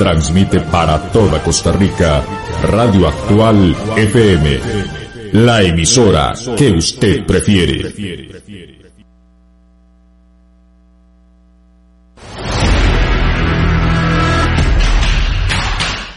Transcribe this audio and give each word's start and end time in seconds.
Transmite 0.00 0.60
para 0.60 0.98
toda 1.12 1.42
Costa 1.42 1.72
Rica 1.72 2.24
Radio 2.62 3.06
Actual 3.06 3.76
FM, 3.98 4.60
la 5.32 5.60
emisora 5.60 6.32
que 6.56 6.70
usted 6.70 7.26
prefiere. 7.26 7.92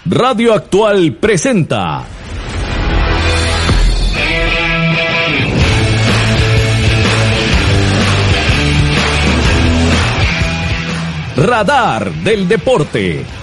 Radio 0.06 0.54
Actual 0.54 1.18
presenta 1.20 2.06
Radar 11.36 12.14
del 12.14 12.48
Deporte. 12.48 13.43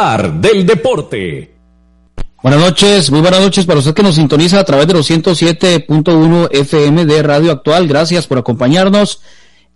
Del 0.00 0.64
deporte. 0.64 1.52
Buenas 2.42 2.60
noches, 2.60 3.10
muy 3.10 3.20
buenas 3.20 3.42
noches 3.42 3.66
para 3.66 3.80
usted 3.80 3.92
que 3.92 4.02
nos 4.02 4.14
sintoniza 4.14 4.58
a 4.58 4.64
través 4.64 4.86
de 4.86 4.94
los 4.94 5.10
107.1 5.10 6.48
FM 6.52 7.04
de 7.04 7.22
Radio 7.22 7.52
Actual. 7.52 7.86
Gracias 7.86 8.26
por 8.26 8.38
acompañarnos 8.38 9.20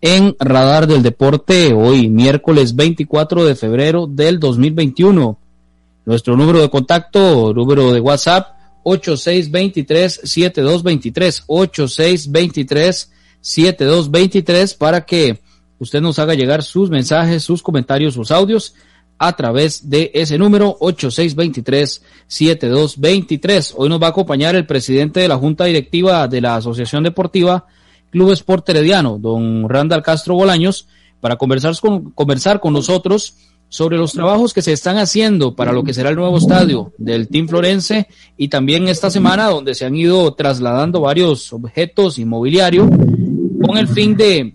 en 0.00 0.34
Radar 0.38 0.86
del 0.86 1.02
Deporte 1.02 1.74
hoy, 1.74 2.08
miércoles 2.08 2.74
24 2.74 3.44
de 3.44 3.54
febrero 3.54 4.06
del 4.06 4.40
2021. 4.40 5.38
Nuestro 6.06 6.38
número 6.38 6.62
de 6.62 6.70
contacto, 6.70 7.52
número 7.52 7.92
de 7.92 8.00
WhatsApp, 8.00 8.56
8623-7223, 8.84 11.44
8623-7223 13.42 14.78
para 14.78 15.04
que 15.04 15.38
usted 15.78 16.00
nos 16.00 16.18
haga 16.18 16.32
llegar 16.32 16.62
sus 16.62 16.88
mensajes, 16.88 17.42
sus 17.42 17.62
comentarios, 17.62 18.14
sus 18.14 18.30
audios 18.30 18.74
a 19.18 19.34
través 19.36 19.88
de 19.88 20.10
ese 20.14 20.36
número 20.38 20.76
8623-7223. 20.78 23.74
Hoy 23.76 23.88
nos 23.88 24.02
va 24.02 24.08
a 24.08 24.10
acompañar 24.10 24.56
el 24.56 24.66
presidente 24.66 25.20
de 25.20 25.28
la 25.28 25.36
Junta 25.36 25.64
Directiva 25.64 26.26
de 26.28 26.40
la 26.40 26.56
Asociación 26.56 27.04
Deportiva 27.04 27.66
Club 28.10 28.32
Sport 28.32 28.68
Herediano, 28.68 29.18
don 29.18 29.68
Randall 29.68 30.02
Castro 30.02 30.34
Bolaños, 30.34 30.88
para 31.20 31.36
conversar 31.36 31.74
con, 31.80 32.10
conversar 32.12 32.60
con 32.60 32.72
nosotros 32.72 33.36
sobre 33.68 33.96
los 33.96 34.12
trabajos 34.12 34.54
que 34.54 34.62
se 34.62 34.72
están 34.72 34.98
haciendo 34.98 35.56
para 35.56 35.72
lo 35.72 35.82
que 35.82 35.92
será 35.92 36.10
el 36.10 36.16
nuevo 36.16 36.38
estadio 36.38 36.92
del 36.96 37.26
Team 37.26 37.48
Florense 37.48 38.06
y 38.36 38.46
también 38.46 38.86
esta 38.86 39.10
semana 39.10 39.48
donde 39.48 39.74
se 39.74 39.84
han 39.84 39.96
ido 39.96 40.32
trasladando 40.34 41.00
varios 41.00 41.52
objetos 41.52 42.20
inmobiliarios 42.20 42.88
con 43.66 43.76
el 43.76 43.88
fin 43.88 44.16
de 44.16 44.54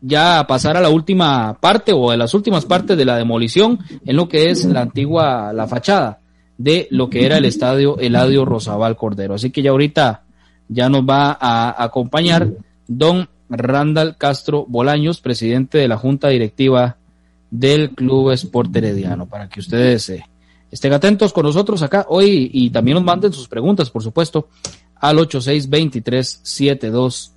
ya 0.00 0.46
pasar 0.46 0.76
a 0.76 0.80
la 0.80 0.88
última 0.88 1.58
parte 1.60 1.92
o 1.92 2.10
a 2.10 2.16
las 2.16 2.34
últimas 2.34 2.64
partes 2.64 2.96
de 2.96 3.04
la 3.04 3.16
demolición 3.16 3.78
en 4.04 4.16
lo 4.16 4.28
que 4.28 4.50
es 4.50 4.64
la 4.64 4.82
antigua, 4.82 5.52
la 5.52 5.66
fachada 5.66 6.18
de 6.56 6.88
lo 6.90 7.08
que 7.08 7.24
era 7.24 7.38
el 7.38 7.44
estadio 7.44 7.98
Eladio 7.98 8.44
Rosabal 8.44 8.96
Cordero. 8.96 9.34
Así 9.34 9.50
que 9.50 9.62
ya 9.62 9.70
ahorita 9.70 10.22
ya 10.68 10.88
nos 10.88 11.02
va 11.02 11.36
a 11.40 11.82
acompañar 11.82 12.48
don 12.86 13.28
Randall 13.48 14.16
Castro 14.16 14.64
Bolaños, 14.68 15.20
presidente 15.20 15.78
de 15.78 15.88
la 15.88 15.96
Junta 15.96 16.28
Directiva 16.28 16.96
del 17.50 17.90
Club 17.90 18.30
Sport 18.32 18.74
Herediano, 18.76 19.26
para 19.26 19.48
que 19.48 19.60
ustedes 19.60 20.08
eh, 20.10 20.24
estén 20.70 20.92
atentos 20.92 21.32
con 21.32 21.44
nosotros 21.44 21.82
acá 21.82 22.06
hoy 22.08 22.50
y 22.52 22.70
también 22.70 22.94
nos 22.94 23.04
manden 23.04 23.32
sus 23.32 23.48
preguntas, 23.48 23.90
por 23.90 24.02
supuesto, 24.02 24.48
al 24.96 25.18
862372 25.18 27.32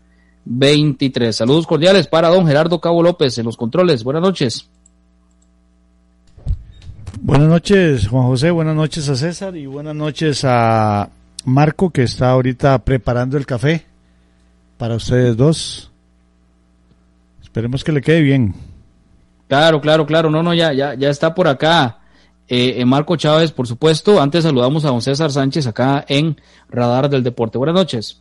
23. 0.46 1.36
Saludos 1.36 1.68
cordiales 1.68 2.08
para 2.08 2.30
don 2.30 2.48
Gerardo 2.48 2.80
Cabo 2.80 3.04
López 3.04 3.38
en 3.38 3.46
los 3.46 3.58
controles. 3.58 4.04
Buenas 4.04 4.24
noches. 4.24 4.70
Buenas 7.22 7.48
noches, 7.48 8.08
Juan 8.08 8.28
José. 8.28 8.52
Buenas 8.52 8.76
noches 8.76 9.08
a 9.08 9.16
César 9.16 9.56
y 9.56 9.66
buenas 9.66 9.96
noches 9.96 10.44
a 10.44 11.10
Marco 11.46 11.90
que 11.90 12.04
está 12.04 12.32
ahorita 12.32 12.78
preparando 12.80 13.38
el 13.38 13.46
café 13.46 13.86
para 14.78 14.96
ustedes 14.96 15.38
dos. 15.38 15.92
Esperemos 17.42 17.84
que 17.84 17.92
le 17.92 18.02
quede 18.02 18.22
bien. 18.22 18.54
Claro, 19.48 19.80
claro, 19.80 20.06
claro. 20.06 20.30
No, 20.30 20.44
no, 20.44 20.54
ya, 20.54 20.74
ya, 20.74 20.96
ya 20.96 21.10
está 21.10 21.34
por 21.34 21.48
acá. 21.48 22.00
Eh, 22.48 22.82
eh 22.82 22.86
Marco 22.86 23.16
Chávez, 23.16 23.52
por 23.52 23.68
supuesto. 23.68 24.22
Antes 24.22 24.44
saludamos 24.44 24.84
a 24.84 24.90
don 24.90 25.02
César 25.02 25.32
Sánchez 25.32 25.68
acá 25.68 26.04
en 26.08 26.42
Radar 26.70 27.10
del 27.10 27.24
Deporte. 27.24 27.58
Buenas 27.58 27.76
noches. 27.76 28.18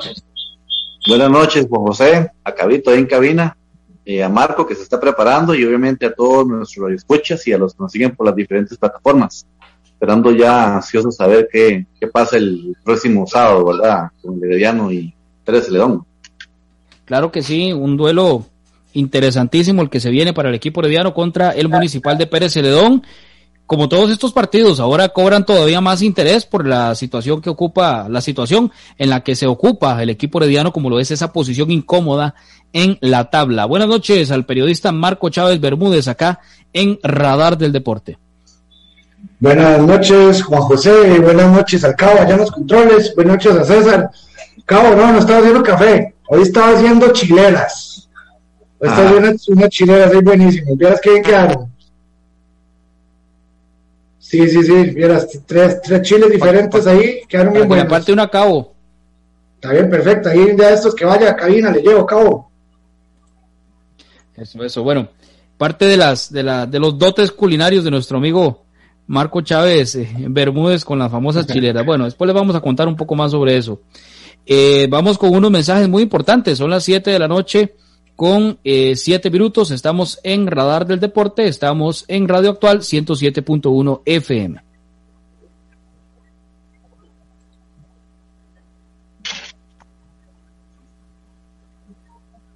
Buenas 1.07 1.31
noches, 1.31 1.67
Juan 1.69 1.83
José, 1.83 2.31
a 2.45 2.55
Cabito 2.55 2.91
ahí 2.91 3.01
en 3.01 3.07
cabina, 3.07 3.57
eh, 4.05 4.23
a 4.23 4.29
Marco 4.29 4.65
que 4.65 4.77
se 4.77 4.83
está 4.83 5.01
preparando 5.01 5.53
y 5.53 5.65
obviamente 5.65 6.07
a 6.07 6.13
todos 6.13 6.47
nuestros 6.47 6.93
escuchas 6.93 7.45
y 7.49 7.53
a 7.53 7.59
los 7.59 7.75
que 7.75 7.83
nos 7.83 7.91
siguen 7.91 8.15
por 8.15 8.27
las 8.27 8.37
diferentes 8.37 8.79
plataformas. 8.79 9.45
Esperando 9.85 10.31
ya 10.31 10.77
ansiosos 10.77 11.17
saber 11.17 11.49
qué, 11.51 11.87
qué 11.99 12.07
pasa 12.07 12.37
el 12.37 12.77
próximo 12.85 13.27
sábado, 13.27 13.65
¿verdad? 13.65 14.11
Con 14.23 14.43
Herediano 14.45 14.93
y 14.93 15.13
Pérez 15.45 15.69
León. 15.71 16.05
Claro 17.05 17.33
que 17.33 17.43
sí, 17.43 17.73
un 17.73 17.97
duelo 17.97 18.47
interesantísimo 18.95 19.83
el 19.83 19.91
que 19.91 20.01
se 20.01 20.11
viene 20.11 20.33
para 20.33 20.51
el 20.51 20.55
equipo 20.55 20.81
herediano 20.81 21.15
contra 21.15 21.51
el 21.51 21.69
municipal 21.69 22.17
de 22.17 22.27
Pérez 22.27 22.53
Celedón 22.53 23.03
como 23.73 23.89
todos 23.89 24.11
estos 24.11 24.35
partidos, 24.35 24.81
ahora 24.81 25.09
cobran 25.09 25.47
todavía 25.47 25.81
más 25.81 26.03
interés 26.03 26.45
por 26.45 26.67
la 26.67 26.95
situación 26.95 27.41
que 27.41 27.49
ocupa, 27.49 28.07
la 28.07 28.21
situación 28.21 28.71
en 28.99 29.09
la 29.09 29.23
que 29.23 29.35
se 29.35 29.47
ocupa 29.47 30.03
el 30.03 30.11
equipo 30.11 30.39
herediano, 30.39 30.75
como 30.75 30.91
lo 30.91 31.01
es 31.01 31.11
esa 31.11 31.33
posición 31.33 31.71
incómoda 31.71 32.35
en 32.75 32.99
la 33.01 33.31
tabla. 33.31 33.65
Buenas 33.65 33.89
noches 33.89 34.31
al 34.31 34.45
periodista 34.45 34.93
Marco 34.93 35.31
Chávez 35.31 35.59
Bermúdez 35.59 36.07
acá 36.07 36.41
en 36.75 36.99
Radar 37.03 37.57
del 37.57 37.73
Deporte. 37.73 38.19
Buenas 39.41 39.81
noches, 39.81 40.43
Juan 40.43 40.61
José, 40.61 41.19
buenas 41.21 41.51
noches 41.51 41.83
al 41.83 41.97
Cabo, 41.97 42.21
allá 42.21 42.35
en 42.35 42.41
los 42.41 42.51
controles, 42.51 43.15
buenas 43.15 43.37
noches 43.37 43.57
a 43.57 43.65
César. 43.65 44.11
Cabo, 44.67 44.95
no, 44.95 45.13
no 45.13 45.19
estaba 45.19 45.39
haciendo 45.39 45.63
café, 45.63 46.15
hoy 46.29 46.43
estaba 46.43 46.77
haciendo 46.77 47.11
chileras. 47.15 48.07
Hoy 48.81 48.91
estaba 48.91 49.09
ah. 49.09 49.13
haciendo 49.17 49.39
unas 49.49 49.69
chileras 49.71 50.13
ahí 50.13 50.21
buenísimas, 50.21 50.77
¿vieras 50.77 51.01
qué 51.03 51.23
quedaron? 51.23 51.72
Sí, 54.33 54.49
sí, 54.49 54.63
sí, 54.63 54.73
vieras, 54.95 55.29
tres, 55.45 55.83
tres 55.83 56.01
chiles 56.01 56.31
diferentes 56.31 56.87
ahí, 56.87 57.21
quedaron 57.29 57.53
bien 57.53 57.69
buenos. 57.69 57.85
aparte 57.85 58.15
una 58.15 58.29
cabo. 58.29 58.73
Está 59.57 59.73
bien, 59.73 59.91
perfecto, 59.91 60.31
ahí 60.31 60.57
de 60.57 60.73
estos 60.73 60.95
que 60.95 61.05
vaya 61.05 61.33
a 61.33 61.37
cabina 61.37 61.71
le 61.71 61.83
llevo 61.83 62.07
cabo. 62.07 62.51
Eso, 64.35 64.65
eso, 64.65 64.83
bueno. 64.83 65.07
parte 65.59 65.85
de 65.85 65.99
las 65.99 66.33
de, 66.33 66.43
la, 66.43 66.65
de 66.65 66.81
los 66.81 66.97
dotes 66.97 67.31
culinarios 67.31 67.85
de 67.85 67.91
nuestro 67.91 68.17
amigo 68.17 68.65
Marco 69.07 69.43
Chávez 69.43 69.97
eh, 69.97 70.09
Bermúdez 70.31 70.83
con 70.83 70.99
las 70.99 71.13
famosas 71.13 71.47
chileras. 71.53 71.85
Bueno, 71.85 72.07
después 72.07 72.27
les 72.27 72.35
vamos 72.35 72.57
a 72.57 72.63
contar 72.63 72.89
un 72.89 72.97
poco 72.97 73.15
más 73.15 73.33
sobre 73.33 73.59
eso. 73.59 73.83
Eh, 74.47 74.87
vamos 74.89 75.19
con 75.19 75.35
unos 75.35 75.51
mensajes 75.51 75.91
muy 75.91 76.05
importantes. 76.05 76.57
Son 76.57 76.71
las 76.71 76.85
7 76.85 77.11
de 77.11 77.19
la 77.19 77.29
noche 77.29 77.75
con 78.23 78.61
eh, 78.63 78.95
7 78.95 79.31
minutos. 79.33 79.73
Estamos 79.73 80.21
en 80.23 80.47
Radar 80.47 80.87
del 80.87 81.01
Deporte. 81.01 81.49
Estamos 81.49 82.05
en 82.07 82.29
Radio 82.29 82.51
Actual 82.51 82.79
107.1 82.79 84.03
FM. 84.05 84.63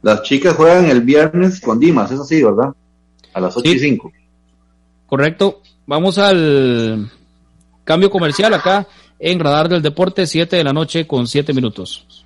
Las 0.03 0.23
chicas 0.23 0.55
juegan 0.55 0.87
el 0.87 1.01
viernes 1.01 1.61
con 1.61 1.81
Dimas, 1.81 2.13
es 2.13 2.21
así, 2.21 2.45
¿verdad? 2.45 2.73
A 3.35 3.41
las 3.41 3.57
8 3.57 3.69
y 3.69 3.79
5. 3.81 4.13
Correcto. 5.07 5.63
Vamos 5.85 6.17
al 6.19 7.11
cambio 7.83 8.09
comercial 8.09 8.55
acá 8.55 8.87
en 9.19 9.41
Radar 9.41 9.69
del 9.69 9.83
Deporte, 9.83 10.29
7 10.29 10.55
de 10.55 10.63
la 10.63 10.73
noche 10.73 11.09
con 11.09 11.27
7 11.27 11.53
minutos. 11.53 12.25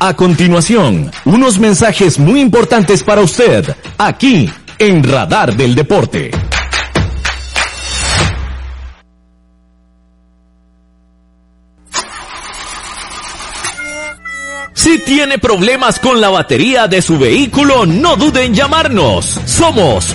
A 0.00 0.14
continuación, 0.14 1.10
unos 1.24 1.58
mensajes 1.58 2.20
muy 2.20 2.40
importantes 2.40 3.02
para 3.02 3.20
usted, 3.20 3.64
aquí 3.98 4.48
en 4.78 5.02
Radar 5.02 5.56
del 5.56 5.74
Deporte. 5.74 6.30
Si 14.72 15.00
tiene 15.00 15.38
problemas 15.38 15.98
con 15.98 16.20
la 16.20 16.28
batería 16.28 16.86
de 16.86 17.02
su 17.02 17.18
vehículo, 17.18 17.84
no 17.84 18.14
dude 18.14 18.44
en 18.44 18.54
llamarnos. 18.54 19.40
Somos 19.46 20.14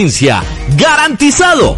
¡Garantizado! 0.77 1.77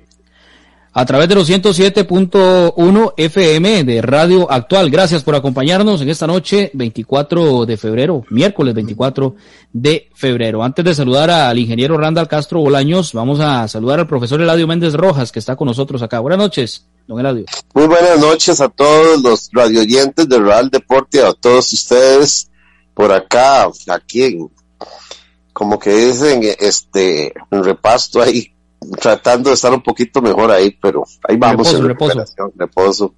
a 0.93 1.05
través 1.05 1.29
de 1.29 1.35
los 1.35 1.49
107.1 1.49 3.13
FM 3.15 3.83
de 3.85 4.01
Radio 4.01 4.51
Actual. 4.51 4.89
Gracias 4.89 5.23
por 5.23 5.35
acompañarnos 5.35 6.01
en 6.01 6.09
esta 6.09 6.27
noche, 6.27 6.69
24 6.73 7.65
de 7.65 7.77
febrero, 7.77 8.25
miércoles 8.29 8.73
24 8.73 9.35
de 9.71 10.09
febrero. 10.13 10.63
Antes 10.63 10.83
de 10.83 10.93
saludar 10.95 11.29
al 11.29 11.57
ingeniero 11.57 11.97
Randall 11.97 12.27
Castro 12.27 12.59
Bolaños, 12.59 13.13
vamos 13.13 13.39
a 13.39 13.67
saludar 13.69 13.99
al 13.99 14.07
profesor 14.07 14.41
Eladio 14.41 14.67
Méndez 14.67 14.93
Rojas, 14.93 15.31
que 15.31 15.39
está 15.39 15.55
con 15.55 15.67
nosotros 15.67 16.01
acá. 16.01 16.19
Buenas 16.19 16.39
noches, 16.39 16.85
don 17.07 17.19
Eladio. 17.19 17.45
Muy 17.73 17.87
buenas 17.87 18.19
noches 18.19 18.59
a 18.59 18.67
todos 18.67 19.21
los 19.21 19.49
radioyentes 19.53 20.27
de 20.27 20.39
Real 20.39 20.69
Deporte, 20.69 21.23
a 21.23 21.33
todos 21.33 21.71
ustedes 21.71 22.49
por 22.93 23.13
acá, 23.13 23.69
aquí 23.87 24.23
en, 24.23 24.49
como 25.53 25.79
que 25.79 25.91
dicen, 25.91 26.41
este, 26.59 27.33
un 27.49 27.63
repasto 27.63 28.21
ahí 28.21 28.53
tratando 28.99 29.49
de 29.49 29.55
estar 29.55 29.71
un 29.73 29.81
poquito 29.81 30.21
mejor 30.21 30.51
ahí, 30.51 30.75
pero 30.81 31.03
ahí 31.27 31.37
vamos. 31.37 31.81
Reposo, 31.81 32.25
reposo. 32.55 33.13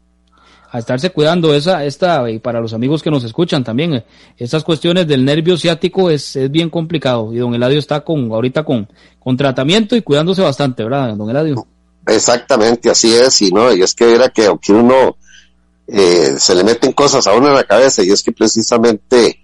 A 0.72 0.80
estarse 0.80 1.12
cuidando 1.12 1.54
esa, 1.54 1.86
esta, 1.86 2.30
y 2.32 2.40
para 2.40 2.60
los 2.60 2.74
amigos 2.74 3.04
que 3.04 3.12
nos 3.12 3.24
escuchan 3.24 3.64
también, 3.64 3.94
eh, 3.94 4.06
estas 4.38 4.64
cuestiones 4.64 5.08
del 5.08 5.24
nervio 5.24 5.56
ciático 5.56 6.10
es, 6.10 6.36
es 6.36 6.50
bien 6.50 6.72
complicado 6.72 7.32
y 7.32 7.38
don 7.38 7.54
Eladio 7.54 7.78
está 7.78 8.02
con, 8.02 8.32
ahorita 8.32 8.64
con, 8.64 8.90
con 9.20 9.38
tratamiento 9.38 9.96
y 9.96 10.02
cuidándose 10.02 10.42
bastante, 10.42 10.84
¿verdad, 10.84 11.16
don 11.16 11.30
Eladio? 11.30 11.68
Exactamente, 12.08 12.90
así 12.90 13.14
es, 13.14 13.40
y 13.44 13.52
no, 13.52 13.72
y 13.72 13.84
es 13.84 13.94
que 13.94 14.16
era 14.16 14.30
que 14.30 14.48
aunque 14.48 14.74
uno 14.74 15.16
eh, 15.88 16.36
se 16.40 16.56
le 16.56 16.64
meten 16.64 16.92
cosas 16.94 17.28
a 17.28 17.34
uno 17.34 17.50
en 17.50 17.54
la 17.54 17.66
cabeza 17.66 18.04
y 18.04 18.10
es 18.10 18.24
que 18.24 18.32
precisamente 18.32 19.40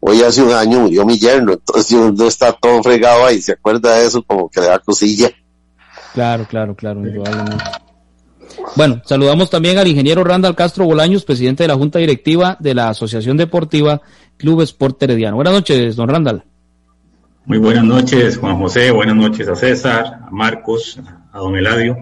hoy 0.00 0.22
hace 0.22 0.42
un 0.42 0.52
año 0.52 0.80
murió 0.80 1.04
mi 1.04 1.18
yerno, 1.18 1.52
entonces 1.52 1.92
uno 1.98 2.26
está 2.26 2.52
todo 2.52 2.82
fregado 2.82 3.26
ahí, 3.26 3.42
se 3.42 3.52
acuerda 3.52 3.96
de 3.96 4.06
eso 4.06 4.22
como 4.22 4.48
que 4.48 4.60
le 4.60 4.68
da 4.68 4.78
cosilla. 4.78 5.30
Claro, 6.14 6.46
claro, 6.48 6.74
claro, 6.74 7.02
Bueno, 8.76 9.00
saludamos 9.04 9.48
también 9.48 9.78
al 9.78 9.86
ingeniero 9.86 10.24
Randall 10.24 10.56
Castro 10.56 10.84
Bolaños, 10.84 11.24
presidente 11.24 11.64
de 11.64 11.68
la 11.68 11.76
Junta 11.76 11.98
Directiva 11.98 12.56
de 12.58 12.74
la 12.74 12.88
Asociación 12.88 13.36
Deportiva 13.36 14.00
Club 14.36 14.62
Sport 14.62 15.02
Herediano. 15.02 15.36
Buenas 15.36 15.54
noches, 15.54 15.96
don 15.96 16.08
Randall. 16.08 16.42
Muy 17.44 17.58
buenas 17.58 17.84
noches, 17.84 18.38
Juan 18.38 18.58
José. 18.58 18.90
Buenas 18.90 19.16
noches 19.16 19.48
a 19.48 19.56
César, 19.56 20.20
a 20.26 20.30
Marcos, 20.30 20.98
a 21.32 21.38
don 21.38 21.56
Eladio. 21.56 21.96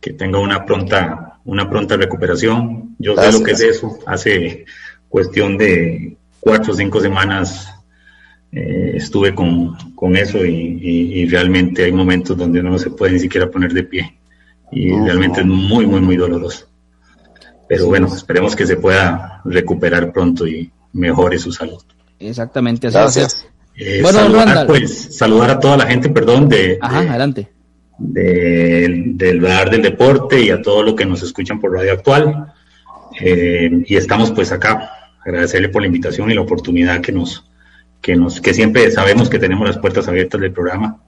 Que 0.00 0.12
tenga 0.12 0.38
una 0.38 0.64
pronta, 0.64 1.38
una 1.44 1.68
pronta 1.68 1.96
recuperación. 1.96 2.96
Yo 2.98 3.16
sé 3.16 3.32
lo 3.32 3.42
que 3.42 3.52
es 3.52 3.60
eso. 3.60 3.98
Hace 4.06 4.64
cuestión 5.08 5.58
de 5.58 6.16
cuatro 6.40 6.72
o 6.72 6.76
cinco 6.76 7.00
semanas 7.00 7.68
eh, 8.52 8.92
estuve 8.96 9.34
con, 9.34 9.76
con 9.94 10.16
eso 10.16 10.44
y, 10.44 11.26
realmente 11.26 11.84
hay 11.84 11.92
momentos 11.92 12.36
donde 12.36 12.60
uno 12.60 12.70
no 12.70 12.78
se 12.78 12.90
puede 12.90 13.12
ni 13.12 13.20
siquiera 13.20 13.50
poner 13.50 13.72
de 13.72 13.84
pie. 13.84 14.18
Y 14.72 14.90
realmente 14.92 15.40
es 15.40 15.46
muy, 15.46 15.86
muy, 15.86 16.00
muy 16.00 16.16
doloroso. 16.16 16.68
Pero 17.68 17.86
bueno, 17.86 18.06
esperemos 18.08 18.56
que 18.56 18.66
se 18.66 18.76
pueda 18.76 19.40
recuperar 19.44 20.12
pronto 20.12 20.46
y 20.46 20.70
mejore 20.92 21.38
su 21.38 21.52
salud. 21.52 21.82
Exactamente, 22.18 22.88
así 22.88 22.94
Gracias. 22.96 23.46
Eh, 23.76 24.00
bueno, 24.02 24.20
saludar, 24.20 24.66
pues, 24.66 25.16
saludar 25.16 25.50
a 25.50 25.60
toda 25.60 25.76
la 25.76 25.86
gente, 25.86 26.08
perdón, 26.10 26.48
de, 26.48 26.78
adelante. 26.80 27.48
del 27.98 29.40
bar 29.40 29.70
del 29.70 29.82
deporte 29.82 30.40
y 30.40 30.50
a 30.50 30.60
todos 30.60 30.84
los 30.84 30.94
que 30.94 31.06
nos 31.06 31.22
escuchan 31.22 31.60
por 31.60 31.72
Radio 31.72 31.92
Actual. 31.92 32.52
Eh, 33.20 33.84
y 33.86 33.96
estamos 33.96 34.30
pues 34.32 34.52
acá, 34.52 34.90
agradecerle 35.24 35.68
por 35.68 35.82
la 35.82 35.86
invitación 35.86 36.30
y 36.30 36.34
la 36.34 36.42
oportunidad 36.42 37.00
que 37.00 37.12
nos, 37.12 37.49
que 38.00 38.16
nos, 38.16 38.40
que 38.40 38.54
siempre 38.54 38.90
sabemos 38.90 39.28
que 39.28 39.38
tenemos 39.38 39.66
las 39.66 39.78
puertas 39.78 40.08
abiertas 40.08 40.40
del 40.40 40.52
programa. 40.52 41.02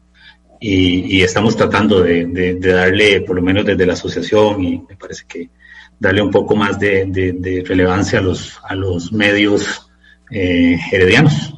Y, 0.61 1.17
y 1.17 1.23
estamos 1.23 1.57
tratando 1.57 2.03
de, 2.03 2.59
darle, 2.61 3.23
por 3.23 3.35
lo 3.37 3.43
menos 3.43 3.65
desde 3.65 3.85
la 3.85 3.95
asociación, 3.95 4.63
y 4.63 4.79
me 4.89 4.97
parece 4.97 5.25
que 5.27 5.51
darle 5.99 6.23
un 6.23 6.31
poco 6.31 6.55
más 6.55 6.79
de, 6.79 7.65
relevancia 7.67 8.19
a 8.19 8.23
los, 8.23 8.61
a 8.65 8.75
los 8.75 9.13
medios 9.13 9.91
eh, 10.31 10.79
heredianos 10.91 11.55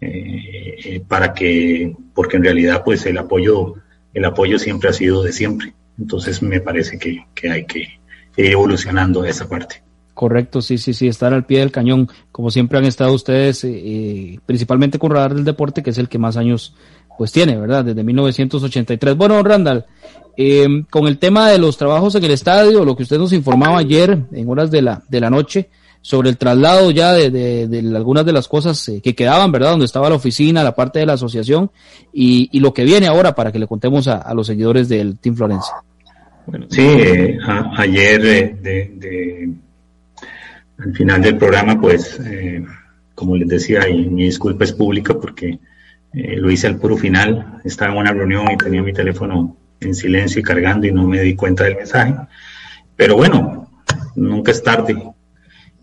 eh, 0.00 0.76
eh, 0.84 1.02
para 1.06 1.34
que, 1.34 1.94
porque 2.14 2.36
en 2.36 2.44
realidad 2.44 2.82
pues 2.84 3.04
el 3.06 3.18
apoyo, 3.18 3.74
el 4.14 4.24
apoyo 4.24 4.58
siempre 4.58 4.88
ha 4.88 4.92
sido 4.92 5.22
de 5.22 5.32
siempre. 5.32 5.74
Entonces 5.98 6.42
me 6.42 6.60
parece 6.60 6.98
que, 6.98 7.24
hay 7.48 7.64
que 7.66 7.78
ir 7.80 7.88
evolucionando 8.36 9.24
esa 9.24 9.48
parte. 9.48 9.82
Correcto, 10.20 10.60
sí, 10.60 10.76
sí, 10.76 10.92
sí, 10.92 11.08
estar 11.08 11.32
al 11.32 11.46
pie 11.46 11.60
del 11.60 11.72
cañón, 11.72 12.06
como 12.30 12.50
siempre 12.50 12.76
han 12.76 12.84
estado 12.84 13.14
ustedes, 13.14 13.64
eh, 13.64 14.38
principalmente 14.44 14.98
con 14.98 15.12
Radar 15.12 15.32
del 15.32 15.46
Deporte, 15.46 15.82
que 15.82 15.88
es 15.88 15.96
el 15.96 16.10
que 16.10 16.18
más 16.18 16.36
años 16.36 16.74
pues 17.16 17.32
tiene, 17.32 17.56
¿verdad? 17.56 17.86
Desde 17.86 18.04
1983. 18.04 19.16
Bueno, 19.16 19.42
Randall, 19.42 19.86
con 20.90 21.06
el 21.06 21.16
tema 21.16 21.48
de 21.48 21.56
los 21.56 21.78
trabajos 21.78 22.16
en 22.16 22.24
el 22.24 22.32
estadio, 22.32 22.84
lo 22.84 22.94
que 22.96 23.04
usted 23.04 23.16
nos 23.16 23.32
informaba 23.32 23.78
ayer 23.78 24.18
en 24.30 24.50
horas 24.50 24.70
de 24.70 24.82
la, 24.82 25.02
de 25.08 25.20
la 25.20 25.30
noche, 25.30 25.70
sobre 26.02 26.28
el 26.28 26.36
traslado 26.36 26.90
ya 26.90 27.14
de, 27.14 27.30
de, 27.30 27.96
algunas 27.96 28.26
de 28.26 28.32
las 28.32 28.46
cosas 28.46 28.86
eh, 28.90 29.00
que 29.00 29.14
quedaban, 29.14 29.50
¿verdad? 29.50 29.70
Donde 29.70 29.86
estaba 29.86 30.10
la 30.10 30.16
oficina, 30.16 30.62
la 30.62 30.74
parte 30.74 30.98
de 30.98 31.06
la 31.06 31.14
asociación 31.14 31.70
y, 32.12 32.50
y 32.52 32.60
lo 32.60 32.74
que 32.74 32.84
viene 32.84 33.06
ahora 33.06 33.34
para 33.34 33.52
que 33.52 33.58
le 33.58 33.66
contemos 33.66 34.06
a, 34.06 34.34
los 34.34 34.46
seguidores 34.46 34.90
del 34.90 35.18
Team 35.18 35.34
Florencia. 35.34 35.76
Bueno, 36.46 36.66
sí, 36.68 36.82
eh, 36.82 37.38
ayer 37.78 38.26
eh, 38.26 38.56
de, 38.60 39.54
al 40.84 40.94
final 40.94 41.22
del 41.22 41.36
programa, 41.36 41.80
pues, 41.80 42.20
como 43.14 43.36
les 43.36 43.48
decía, 43.48 43.88
y 43.88 44.06
mi 44.06 44.24
disculpa 44.24 44.64
es 44.64 44.72
pública 44.72 45.14
porque 45.14 45.58
lo 46.12 46.50
hice 46.50 46.66
al 46.66 46.78
puro 46.78 46.96
final, 46.96 47.60
estaba 47.64 47.92
en 47.92 47.98
una 47.98 48.12
reunión 48.12 48.50
y 48.50 48.56
tenía 48.56 48.82
mi 48.82 48.92
teléfono 48.92 49.56
en 49.80 49.94
silencio 49.94 50.40
y 50.40 50.42
cargando 50.42 50.86
y 50.86 50.92
no 50.92 51.06
me 51.06 51.20
di 51.20 51.34
cuenta 51.34 51.64
del 51.64 51.76
mensaje. 51.76 52.14
Pero 52.96 53.16
bueno, 53.16 53.70
nunca 54.14 54.52
es 54.52 54.62
tarde 54.62 54.96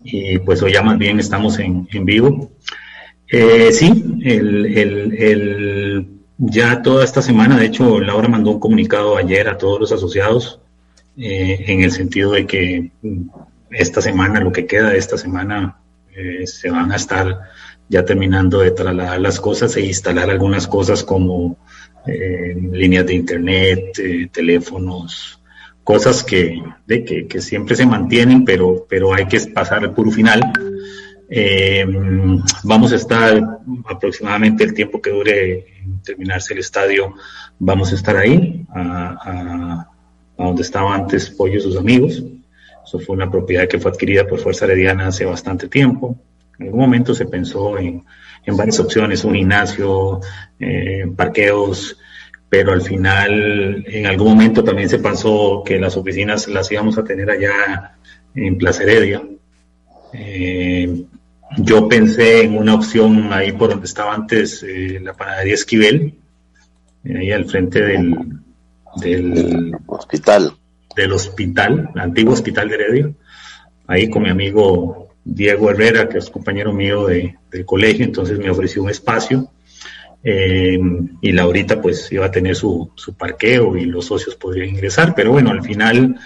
y 0.04 0.38
pues 0.38 0.62
hoy 0.62 0.72
ya 0.72 0.82
más 0.82 0.98
bien 0.98 1.18
estamos 1.18 1.58
en, 1.58 1.88
en 1.92 2.04
vivo. 2.04 2.52
Eh, 3.30 3.72
sí, 3.72 4.20
el, 4.22 4.66
el, 4.66 5.14
el, 5.14 6.08
ya 6.38 6.80
toda 6.80 7.04
esta 7.04 7.20
semana, 7.20 7.58
de 7.58 7.66
hecho, 7.66 8.00
Laura 8.00 8.28
mandó 8.28 8.52
un 8.52 8.60
comunicado 8.60 9.16
ayer 9.16 9.48
a 9.48 9.58
todos 9.58 9.80
los 9.80 9.92
asociados 9.92 10.60
eh, 11.16 11.64
en 11.66 11.82
el 11.82 11.90
sentido 11.90 12.32
de 12.32 12.46
que 12.46 12.90
esta 13.70 14.00
semana, 14.00 14.40
lo 14.40 14.52
que 14.52 14.66
queda 14.66 14.90
de 14.90 14.98
esta 14.98 15.18
semana, 15.18 15.78
eh, 16.14 16.46
se 16.46 16.70
van 16.70 16.92
a 16.92 16.96
estar 16.96 17.40
ya 17.88 18.04
terminando 18.04 18.60
de 18.60 18.70
trasladar 18.70 19.20
las 19.20 19.40
cosas 19.40 19.76
e 19.76 19.86
instalar 19.86 20.30
algunas 20.30 20.66
cosas 20.66 21.02
como 21.04 21.56
eh, 22.06 22.54
líneas 22.72 23.06
de 23.06 23.14
internet, 23.14 24.30
teléfonos, 24.32 25.40
cosas 25.88 26.22
que, 26.22 26.62
de, 26.86 27.04
que, 27.04 27.26
que, 27.26 27.40
siempre 27.40 27.74
se 27.74 27.86
mantienen, 27.86 28.44
pero, 28.44 28.86
pero 28.88 29.14
hay 29.14 29.26
que 29.26 29.40
pasar 29.40 29.84
el 29.84 29.92
puro 29.92 30.10
final. 30.10 30.52
Eh, 31.30 31.86
vamos 32.62 32.92
a 32.92 32.96
estar 32.96 33.42
aproximadamente 33.86 34.64
el 34.64 34.74
tiempo 34.74 35.00
que 35.00 35.10
dure 35.10 35.66
terminarse 36.04 36.54
el 36.54 36.60
estadio, 36.60 37.14
vamos 37.58 37.92
a 37.92 37.94
estar 37.94 38.16
ahí, 38.16 38.66
a, 38.74 39.88
a, 40.36 40.44
donde 40.44 40.62
estaba 40.62 40.94
antes 40.94 41.30
Pollo 41.30 41.56
y 41.56 41.60
sus 41.60 41.76
amigos. 41.76 42.22
Eso 42.88 42.98
fue 42.98 43.16
una 43.16 43.30
propiedad 43.30 43.68
que 43.68 43.78
fue 43.78 43.90
adquirida 43.90 44.26
por 44.26 44.38
Fuerza 44.38 44.64
Herediana 44.64 45.08
hace 45.08 45.26
bastante 45.26 45.68
tiempo. 45.68 46.16
En 46.58 46.68
algún 46.68 46.80
momento 46.80 47.14
se 47.14 47.26
pensó 47.26 47.76
en, 47.76 48.02
en 48.46 48.56
varias 48.56 48.80
opciones, 48.80 49.24
un 49.24 49.34
gimnasio, 49.34 50.22
eh, 50.58 51.04
parqueos, 51.14 51.98
pero 52.48 52.72
al 52.72 52.80
final 52.80 53.84
en 53.86 54.06
algún 54.06 54.28
momento 54.28 54.64
también 54.64 54.88
se 54.88 55.00
pensó 55.00 55.62
que 55.66 55.78
las 55.78 55.98
oficinas 55.98 56.48
las 56.48 56.72
íbamos 56.72 56.96
a 56.96 57.04
tener 57.04 57.30
allá 57.30 57.98
en 58.34 58.56
Plaza 58.56 58.84
Heredia. 58.84 59.22
Eh, 60.14 61.04
yo 61.58 61.88
pensé 61.90 62.44
en 62.44 62.56
una 62.56 62.74
opción 62.74 63.34
ahí 63.34 63.52
por 63.52 63.68
donde 63.68 63.84
estaba 63.84 64.14
antes 64.14 64.62
eh, 64.62 64.98
la 65.02 65.12
panadería 65.12 65.52
Esquivel, 65.52 66.14
ahí 67.04 67.32
al 67.32 67.44
frente 67.44 67.82
del, 67.82 68.16
del 68.96 69.76
hospital. 69.86 70.57
Del 70.98 71.12
hospital, 71.12 71.90
el 71.94 72.00
antiguo 72.00 72.32
hospital 72.32 72.68
de 72.68 72.74
Heredia, 72.74 73.10
ahí 73.86 74.10
con 74.10 74.24
mi 74.24 74.30
amigo 74.30 75.10
Diego 75.24 75.70
Herrera, 75.70 76.08
que 76.08 76.18
es 76.18 76.28
compañero 76.28 76.72
mío 76.72 77.06
de, 77.06 77.36
del 77.52 77.64
colegio, 77.64 78.04
entonces 78.04 78.36
me 78.36 78.50
ofreció 78.50 78.82
un 78.82 78.90
espacio 78.90 79.48
eh, 80.24 80.76
y 81.20 81.30
Laurita 81.32 81.80
pues 81.80 82.10
iba 82.10 82.26
a 82.26 82.30
tener 82.32 82.56
su, 82.56 82.90
su, 82.96 83.14
parqueo 83.14 83.76
y 83.76 83.84
los 83.84 84.06
socios 84.06 84.34
podrían 84.34 84.70
ingresar, 84.70 85.14
pero 85.14 85.30
bueno, 85.30 85.50
al 85.50 85.62
final 85.62 86.18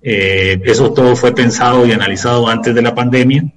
eh, 0.00 0.60
eso 0.64 0.92
todo 0.92 1.16
fue 1.16 1.34
pensado 1.34 1.84
y 1.84 1.92
analizado 1.92 2.46
antes 2.48 2.72
de 2.72 2.82
la 2.82 2.94
pandemia 2.94 3.52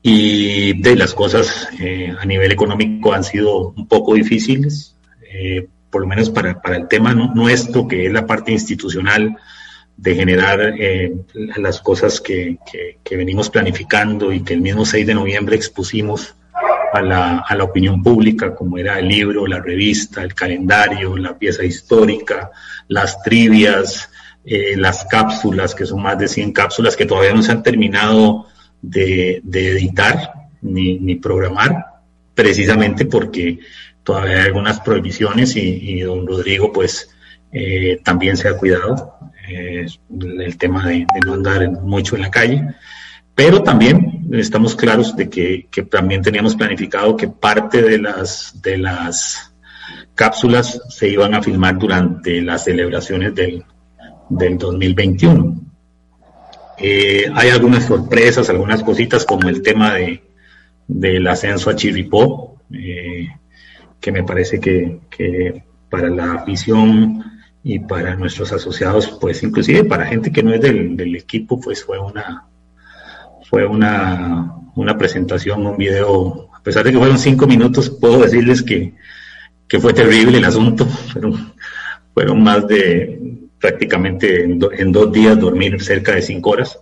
y 0.00 0.80
de 0.80 0.94
las 0.94 1.12
cosas 1.14 1.68
eh, 1.80 2.14
a 2.16 2.24
nivel 2.24 2.52
económico 2.52 3.12
han 3.12 3.24
sido 3.24 3.70
un 3.70 3.88
poco 3.88 4.14
difíciles, 4.14 4.96
por 5.90 6.02
lo 6.02 6.06
menos 6.06 6.30
para, 6.30 6.62
para 6.62 6.76
el 6.76 6.86
tema 6.86 7.14
nuestro, 7.14 7.88
que 7.88 8.06
es 8.06 8.12
la 8.12 8.26
parte 8.26 8.52
institucional 8.52 9.36
de 9.96 10.14
generar 10.14 10.74
las 11.56 11.80
cosas 11.80 12.20
que, 12.20 12.58
que, 13.04 13.16
venimos 13.16 13.50
planificando 13.50 14.32
y 14.32 14.42
que 14.42 14.54
el 14.54 14.60
mismo 14.60 14.84
6 14.84 15.06
de 15.06 15.14
noviembre 15.14 15.56
expusimos 15.56 16.34
a 16.92 17.00
la, 17.00 17.38
a 17.38 17.54
la 17.56 17.64
opinión 17.64 18.02
pública, 18.02 18.54
como 18.54 18.78
era 18.78 18.98
el 18.98 19.08
libro, 19.08 19.46
la 19.46 19.60
revista, 19.60 20.22
el 20.22 20.34
calendario, 20.34 21.16
la 21.16 21.38
pieza 21.38 21.64
histórica, 21.64 22.50
las 22.88 23.22
trivias, 23.22 24.10
eh, 24.44 24.76
las 24.76 25.04
cápsulas, 25.04 25.74
que 25.74 25.86
son 25.86 26.02
más 26.02 26.18
de 26.18 26.28
100 26.28 26.52
cápsulas 26.52 26.96
que 26.96 27.06
todavía 27.06 27.32
no 27.32 27.42
se 27.42 27.52
han 27.52 27.62
terminado 27.62 28.46
de, 28.80 29.40
de 29.44 29.70
editar 29.70 30.32
ni, 30.60 30.98
ni, 30.98 31.14
programar, 31.14 32.02
precisamente 32.34 33.04
porque 33.04 33.60
todavía 34.02 34.38
hay 34.38 34.46
algunas 34.46 34.80
prohibiciones 34.80 35.54
y, 35.54 35.60
y 35.60 36.00
don 36.00 36.26
Rodrigo 36.26 36.72
pues 36.72 37.10
eh, 37.52 38.00
también 38.02 38.36
se 38.36 38.48
ha 38.48 38.56
cuidado 38.56 39.14
el 39.48 40.56
tema 40.58 40.86
de, 40.86 41.06
de, 41.14 41.20
no 41.24 41.34
andar 41.34 41.70
mucho 41.70 42.16
en 42.16 42.22
la 42.22 42.30
calle. 42.30 42.64
Pero 43.34 43.62
también 43.62 44.28
estamos 44.32 44.74
claros 44.76 45.16
de 45.16 45.28
que, 45.28 45.68
también 45.90 46.22
teníamos 46.22 46.54
planificado 46.54 47.16
que 47.16 47.28
parte 47.28 47.82
de 47.82 47.98
las, 47.98 48.60
de 48.62 48.78
las 48.78 49.54
cápsulas 50.14 50.80
se 50.88 51.08
iban 51.08 51.34
a 51.34 51.42
filmar 51.42 51.78
durante 51.78 52.42
las 52.42 52.64
celebraciones 52.64 53.34
del, 53.34 53.64
del 54.28 54.58
2021. 54.58 55.60
Eh, 56.78 57.30
hay 57.34 57.50
algunas 57.50 57.86
sorpresas, 57.86 58.50
algunas 58.50 58.82
cositas 58.82 59.24
como 59.24 59.48
el 59.48 59.62
tema 59.62 59.94
de, 59.94 60.22
del 60.86 61.26
ascenso 61.26 61.70
a 61.70 61.76
Chirripó, 61.76 62.58
eh, 62.72 63.28
que 63.98 64.12
me 64.12 64.24
parece 64.24 64.60
que, 64.60 65.00
que, 65.08 65.62
para 65.88 66.10
la 66.10 66.34
afición 66.34 67.31
y 67.64 67.78
para 67.78 68.16
nuestros 68.16 68.52
asociados, 68.52 69.18
pues 69.20 69.42
inclusive 69.42 69.84
para 69.84 70.06
gente 70.06 70.32
que 70.32 70.42
no 70.42 70.52
es 70.52 70.60
del, 70.60 70.96
del 70.96 71.14
equipo, 71.14 71.60
pues 71.60 71.84
fue 71.84 71.98
una, 71.98 72.46
fue 73.48 73.66
una, 73.66 74.54
una 74.74 74.98
presentación, 74.98 75.66
un 75.66 75.76
video, 75.76 76.48
a 76.52 76.62
pesar 76.62 76.84
de 76.84 76.92
que 76.92 76.98
fueron 76.98 77.18
cinco 77.18 77.46
minutos, 77.46 77.90
puedo 77.90 78.20
decirles 78.20 78.62
que, 78.62 78.94
que 79.68 79.78
fue 79.78 79.92
terrible 79.92 80.38
el 80.38 80.44
asunto, 80.44 80.86
fueron, 80.86 81.52
fueron 82.14 82.42
más 82.42 82.66
de 82.66 83.38
prácticamente 83.60 84.42
en, 84.42 84.58
dos 84.58 85.12
días 85.12 85.38
dormir 85.38 85.80
cerca 85.80 86.16
de 86.16 86.22
cinco 86.22 86.50
horas, 86.50 86.80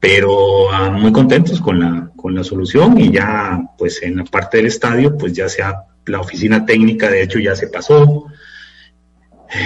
pero 0.00 0.70
ah, 0.72 0.90
muy 0.90 1.12
contentos 1.12 1.60
con 1.60 1.78
la, 1.78 2.10
con 2.16 2.34
la 2.34 2.42
solución 2.42 3.00
y 3.00 3.12
ya 3.12 3.60
pues 3.78 4.02
en 4.02 4.16
la 4.16 4.24
parte 4.24 4.56
del 4.56 4.66
estadio 4.66 5.16
pues 5.16 5.32
ya 5.32 5.48
sea 5.48 5.84
la 6.06 6.20
oficina 6.20 6.66
técnica 6.66 7.08
de 7.08 7.22
hecho 7.22 7.38
ya 7.38 7.54
se 7.54 7.68
pasó, 7.68 8.26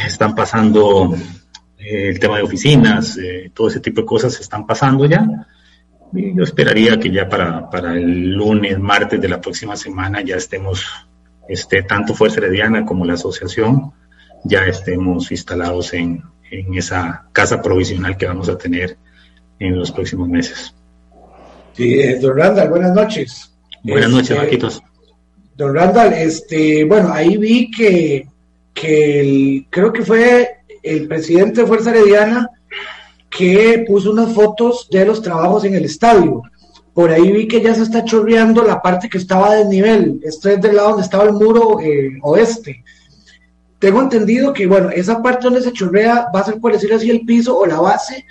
están 0.07 0.35
pasando 0.35 1.15
eh, 1.79 2.09
el 2.09 2.19
tema 2.19 2.37
de 2.37 2.43
oficinas, 2.43 3.17
eh, 3.19 3.51
todo 3.55 3.69
ese 3.69 3.81
tipo 3.81 4.03
de 4.03 4.07
cosas 4.07 4.35
se 4.35 4.43
están 4.43 4.67
pasando 4.67 5.07
ya. 5.07 5.27
Y 6.13 6.37
yo 6.37 6.43
esperaría 6.43 6.99
que 6.99 7.11
ya 7.11 7.29
para, 7.29 7.71
para 7.71 7.95
el 7.95 8.33
lunes, 8.33 8.79
martes 8.79 9.21
de 9.21 9.29
la 9.29 9.41
próxima 9.41 9.77
semana 9.77 10.23
ya 10.23 10.37
estemos, 10.37 10.87
esté 11.49 11.83
tanto 11.83 12.15
Fuerza 12.15 12.39
Herediana 12.39 12.85
como 12.85 13.05
la 13.05 13.15
asociación, 13.15 13.93
ya 14.45 14.65
estemos 14.67 15.31
instalados 15.31 15.95
en, 15.95 16.23
en 16.51 16.75
esa 16.75 17.29
casa 17.33 17.63
provisional 17.63 18.17
que 18.17 18.27
vamos 18.27 18.49
a 18.49 18.59
tener 18.59 18.99
en 19.59 19.79
los 19.79 19.93
próximos 19.93 20.29
meses. 20.29 20.75
Sí, 21.75 21.95
eh, 22.01 22.19
don 22.19 22.37
Randall, 22.37 22.69
buenas 22.69 22.95
noches. 22.95 23.53
Buenas 23.83 24.11
noches, 24.11 24.31
este, 24.31 24.41
Marquitos. 24.41 24.83
Don 25.57 25.75
Randall, 25.75 26.13
este, 26.15 26.85
bueno, 26.85 27.13
ahí 27.13 27.37
vi 27.37 27.71
que, 27.71 28.27
que 28.75 29.21
el, 29.21 29.67
creo 29.71 29.93
que 29.93 30.03
fue 30.03 30.59
el 30.83 31.09
presidente 31.09 31.61
de 31.61 31.67
Fuerza 31.67 31.91
Herediana 31.91 32.49
que 33.29 33.85
puso 33.87 34.11
unas 34.11 34.33
fotos 34.33 34.89
de 34.91 35.05
los 35.05 35.23
trabajos 35.23 35.65
en 35.65 35.75
el 35.75 35.85
estadio. 35.85 36.43
Por 36.93 37.11
ahí 37.11 37.31
vi 37.31 37.47
que 37.47 37.63
ya 37.63 37.75
se 37.75 37.83
está 37.83 38.05
chorreando 38.05 38.65
la 38.65 38.83
parte 38.83 39.09
que 39.09 39.19
estaba 39.19 39.55
del 39.55 39.69
nivel. 39.69 40.21
Esto 40.25 40.49
es 40.49 40.61
del 40.61 40.77
lado 40.77 40.91
donde 40.91 41.05
estaba 41.05 41.25
el 41.25 41.33
muro 41.33 41.81
eh, 41.81 42.19
oeste. 42.23 42.83
Tengo 43.79 44.03
entendido 44.03 44.53
que, 44.53 44.67
bueno, 44.67 44.91
esa 44.91 45.23
parte 45.23 45.45
donde 45.45 45.63
se 45.63 45.73
chorrea 45.73 46.27
va 46.35 46.41
a 46.41 46.45
ser, 46.45 46.61
por 46.61 46.73
decir 46.73 46.93
así, 46.93 47.09
el 47.11 47.25
piso 47.25 47.57
o 47.57 47.65
la 47.65 47.81
base 47.81 48.27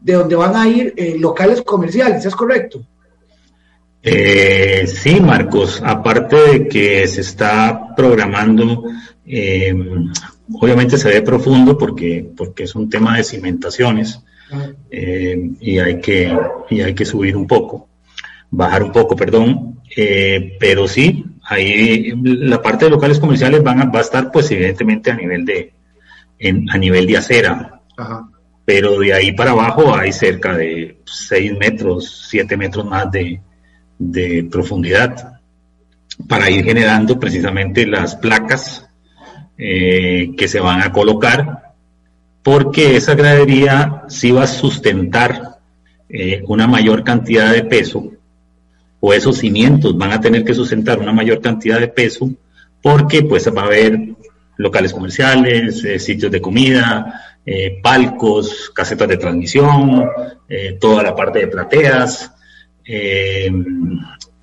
de 0.00 0.12
donde 0.12 0.36
van 0.36 0.54
a 0.54 0.68
ir 0.68 0.94
eh, 0.96 1.16
locales 1.18 1.62
comerciales, 1.62 2.24
¿es 2.24 2.36
correcto? 2.36 2.86
Eh, 4.02 4.86
sí, 4.86 5.20
Marcos, 5.20 5.82
aparte 5.84 6.36
de 6.36 6.68
que 6.68 7.08
se 7.08 7.22
está 7.22 7.92
programando 7.96 8.84
eh, 9.26 9.74
obviamente 10.52 10.96
se 10.96 11.08
ve 11.08 11.22
profundo 11.22 11.76
porque, 11.76 12.30
porque 12.36 12.64
es 12.64 12.74
un 12.74 12.88
tema 12.88 13.16
de 13.16 13.24
cimentaciones 13.24 14.20
eh, 14.90 15.50
y, 15.60 15.78
hay 15.78 16.00
que, 16.00 16.36
y 16.70 16.80
hay 16.80 16.94
que 16.94 17.04
subir 17.04 17.36
un 17.36 17.46
poco, 17.46 17.88
bajar 18.50 18.84
un 18.84 18.92
poco, 18.92 19.16
perdón, 19.16 19.80
eh, 19.96 20.56
pero 20.60 20.86
sí, 20.86 21.24
ahí 21.42 22.12
la 22.22 22.62
parte 22.62 22.84
de 22.84 22.92
locales 22.92 23.18
comerciales 23.18 23.62
van 23.62 23.80
a, 23.80 23.84
va 23.86 23.98
a 23.98 24.02
estar 24.02 24.30
pues 24.30 24.50
evidentemente 24.52 25.10
a 25.10 25.16
nivel 25.16 25.44
de, 25.44 25.72
a 26.70 26.78
nivel 26.78 27.06
de 27.06 27.16
acera. 27.16 27.80
Pero 28.64 28.98
de 28.98 29.14
ahí 29.14 29.32
para 29.32 29.52
abajo 29.52 29.94
hay 29.94 30.12
cerca 30.12 30.56
de 30.56 31.00
6 31.04 31.56
metros, 31.56 32.26
7 32.28 32.56
metros 32.56 32.84
más 32.84 33.10
de, 33.10 33.40
de 33.98 34.46
profundidad 34.50 35.40
para 36.28 36.50
ir 36.50 36.64
generando 36.64 37.18
precisamente 37.18 37.86
las 37.86 38.16
placas 38.16 38.85
eh, 39.58 40.34
que 40.36 40.48
se 40.48 40.60
van 40.60 40.82
a 40.82 40.92
colocar, 40.92 41.72
porque 42.42 42.94
esa 42.96 43.14
gradería 43.14 44.02
sí 44.06 44.30
va 44.30 44.42
a 44.42 44.46
sustentar 44.46 45.60
eh, 46.10 46.42
una 46.46 46.66
mayor 46.66 47.02
cantidad 47.02 47.50
de 47.52 47.64
peso, 47.64 48.12
o 49.00 49.14
esos 49.14 49.38
cimientos 49.38 49.96
van 49.96 50.12
a 50.12 50.20
tener 50.20 50.44
que 50.44 50.52
sustentar 50.52 50.98
una 50.98 51.14
mayor 51.14 51.40
cantidad 51.40 51.80
de 51.80 51.88
peso, 51.88 52.30
porque 52.82 53.22
pues 53.22 53.48
va 53.48 53.62
a 53.62 53.64
haber 53.64 53.98
locales 54.58 54.92
comerciales, 54.92 55.82
eh, 55.84 55.98
sitios 55.98 56.30
de 56.30 56.40
comida, 56.40 57.22
palcos, 57.80 58.72
casetas 58.74 59.06
de 59.06 59.16
transmisión, 59.18 60.04
toda 60.80 61.04
la 61.04 61.14
parte 61.14 61.38
de 61.38 61.46
plateas, 61.46 62.32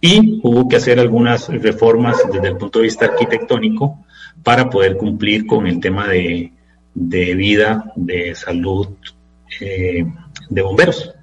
y 0.02 0.39
hubo 0.41 0.69
que 0.69 0.78
hacer 0.78 1.02
algunas 1.02 1.49
reformas 1.49 2.17
desde 2.32 2.47
el 2.47 2.56
punto 2.56 2.80
de 2.80 2.86
vista 2.86 3.06
arquitectónico 3.06 4.06
para 4.43 4.69
poder 4.69 4.97
cumplir 4.97 5.47
con 5.47 5.65
el 5.67 5.79
tema 5.79 6.08
de, 6.08 6.51
vida, 6.93 7.91
de 7.95 8.36
salud 8.36 8.89
eh, 9.60 10.06
de 10.49 10.62
bomberos. 10.62 11.13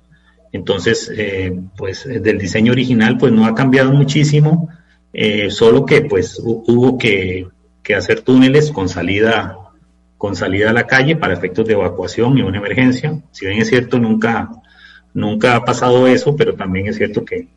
Entonces, 0.53 1.13
eh, 1.17 1.57
pues 1.77 2.05
del 2.07 2.39
diseño 2.39 2.73
original 2.73 3.19
pues 3.19 3.33
no 3.33 3.45
ha 3.45 3.55
cambiado 3.55 3.93
muchísimo, 3.93 4.69
eh, 5.13 5.51
solo 5.51 5.85
que 5.85 6.03
pues 6.03 6.41
hubo 6.43 6.99
que, 6.99 7.47
hacer 7.97 8.21
túneles 8.21 8.71
con 8.71 8.89
salida 8.89 9.57
con 10.17 10.37
salida 10.37 10.71
a 10.71 10.73
la 10.73 10.87
calle 10.87 11.17
para 11.17 11.35
efectos 11.35 11.67
de 11.67 11.73
evacuación 11.73 12.39
y 12.39 12.43
una 12.43 12.59
emergencia. 12.59 13.21
Si 13.33 13.47
bien 13.47 13.59
es 13.59 13.67
cierto, 13.69 13.99
nunca, 13.99 14.49
nunca 15.13 15.57
ha 15.57 15.65
pasado 15.65 16.07
eso, 16.07 16.37
pero 16.37 16.55
también 16.55 16.87
es 16.87 16.99
cierto 16.99 17.25
que, 17.25 17.49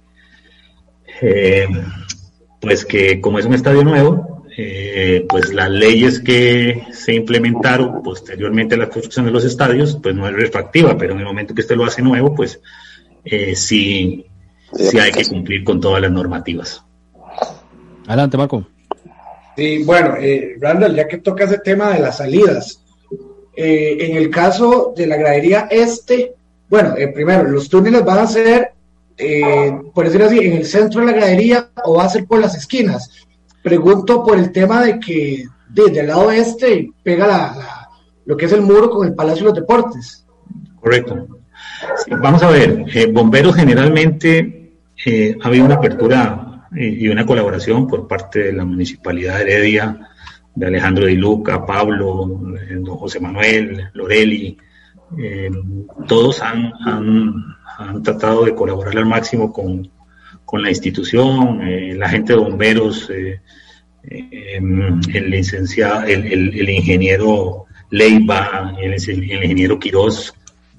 pues 2.59 2.83
que 2.83 3.21
como 3.21 3.37
es 3.37 3.45
un 3.45 3.53
estadio 3.53 3.83
nuevo, 3.83 4.32
eh, 4.55 5.25
pues 5.27 5.53
las 5.53 5.69
leyes 5.69 6.19
que 6.19 6.83
se 6.91 7.13
implementaron 7.13 8.03
posteriormente 8.03 8.75
a 8.75 8.77
la 8.77 8.89
construcción 8.89 9.25
de 9.25 9.31
los 9.31 9.45
estadios, 9.45 9.97
pues 10.01 10.13
no 10.13 10.27
es 10.27 10.33
retroactiva, 10.33 10.97
pero 10.97 11.13
en 11.13 11.19
el 11.19 11.25
momento 11.25 11.55
que 11.55 11.61
usted 11.61 11.75
lo 11.75 11.85
hace 11.85 12.01
nuevo, 12.01 12.35
pues 12.35 12.59
eh, 13.25 13.55
sí, 13.55 14.25
sí 14.75 14.99
hay 14.99 15.11
que 15.11 15.25
cumplir 15.25 15.63
con 15.63 15.81
todas 15.81 16.01
las 16.01 16.11
normativas. 16.11 16.83
Adelante, 18.05 18.37
Marco. 18.37 18.67
Sí, 19.55 19.83
bueno, 19.83 20.15
eh, 20.19 20.55
Randall, 20.59 20.95
ya 20.95 21.07
que 21.07 21.17
toca 21.17 21.45
ese 21.45 21.59
tema 21.59 21.93
de 21.93 21.99
las 21.99 22.17
salidas, 22.17 22.83
eh, 23.55 23.97
en 23.99 24.17
el 24.17 24.29
caso 24.29 24.93
de 24.95 25.07
la 25.07 25.15
gradería 25.15 25.67
este, 25.69 26.33
bueno, 26.69 26.95
primero, 27.13 27.43
los 27.43 27.69
túneles 27.69 28.03
van 28.03 28.19
a 28.19 28.27
ser, 28.27 28.71
por 29.93 30.05
decirlo 30.05 30.25
así, 30.25 30.39
en 30.39 30.53
el 30.53 30.65
centro 30.65 31.01
de 31.01 31.07
la 31.07 31.13
gradería 31.13 31.69
o 31.85 31.95
va 31.95 32.05
a 32.05 32.09
ser 32.09 32.25
por 32.25 32.39
las 32.39 32.55
esquinas 32.55 33.09
Pregunto 33.63 34.23
por 34.23 34.37
el 34.37 34.51
tema 34.51 34.83
de 34.83 34.99
que 34.99 35.45
desde 35.69 36.01
el 36.01 36.07
lado 36.07 36.29
este 36.29 36.91
pega 37.01 37.25
la, 37.25 37.89
lo 38.25 38.37
que 38.37 38.45
es 38.45 38.51
el 38.51 38.61
muro 38.61 38.89
con 38.89 39.07
el 39.07 39.15
Palacio 39.15 39.45
de 39.45 39.49
los 39.51 39.59
Deportes. 39.59 40.25
Correcto. 40.79 41.27
vamos 42.21 42.43
a 42.43 42.49
ver, 42.49 42.85
eh, 42.93 43.09
bomberos 43.11 43.55
generalmente 43.55 44.73
eh, 45.05 45.37
ha 45.41 45.47
habido 45.47 45.65
una 45.65 45.75
apertura 45.75 46.67
eh, 46.75 46.97
y 46.99 47.07
una 47.07 47.25
colaboración 47.25 47.87
por 47.87 48.07
parte 48.07 48.43
de 48.43 48.53
la 48.53 48.65
Municipalidad 48.65 49.37
de 49.37 49.43
Heredia, 49.43 50.09
de 50.53 50.67
Alejandro 50.67 51.05
Di 51.05 51.15
Luca, 51.15 51.65
Pablo, 51.65 52.39
don 52.69 52.97
José 52.97 53.19
Manuel, 53.19 53.89
Loreli, 53.93 54.57
todos 56.07 56.41
han, 56.41 56.71
tratado 58.03 58.45
de 58.45 58.53
colaborar 58.53 58.97
al 58.97 59.05
máximo 59.05 59.51
con, 59.51 59.89
con 60.53 60.61
la 60.61 60.69
institución, 60.69 61.67
eh, 61.67 61.95
la 61.95 62.07
gente 62.07 62.33
de 62.33 62.37
bomberos, 62.37 63.09
eh, 63.09 63.39
em, 64.03 65.01
el 65.11 65.31
licenciado, 65.31 66.03
el, 66.03 66.69
ingeniero 66.69 67.65
Leiva, 67.89 68.75
el, 68.79 68.93
ingeniero 68.93 69.79
Quirós, 69.79 70.31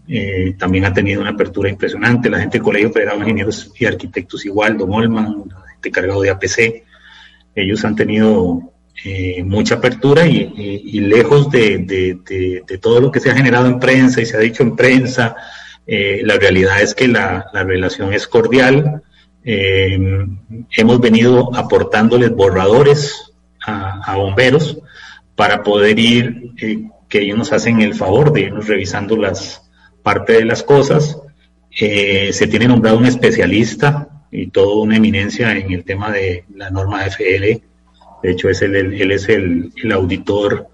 eh, 0.07 0.55
también 0.57 0.85
ha 0.85 0.93
tenido 0.93 1.23
una 1.23 1.31
apertura 1.31 1.69
impresionante, 1.69 2.31
la 2.31 2.39
gente 2.39 2.59
del 2.59 2.63
Colegio 2.63 2.93
Federal 2.93 3.17
de 3.17 3.25
Ingenieros 3.25 3.73
y 3.77 3.85
Arquitectos 3.85 4.47
igual, 4.47 4.79
Don 4.79 4.93
Olman, 4.93 5.43
la 5.49 5.69
gente 5.73 5.91
cargado 5.91 6.23
de 6.23 6.31
APC, 6.31 6.85
ellos 7.57 7.85
han 7.85 7.97
tenido 7.97 8.73
mucha 9.43 9.75
apertura 9.75 10.25
y, 10.25 11.01
lejos 11.01 11.51
de, 11.51 12.79
todo 12.81 13.01
lo 13.01 13.11
que 13.11 13.19
se 13.19 13.29
ha 13.29 13.35
generado 13.35 13.67
en 13.67 13.81
prensa 13.81 14.21
y 14.21 14.27
se 14.27 14.37
ha 14.37 14.41
dicho 14.41 14.63
en 14.63 14.77
prensa, 14.77 15.35
la 15.85 16.37
realidad 16.37 16.81
es 16.81 16.95
que 16.95 17.09
la 17.09 17.51
relación 17.53 18.13
es 18.13 18.29
cordial, 18.29 19.03
eh, 19.45 20.27
hemos 20.77 21.01
venido 21.01 21.55
aportándoles 21.55 22.31
borradores 22.35 23.33
a, 23.67 24.17
bomberos 24.17 24.79
para 25.35 25.63
poder 25.63 25.99
ir, 25.99 26.53
eh, 26.59 26.89
que 27.09 27.21
ellos 27.21 27.39
nos 27.39 27.53
hacen 27.53 27.81
el 27.81 27.95
favor 27.95 28.33
de 28.33 28.43
irnos 28.43 28.67
revisando 28.67 29.17
las 29.17 29.63
parte 30.03 30.35
de 30.35 30.45
las 30.45 30.63
cosas. 30.63 31.19
Eh, 31.79 32.31
se 32.33 32.47
tiene 32.47 32.69
nombrado 32.69 32.99
un 32.99 33.07
especialista 33.07 34.09
y 34.31 34.49
toda 34.49 34.83
una 34.83 34.97
eminencia 34.97 35.57
en 35.57 35.73
el 35.73 35.85
tema 35.85 36.11
de 36.11 36.45
la 36.55 36.71
norma 36.71 37.07
FL. 37.07 37.63
De 38.23 38.31
hecho, 38.31 38.49
es 38.49 38.63
el, 38.63 38.75
él 38.77 39.11
es 39.11 39.29
el, 39.29 39.73
el 39.83 39.93
auditor, 39.93 40.69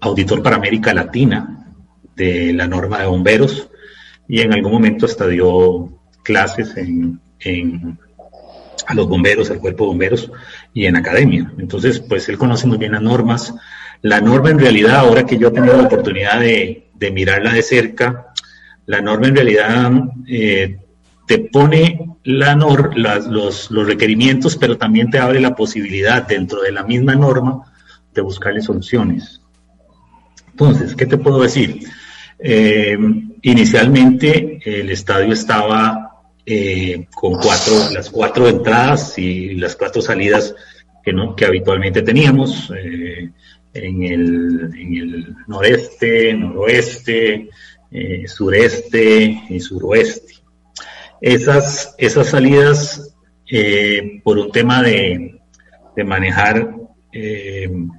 auditor 0.00 0.42
para 0.42 0.56
América 0.56 0.92
Latina 0.92 1.66
de 2.16 2.52
la 2.52 2.66
norma 2.66 3.00
de 3.00 3.06
bomberos 3.06 3.68
y 4.28 4.40
en 4.40 4.52
algún 4.52 4.72
momento 4.72 5.06
hasta 5.06 5.26
dio 5.26 5.93
clases 6.24 6.76
en, 6.76 7.20
a 8.86 8.94
los 8.94 9.08
bomberos, 9.08 9.50
al 9.50 9.60
cuerpo 9.60 9.84
de 9.84 9.88
bomberos 9.88 10.32
y 10.72 10.86
en 10.86 10.96
academia. 10.96 11.52
Entonces, 11.58 12.00
pues 12.00 12.28
él 12.28 12.36
conoce 12.38 12.66
muy 12.66 12.78
bien 12.78 12.92
las 12.92 13.02
normas. 13.02 13.54
La 14.02 14.20
norma 14.20 14.50
en 14.50 14.58
realidad, 14.58 14.96
ahora 14.96 15.24
que 15.24 15.38
yo 15.38 15.48
he 15.48 15.52
tenido 15.52 15.76
la 15.76 15.84
oportunidad 15.84 16.40
de, 16.40 16.80
mirarla 17.12 17.52
de 17.52 17.62
cerca, 17.62 18.32
La 18.86 19.00
norma 19.00 19.28
en 19.28 19.36
realidad 19.36 19.92
eh, 20.26 20.78
te 21.26 21.38
pone 21.38 22.16
la 22.24 22.54
nor 22.54 22.98
los, 22.98 23.70
los 23.70 23.86
requerimientos, 23.86 24.56
pero 24.56 24.76
también 24.76 25.10
te 25.10 25.18
abre 25.18 25.40
la 25.40 25.54
posibilidad 25.54 26.26
dentro 26.26 26.62
de 26.62 26.72
la 26.72 26.82
misma 26.82 27.14
norma 27.14 27.72
de 28.14 28.22
buscarle 28.22 28.62
soluciones. 28.62 29.40
Entonces, 30.50 30.94
¿qué 30.94 31.06
te 31.06 31.18
puedo 31.18 31.42
decir? 31.42 31.86
Eh, 32.38 32.96
inicialmente 33.42 34.60
el 34.64 34.90
estadio 34.90 35.32
estaba 35.32 36.03
eh, 36.46 37.06
con 37.14 37.34
cuatro, 37.34 37.74
las 37.92 38.10
cuatro 38.10 38.48
entradas 38.48 39.18
y 39.18 39.54
las 39.54 39.76
cuatro 39.76 40.02
salidas 40.02 40.54
que, 41.02 41.12
no, 41.12 41.34
que 41.34 41.44
habitualmente 41.44 42.02
teníamos 42.02 42.72
eh, 42.76 43.30
en, 43.72 44.02
el, 44.02 44.70
en, 44.76 45.36
noreste, 45.46 46.34
noroeste, 46.34 47.48
sureste 48.26 49.42
y 49.48 49.60
suroeste. 49.60 50.34
Esas, 51.20 51.94
esas 51.98 52.28
salidas, 52.28 53.14
por 54.24 54.38
un 54.38 54.50
tema 54.50 54.82
de, 54.82 55.40
de 55.94 56.04
manejar 56.04 56.74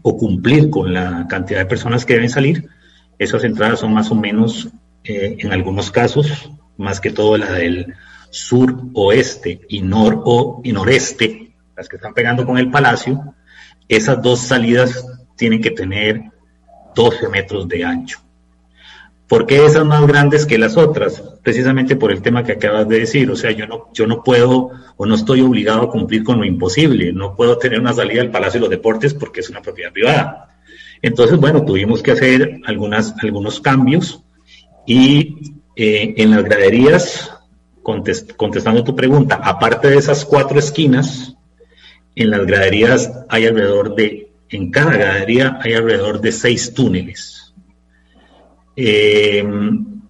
o 0.02 0.18
cumplir 0.18 0.70
con 0.70 0.94
la 0.94 1.26
cantidad 1.30 1.60
de 1.60 1.66
personas 1.66 2.06
que 2.06 2.16
deben 2.16 2.30
salir, 2.30 2.70
esas 3.18 3.44
entradas 3.44 3.80
son 3.80 3.94
más 3.94 4.12
o 4.12 4.16
menos, 4.16 4.70
eh, 5.04 5.38
en 5.40 5.52
algunos 5.52 5.92
casos, 5.92 6.52
más 6.78 7.00
que 7.00 7.12
todo 7.12 7.38
la 7.38 7.52
del 7.54 7.94
sur 8.36 8.76
oeste 8.94 9.62
y 9.70 9.82
nor 9.82 10.22
o 10.26 10.62
noreste, 10.66 11.54
las 11.76 11.88
que 11.88 11.96
están 11.96 12.14
pegando 12.14 12.46
con 12.46 12.58
el 12.58 12.70
palacio, 12.70 13.34
esas 13.88 14.22
dos 14.22 14.42
salidas 14.42 15.06
tienen 15.38 15.62
que 15.62 15.72
tener 15.72 16.22
12 16.96 17.30
metros 17.30 17.68
de 17.68 17.84
ancho. 17.84 18.20
¿Por 19.28 19.46
qué 19.46 19.66
esas 19.66 19.86
más 19.86 20.06
grandes 20.06 20.46
que 20.46 20.58
las 20.58 20.78
otras? 20.78 21.24
Precisamente 21.42 21.96
por 21.96 22.12
el 22.12 22.22
tema 22.22 22.44
que 22.44 22.52
acabas 22.52 22.88
de 22.88 23.00
decir. 23.00 23.32
O 23.32 23.36
sea, 23.36 23.52
yo 23.52 23.66
no, 23.66 23.90
yo 23.94 24.06
no 24.06 24.22
puedo 24.22 24.70
o 24.98 25.06
no 25.06 25.16
estoy 25.16 25.42
obligado 25.42 25.82
a 25.82 25.90
cumplir 25.90 26.24
con 26.24 26.38
lo 26.38 26.46
imposible. 26.46 27.12
No 27.12 27.36
puedo 27.36 27.58
tener 27.58 27.80
una 27.80 27.94
salida 27.94 28.22
al 28.22 28.32
Palacio 28.32 28.60
de 28.60 28.66
los 28.66 28.70
Deportes 28.70 29.14
porque 29.14 29.40
es 29.40 29.50
una 29.50 29.62
propiedad 29.62 29.92
privada. 29.92 30.60
Entonces, 31.02 31.40
bueno, 31.40 31.66
tuvimos 31.66 32.04
que 32.04 32.12
hacer 32.12 32.60
algunas, 32.66 33.16
algunos 33.22 33.60
cambios 33.62 34.22
y 34.86 35.56
eh, 35.76 36.14
en 36.18 36.32
las 36.32 36.44
graderías, 36.44 37.35
contestando 37.86 38.84
tu 38.84 38.96
pregunta, 38.96 39.36
aparte 39.36 39.90
de 39.90 39.98
esas 39.98 40.26
cuatro 40.26 40.58
esquinas, 40.58 41.36
en 42.16 42.32
las 42.32 42.46
graderías 42.46 43.12
hay 43.30 43.46
alrededor 43.46 43.96
de, 43.96 44.32
en 44.50 44.72
cada 44.72 44.92
gradería 44.92 45.60
hay 45.62 45.74
alrededor 45.74 46.20
de 46.20 46.32
seis 46.32 46.74
túneles. 46.74 47.54
Em, 48.76 50.02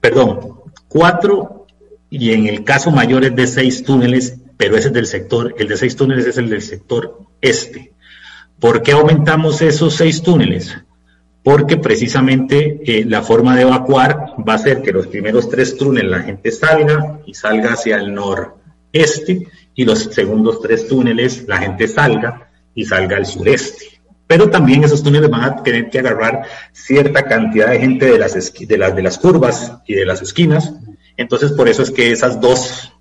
perdón, 0.00 0.60
cuatro 0.86 1.66
y 2.10 2.32
en 2.32 2.46
el 2.46 2.62
caso 2.64 2.90
mayor 2.90 3.24
es 3.24 3.34
de 3.34 3.46
seis 3.46 3.82
túneles, 3.82 4.38
pero 4.56 4.76
ese 4.76 4.88
es 4.88 4.94
del 4.94 5.06
sector, 5.06 5.54
el 5.58 5.68
de 5.68 5.76
seis 5.76 5.96
túneles 5.96 6.26
es 6.26 6.38
el 6.38 6.48
del 6.48 6.62
sector 6.62 7.18
este. 7.40 7.92
¿Por 8.60 8.82
qué 8.82 8.92
aumentamos 8.92 9.62
esos 9.62 9.94
seis 9.94 10.22
túneles? 10.22 10.76
Porque 11.48 11.78
precisamente 11.78 12.82
eh, 12.84 13.06
la 13.06 13.22
forma 13.22 13.56
de 13.56 13.62
evacuar 13.62 14.34
va 14.46 14.52
a 14.52 14.58
ser 14.58 14.82
que 14.82 14.92
los 14.92 15.06
primeros 15.06 15.48
tres 15.48 15.78
túneles 15.78 16.10
la 16.10 16.20
gente 16.20 16.50
salga 16.50 17.20
y 17.24 17.32
salga 17.32 17.72
hacia 17.72 17.96
el 17.96 18.12
noreste 18.12 19.48
y 19.74 19.84
los 19.86 19.98
segundos 19.98 20.60
tres 20.60 20.86
túneles 20.88 21.48
la 21.48 21.56
gente 21.56 21.88
salga 21.88 22.50
y 22.74 22.84
salga 22.84 23.16
al 23.16 23.24
sureste. 23.24 24.02
Pero 24.26 24.50
también 24.50 24.84
esos 24.84 25.02
túneles 25.02 25.30
van 25.30 25.44
a 25.44 25.62
tener 25.62 25.88
que 25.88 26.00
agarrar 26.00 26.42
cierta 26.72 27.22
cantidad 27.22 27.70
de 27.70 27.80
gente 27.80 28.04
de 28.04 28.18
las, 28.18 28.34
de 28.34 29.18
curvas 29.18 29.72
y 29.86 29.94
de 29.94 30.04
las 30.04 30.20
esquinas. 30.20 30.74
Entonces, 31.16 31.52
por 31.52 31.66
eso 31.66 31.82
es 31.82 31.90
que 31.90 32.12
esas 32.12 32.42
dos 32.42 32.92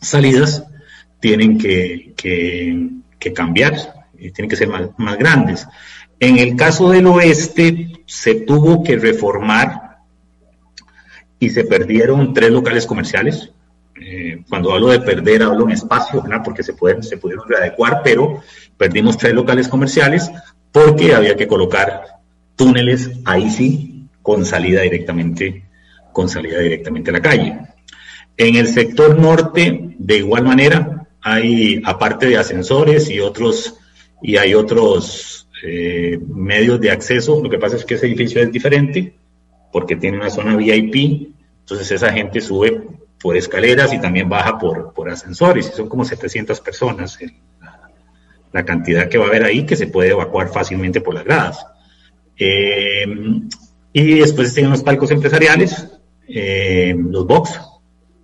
salidas 0.00 0.62
tienen 1.18 1.58
que, 1.58 2.12
que, 2.16 2.88
que 3.18 3.32
cambiar 3.32 4.04
tienen 4.32 4.48
que 4.48 4.56
ser 4.56 4.68
más 4.68 5.18
grandes. 5.18 5.66
En 6.20 6.38
el 6.38 6.56
caso 6.56 6.90
del 6.90 7.06
oeste 7.06 7.92
se 8.06 8.34
tuvo 8.36 8.82
que 8.82 8.96
reformar 8.96 9.98
y 11.38 11.50
se 11.50 11.64
perdieron 11.64 12.32
tres 12.32 12.50
locales 12.50 12.86
comerciales. 12.86 13.50
Eh, 14.00 14.42
cuando 14.48 14.72
hablo 14.72 14.88
de 14.88 15.00
perder, 15.00 15.42
hablo 15.42 15.64
en 15.64 15.72
espacio, 15.72 16.22
¿verdad? 16.22 16.42
porque 16.44 16.62
se, 16.62 16.72
pueden, 16.72 17.02
se 17.02 17.16
pudieron 17.16 17.48
readecuar, 17.48 18.00
pero 18.02 18.42
perdimos 18.76 19.16
tres 19.16 19.34
locales 19.34 19.68
comerciales 19.68 20.30
porque 20.72 21.14
había 21.14 21.36
que 21.36 21.46
colocar 21.46 22.02
túneles, 22.56 23.10
ahí 23.24 23.50
sí, 23.50 24.08
con 24.22 24.44
salida 24.44 24.80
directamente, 24.82 25.64
con 26.12 26.28
salida 26.28 26.58
directamente 26.58 27.10
a 27.10 27.14
la 27.14 27.22
calle. 27.22 27.58
En 28.36 28.56
el 28.56 28.66
sector 28.66 29.18
norte, 29.18 29.94
de 29.96 30.16
igual 30.16 30.44
manera, 30.44 31.06
hay, 31.20 31.80
aparte 31.84 32.26
de 32.26 32.36
ascensores 32.36 33.08
y 33.08 33.20
otros 33.20 33.76
y 34.20 34.36
hay 34.36 34.54
otros 34.54 35.46
eh, 35.66 36.20
medios 36.28 36.78
de 36.78 36.90
acceso. 36.90 37.42
Lo 37.42 37.48
que 37.48 37.58
pasa 37.58 37.76
es 37.76 37.86
que 37.86 37.94
ese 37.94 38.06
edificio 38.06 38.42
es 38.42 38.52
diferente 38.52 39.14
porque 39.72 39.96
tiene 39.96 40.18
una 40.18 40.28
zona 40.28 40.54
VIP, 40.56 41.32
entonces 41.60 41.90
esa 41.90 42.12
gente 42.12 42.42
sube 42.42 42.82
por 43.18 43.34
escaleras 43.34 43.92
y 43.94 43.98
también 43.98 44.28
baja 44.28 44.58
por, 44.58 44.92
por 44.92 45.08
ascensores, 45.08 45.70
y 45.72 45.74
son 45.74 45.88
como 45.88 46.04
700 46.04 46.60
personas 46.60 47.18
la, 48.52 48.64
cantidad 48.64 49.08
que 49.08 49.16
va 49.16 49.24
a 49.24 49.28
haber 49.28 49.44
ahí 49.44 49.64
que 49.64 49.74
se 49.74 49.86
puede 49.86 50.10
evacuar 50.10 50.48
fácilmente 50.48 51.00
por 51.00 51.14
las 51.14 51.24
gradas. 51.24 51.66
Eh, 52.36 53.06
y 53.92 54.18
después 54.18 54.52
tienen 54.52 54.70
los 54.70 54.82
palcos 54.82 55.10
empresariales, 55.10 55.88
eh, 56.28 56.94
los 56.96 57.26
box, 57.26 57.58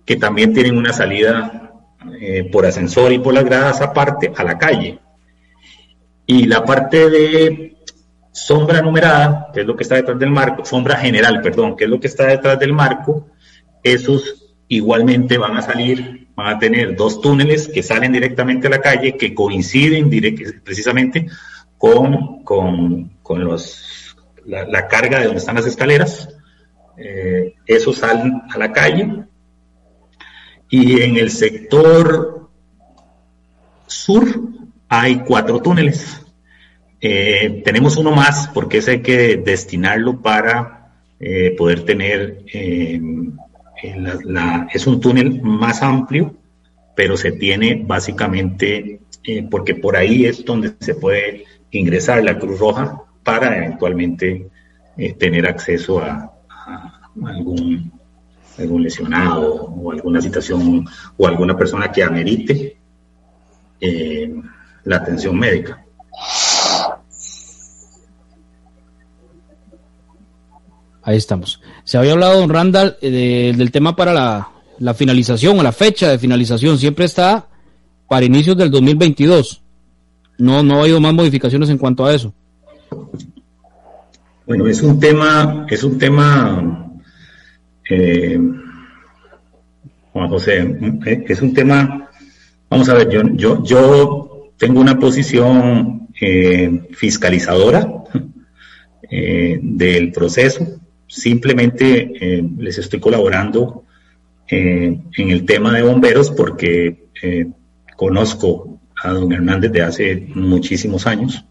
que 0.05 0.15
también 0.15 0.53
tienen 0.53 0.77
una 0.77 0.93
salida 0.93 1.73
por 2.51 2.67
ascensor 2.67 3.11
y 3.11 3.19
por 3.19 3.33
las 3.33 3.45
gradas 3.45 3.81
aparte 3.81 4.31
a 4.35 4.43
la 4.43 4.59
calle. 4.59 4.99
Y 6.25 6.45
la 6.45 6.63
parte 6.63 7.09
de 7.09 7.77
sombra 8.31 8.81
numerada, 8.81 9.49
que 9.53 9.61
es 9.61 9.67
lo 9.67 9.75
que 9.75 9.83
está 9.83 9.95
detrás 9.95 10.17
del 10.19 10.31
marco, 10.31 10.65
sombra 10.65 10.97
general, 10.97 11.41
perdón, 11.41 11.75
que 11.75 11.85
es 11.85 11.89
lo 11.89 11.99
que 11.99 12.07
está 12.07 12.27
detrás 12.27 12.59
del 12.59 12.73
marco, 12.73 13.27
esos 13.83 14.53
igualmente 14.67 15.37
van 15.37 15.57
a 15.57 15.61
salir, 15.61 16.27
van 16.35 16.55
a 16.55 16.59
tener 16.59 16.95
dos 16.95 17.19
túneles 17.19 17.67
que 17.67 17.83
salen 17.83 18.13
directamente 18.13 18.67
a 18.67 18.69
la 18.69 18.81
calle, 18.81 19.17
que 19.17 19.33
coinciden 19.33 20.09
precisamente 20.63 21.27
con, 21.77 22.43
con, 22.43 23.09
los, 23.27 24.15
la, 24.45 24.87
carga 24.87 25.19
de 25.19 25.25
donde 25.25 25.39
están 25.39 25.55
las 25.55 25.65
escaleras. 25.65 26.29
Eh, 26.97 27.55
esos 27.65 27.97
salen 27.97 28.43
a 28.49 28.57
la 28.57 28.71
calle. 28.71 29.25
Y 30.69 31.01
en 31.01 31.17
el 31.17 31.31
sector 31.31 32.49
sur 33.87 34.40
hay 34.93 35.19
cuatro 35.19 35.61
túneles. 35.61 36.21
Eh, 36.99 37.61
tenemos 37.63 37.95
uno 37.95 38.11
más 38.11 38.49
porque 38.49 38.79
ese 38.79 38.91
hay 38.91 39.01
que 39.01 39.37
destinarlo 39.37 40.21
para 40.21 40.91
eh, 41.17 41.55
poder 41.57 41.85
tener, 41.85 42.43
eh, 42.53 42.99
es 44.73 44.87
un 44.87 44.99
túnel 44.99 45.41
más 45.41 45.81
amplio, 45.81 46.35
pero 46.93 47.15
se 47.15 47.31
tiene 47.31 47.81
básicamente, 47.87 48.99
porque 49.49 49.75
por 49.75 49.95
ahí 49.95 50.25
es 50.25 50.43
donde 50.43 50.73
se 50.81 50.95
puede 50.95 51.45
ingresar 51.71 52.21
la 52.21 52.37
Cruz 52.37 52.59
Roja 52.59 53.01
para 53.23 53.57
eventualmente 53.57 54.47
tener 55.17 55.47
acceso 55.47 55.99
a, 55.99 56.33
algún, 57.25 57.93
algún 58.59 58.83
lesionado 58.83 59.53
o 59.53 59.91
alguna 59.91 60.21
situación 60.21 60.85
o 61.15 61.27
alguna 61.27 61.57
persona 61.57 61.89
que 61.93 62.03
amerite 62.03 62.75
la 64.83 64.97
atención 64.97 65.37
médica. 65.37 65.83
Ahí 71.03 71.17
estamos. 71.17 71.61
Se 71.83 71.97
había 71.97 72.11
hablado, 72.13 72.39
don 72.39 72.49
Randall, 72.49 72.97
eh, 73.01 73.53
del 73.55 73.71
tema 73.71 73.95
para 73.95 74.13
la, 74.77 74.93
finalización 74.93 75.59
o 75.59 75.63
la 75.63 75.71
fecha 75.71 76.09
de 76.09 76.19
finalización. 76.19 76.77
Siempre 76.77 77.05
está 77.05 77.47
para 78.07 78.25
inicios 78.25 78.55
del 78.55 78.69
2022. 78.69 79.61
No, 80.37 80.63
no 80.63 80.77
ha 80.77 80.81
habido 80.81 81.01
más 81.01 81.13
modificaciones 81.13 81.69
en 81.69 81.77
cuanto 81.77 82.05
a 82.05 82.13
eso. 82.13 82.33
Bueno, 84.45 84.67
es 84.67 84.81
un 84.81 84.99
tema, 84.99 85.65
es 85.69 85.83
un 85.83 85.97
tema, 85.97 86.91
eh, 87.89 88.39
Juan 90.11 90.29
José, 90.29 90.77
eh, 91.05 91.25
es 91.27 91.41
un 91.41 91.53
tema, 91.53 92.09
vamos 92.69 92.89
a 92.89 92.95
ver, 92.95 93.09
yo, 93.09 93.21
yo, 93.33 93.63
yo 93.63 94.30
tengo 94.61 94.79
una 94.79 94.99
posición 94.99 96.07
fiscalizadora 96.91 97.91
del 99.09 100.11
proceso 100.11 100.81
simplemente 101.11 102.11
eh, 102.15 102.43
les 102.57 102.77
estoy 102.77 103.01
colaborando 103.01 103.83
eh, 104.49 104.97
en 105.17 105.29
el 105.29 105.45
tema 105.45 105.73
de 105.73 105.81
bomberos 105.81 106.31
porque 106.31 107.09
eh, 107.21 107.47
conozco 107.97 108.79
a 109.03 109.11
don 109.11 109.33
Hernández 109.33 109.73
de 109.73 109.81
hace 109.81 110.27
muchísimos 110.35 111.05
años. 111.07 111.43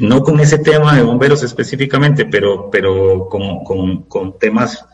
no 0.00 0.22
con 0.22 0.40
ese 0.40 0.58
tema 0.58 0.96
de 0.96 1.02
bomberos 1.02 1.42
específicamente, 1.44 2.24
pero, 2.24 2.70
pero 2.70 3.28
con, 3.28 4.04
con, 4.04 4.38
temas 4.38 4.84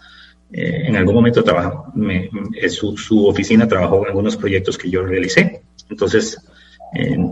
eh, 0.52 0.82
en 0.86 0.96
algún 0.96 1.14
momento 1.14 1.42
trabajó, 1.42 1.92
su, 2.68 2.96
su, 2.96 3.26
oficina 3.26 3.66
trabajó 3.66 4.00
en 4.00 4.06
algunos 4.08 4.36
proyectos 4.36 4.76
que 4.76 4.90
yo 4.90 5.02
realicé. 5.02 5.62
Entonces, 5.88 6.38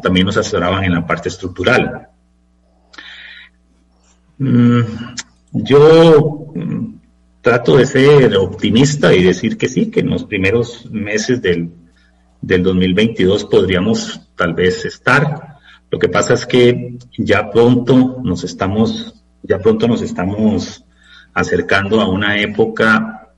también 0.03 0.27
nos 0.27 0.37
asesoraban 0.37 0.85
en 0.85 0.95
la 0.95 1.07
parte 1.07 1.29
estructural. 1.29 2.09
Mm, 4.39 4.81
yo 5.53 6.53
mm, 6.55 6.95
trato 7.41 7.77
de 7.77 7.87
ser 7.87 8.37
optimista 8.37 9.15
y 9.15 9.23
decir 9.23 9.57
que 9.57 9.69
sí, 9.69 9.91
que 9.91 10.01
en 10.01 10.11
los 10.11 10.25
primeros 10.25 10.91
meses 10.91 11.41
del, 11.41 11.71
del 12.41 12.63
2022 12.63 13.45
podríamos 13.45 14.21
tal 14.37 14.55
vez 14.55 14.85
estar. 14.85 15.57
Lo 15.91 15.99
que 15.99 16.09
pasa 16.09 16.35
es 16.35 16.45
que 16.45 16.99
ya 17.17 17.51
pronto 17.51 18.21
nos 18.23 18.45
estamos, 18.45 19.23
ya 19.43 19.59
pronto 19.59 19.89
nos 19.89 20.03
estamos 20.03 20.85
acercando 21.33 22.01
a 22.01 22.09
una 22.09 22.39
época 22.39 23.29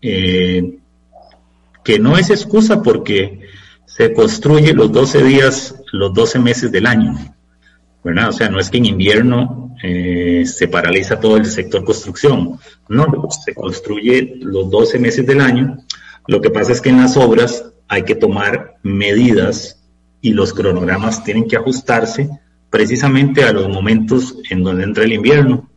eh, 0.00 0.78
que 1.84 1.98
no 1.98 2.16
es 2.16 2.30
excusa 2.30 2.82
porque 2.82 3.39
se 3.96 4.12
construye 4.12 4.72
los 4.72 4.92
12 4.92 5.22
días, 5.24 5.74
los 5.92 6.14
12 6.14 6.38
meses 6.38 6.70
del 6.70 6.86
año. 6.86 7.14
¿verdad? 8.02 8.28
O 8.30 8.32
sea, 8.32 8.48
no 8.48 8.58
es 8.58 8.70
que 8.70 8.78
en 8.78 8.86
invierno 8.86 9.74
eh, 9.82 10.44
se 10.46 10.68
paraliza 10.68 11.20
todo 11.20 11.36
el 11.36 11.46
sector 11.46 11.84
construcción, 11.84 12.58
no, 12.88 13.28
se 13.44 13.54
construye 13.54 14.36
los 14.40 14.70
12 14.70 14.98
meses 14.98 15.26
del 15.26 15.40
año. 15.40 15.78
Lo 16.26 16.40
que 16.40 16.50
pasa 16.50 16.72
es 16.72 16.80
que 16.80 16.90
en 16.90 16.98
las 16.98 17.16
obras 17.16 17.64
hay 17.88 18.02
que 18.04 18.14
tomar 18.14 18.76
medidas 18.82 19.82
y 20.20 20.32
los 20.32 20.52
cronogramas 20.52 21.24
tienen 21.24 21.46
que 21.46 21.56
ajustarse 21.56 22.28
precisamente 22.70 23.44
a 23.44 23.52
los 23.52 23.68
momentos 23.68 24.36
en 24.50 24.62
donde 24.62 24.84
entra 24.84 25.04
el 25.04 25.12
invierno 25.12 25.68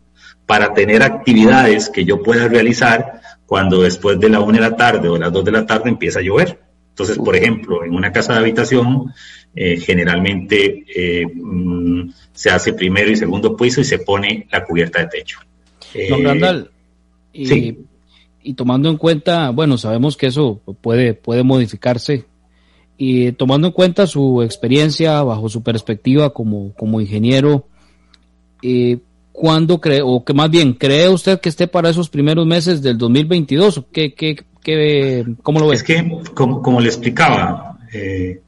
para 0.46 0.74
tener 0.74 1.02
actividades 1.02 1.90
que 1.90 2.06
yo 2.06 2.22
pueda 2.22 2.48
realizar 2.48 3.22
cuando 3.46 3.82
después 3.82 4.20
de 4.20 4.30
la 4.30 4.40
una 4.40 4.60
de 4.60 4.70
la 4.70 4.76
tarde 4.76 5.10
o 5.10 5.18
las 5.18 5.32
dos 5.32 5.44
de 5.44 5.52
la 5.52 5.66
tarde 5.66 5.90
empieza 5.90 6.20
a 6.20 6.24
llover. 6.24 6.63
Entonces, 6.94 7.18
por 7.18 7.36
ejemplo, 7.36 7.84
en 7.84 7.96
una 7.96 8.12
casa 8.12 8.34
de 8.34 8.40
habitación 8.40 9.12
eh, 9.56 9.78
generalmente 9.78 10.86
eh, 10.96 11.26
mm, 11.26 12.12
se 12.32 12.52
hace 12.52 12.74
primero 12.74 13.10
y 13.10 13.16
segundo 13.16 13.58
piso 13.58 13.82
y 13.82 13.84
se 13.84 13.98
pone 13.98 14.48
la 14.52 14.64
cubierta 14.64 15.00
de 15.00 15.08
techo. 15.08 15.40
Don 16.08 16.22
eh, 16.22 16.24
Randall, 16.24 16.72
y, 17.34 17.78
y, 18.44 18.54
tomando 18.54 18.90
en 18.90 18.98
cuenta, 18.98 19.50
bueno, 19.50 19.80
sabemos 19.80 20.18
que 20.18 20.28
eso 20.28 20.62
puede, 20.82 21.16
puede 21.16 21.42
modificarse, 21.42 22.26
y 22.96 23.32
tomando 23.32 23.68
en 23.68 23.74
cuenta 23.74 24.06
su 24.06 24.44
experiencia 24.44 25.24
bajo 25.24 25.50
su 25.50 25.64
perspectiva 25.64 26.32
como, 26.32 26.74
como 26.76 27.02
ingeniero, 27.02 27.66
¿cuándo 29.34 29.82
cree, 29.82 30.02
o 30.02 30.24
que 30.24 30.34
más 30.34 30.50
bien, 30.50 30.74
cree 30.74 31.10
usted 31.10 31.42
que 31.42 31.50
esté 31.50 31.68
para 31.68 31.90
esos 31.90 32.08
primeros 32.08 32.46
meses 32.46 32.82
del 32.82 32.98
2022? 32.98 33.84
¿Qué, 33.92 34.14
qué, 34.14 34.38
qué, 34.64 35.26
¿Cómo 35.42 35.60
lo 35.60 35.68
ve? 35.68 35.76
Es 35.76 35.84
que, 35.84 36.10
como, 36.34 36.62
como 36.62 36.80
le 36.80 36.88
explicaba, 36.88 37.78
eh, 37.92 38.40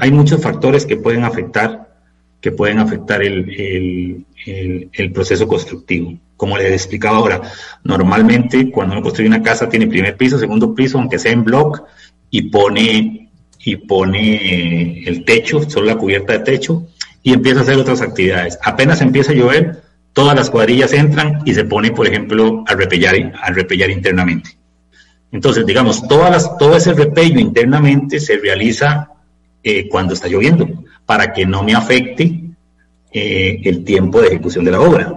hay 0.00 0.10
muchos 0.10 0.40
factores 0.40 0.86
que 0.86 0.96
pueden 0.96 1.24
afectar, 1.24 1.88
que 2.40 2.52
pueden 2.52 2.78
afectar 2.78 3.22
el, 3.22 4.24
el, 4.46 5.12
proceso 5.12 5.46
constructivo. 5.46 6.14
Como 6.36 6.56
les 6.56 6.72
explicaba 6.72 7.18
ahora, 7.18 7.42
normalmente 7.84 8.70
cuando 8.70 8.94
uno 8.94 9.02
construye 9.02 9.28
una 9.28 9.42
casa 9.42 9.68
tiene 9.68 9.88
primer 9.88 10.16
piso, 10.16 10.38
segundo 10.38 10.74
piso, 10.74 10.98
aunque 10.98 11.18
sea 11.18 11.32
en 11.32 11.44
block, 11.44 11.82
y 12.30 12.42
pone, 12.42 13.30
y 13.64 13.76
pone 13.76 15.02
el 15.04 15.24
techo, 15.24 15.68
solo 15.68 15.86
la 15.86 15.96
cubierta 15.96 16.34
de 16.34 16.38
techo, 16.40 16.86
y 17.22 17.32
empieza 17.32 17.60
a 17.60 17.62
hacer 17.64 17.76
otras 17.76 18.00
actividades. 18.00 18.58
Apenas 18.62 19.00
empieza 19.00 19.32
a 19.32 19.34
llover, 19.34 19.87
todas 20.18 20.34
las 20.34 20.50
cuadrillas 20.50 20.92
entran 20.94 21.42
y 21.44 21.54
se 21.54 21.64
pone, 21.64 21.92
por 21.92 22.08
ejemplo, 22.08 22.64
a 22.66 22.74
repellar, 22.74 23.14
a 23.40 23.52
repellar 23.52 23.88
internamente. 23.88 24.58
Entonces, 25.30 25.64
digamos, 25.64 26.08
todas 26.08 26.28
las, 26.28 26.58
todo 26.58 26.76
ese 26.76 26.92
repello 26.92 27.38
internamente 27.38 28.18
se 28.18 28.36
realiza 28.36 29.12
eh, 29.62 29.88
cuando 29.88 30.14
está 30.14 30.26
lloviendo, 30.26 30.68
para 31.06 31.32
que 31.32 31.46
no 31.46 31.62
me 31.62 31.72
afecte 31.72 32.46
eh, 33.12 33.60
el 33.62 33.84
tiempo 33.84 34.20
de 34.20 34.26
ejecución 34.26 34.64
de 34.64 34.72
la 34.72 34.80
obra. 34.80 35.14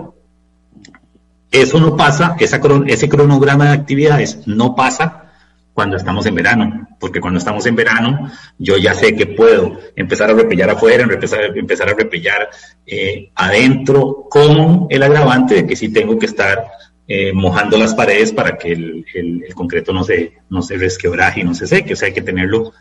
Eso 1.49 1.79
no 1.79 1.97
pasa, 1.97 2.35
ese 2.39 3.09
cronograma 3.09 3.69
de 3.69 3.71
actividades 3.71 4.45
no 4.45 4.75
pasa 4.75 5.30
cuando 5.73 5.97
estamos 5.97 6.25
en 6.25 6.35
verano, 6.35 6.87
porque 6.99 7.21
cuando 7.21 7.39
estamos 7.39 7.65
en 7.65 7.75
verano 7.75 8.31
yo 8.57 8.77
ya 8.77 8.93
sé 8.93 9.15
que 9.15 9.25
puedo 9.25 9.79
empezar 9.95 10.29
a 10.29 10.33
repellar 10.33 10.69
afuera, 10.69 11.03
empezar, 11.03 11.89
a 11.89 11.93
repellar 11.93 12.49
eh, 12.85 13.31
adentro 13.35 14.25
con 14.29 14.87
el 14.89 15.03
agravante 15.03 15.55
de 15.55 15.65
que 15.65 15.75
sí 15.75 15.89
tengo 15.89 16.19
que 16.19 16.25
estar 16.25 16.65
eh, 17.07 17.33
mojando 17.33 17.77
las 17.77 17.93
paredes 17.93 18.31
para 18.31 18.57
que 18.57 18.71
el, 18.71 19.05
el, 19.13 19.53
concreto 19.53 19.91
no 19.91 20.03
se, 20.03 20.33
no 20.49 20.61
se 20.61 20.77
resquebraje 20.77 21.41
y 21.41 21.43
no 21.43 21.53
se 21.53 21.67
seque. 21.67 21.93
O 21.93 21.95
sea, 21.97 22.07
hay 22.07 22.13
que 22.13 22.21
tenerlo, 22.21 22.71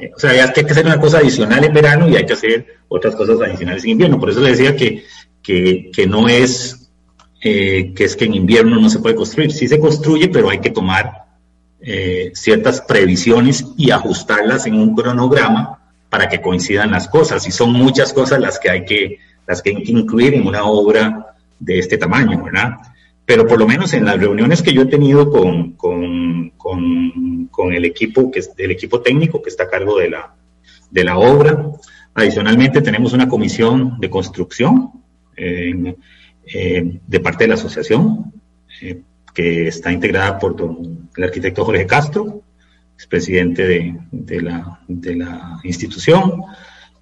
eh, 0.00 0.12
o 0.14 0.18
sea, 0.18 0.30
hay 0.30 0.52
que 0.52 0.60
hacer 0.70 0.86
una 0.86 1.00
cosa 1.00 1.18
adicional 1.18 1.64
en 1.64 1.72
verano 1.72 2.08
y 2.08 2.14
hay 2.14 2.24
que 2.24 2.34
hacer 2.34 2.66
otras 2.88 3.16
cosas 3.16 3.40
adicionales 3.40 3.82
en 3.84 3.90
invierno. 3.90 4.20
Por 4.20 4.30
eso 4.30 4.40
le 4.40 4.50
decía 4.50 4.76
que, 4.76 5.02
que, 5.42 5.90
que 5.92 6.06
no 6.06 6.28
es 6.28 6.80
eh, 7.42 7.94
que 7.94 8.04
es 8.04 8.16
que 8.16 8.26
en 8.26 8.34
invierno 8.34 8.78
no 8.78 8.90
se 8.90 8.98
puede 8.98 9.14
construir. 9.14 9.50
Sí 9.50 9.66
se 9.66 9.80
construye, 9.80 10.28
pero 10.28 10.50
hay 10.50 10.60
que 10.60 10.70
tomar 10.70 11.19
ciertas 12.34 12.82
previsiones 12.82 13.64
y 13.76 13.90
ajustarlas 13.90 14.66
en 14.66 14.74
un 14.74 14.94
cronograma 14.94 15.78
para 16.08 16.28
que 16.28 16.40
coincidan 16.40 16.90
las 16.90 17.08
cosas. 17.08 17.46
Y 17.46 17.50
son 17.50 17.72
muchas 17.72 18.12
cosas 18.12 18.40
las 18.40 18.58
que 18.58 18.70
hay 18.70 18.84
que, 18.84 19.18
las 19.46 19.62
que, 19.62 19.70
hay 19.70 19.82
que 19.82 19.92
incluir 19.92 20.34
en 20.34 20.46
una 20.46 20.64
obra 20.64 21.34
de 21.58 21.78
este 21.78 21.96
tamaño, 21.96 22.42
¿verdad? 22.44 22.76
pero 23.30 23.46
por 23.46 23.60
lo 23.60 23.66
menos 23.68 23.92
en 23.92 24.04
las 24.04 24.18
reuniones 24.18 24.60
que 24.60 24.72
yo 24.72 24.82
he 24.82 24.86
tenido 24.86 25.30
con, 25.30 25.74
con, 25.74 26.50
con, 26.56 27.72
el, 27.72 27.84
equipo, 27.84 28.28
que 28.28 28.42
el 28.56 28.72
equipo 28.72 29.02
técnico 29.02 29.40
que 29.40 29.50
está 29.50 29.62
a 29.62 29.68
cargo 29.68 29.96
de 30.00 30.10
la, 30.10 30.34
de 30.90 31.04
la 31.04 31.16
obra, 31.16 31.70
adicionalmente 32.12 32.82
tenemos 32.82 33.12
una 33.12 33.28
comisión 33.28 34.00
de 34.00 34.10
construcción 34.10 34.90
eh, 35.36 35.94
de 37.06 37.20
parte 37.20 37.44
de 37.44 37.48
la 37.48 37.54
asociación, 37.54 38.32
eh, 38.82 39.00
que 39.34 39.68
está 39.68 39.92
integrada 39.92 40.38
por 40.38 40.56
el 41.16 41.24
arquitecto 41.24 41.64
Jorge 41.64 41.86
Castro, 41.86 42.42
es 42.98 43.06
presidente 43.06 43.66
de, 43.66 43.98
de, 44.10 44.42
la, 44.42 44.80
de 44.86 45.16
la, 45.16 45.58
institución, 45.64 46.42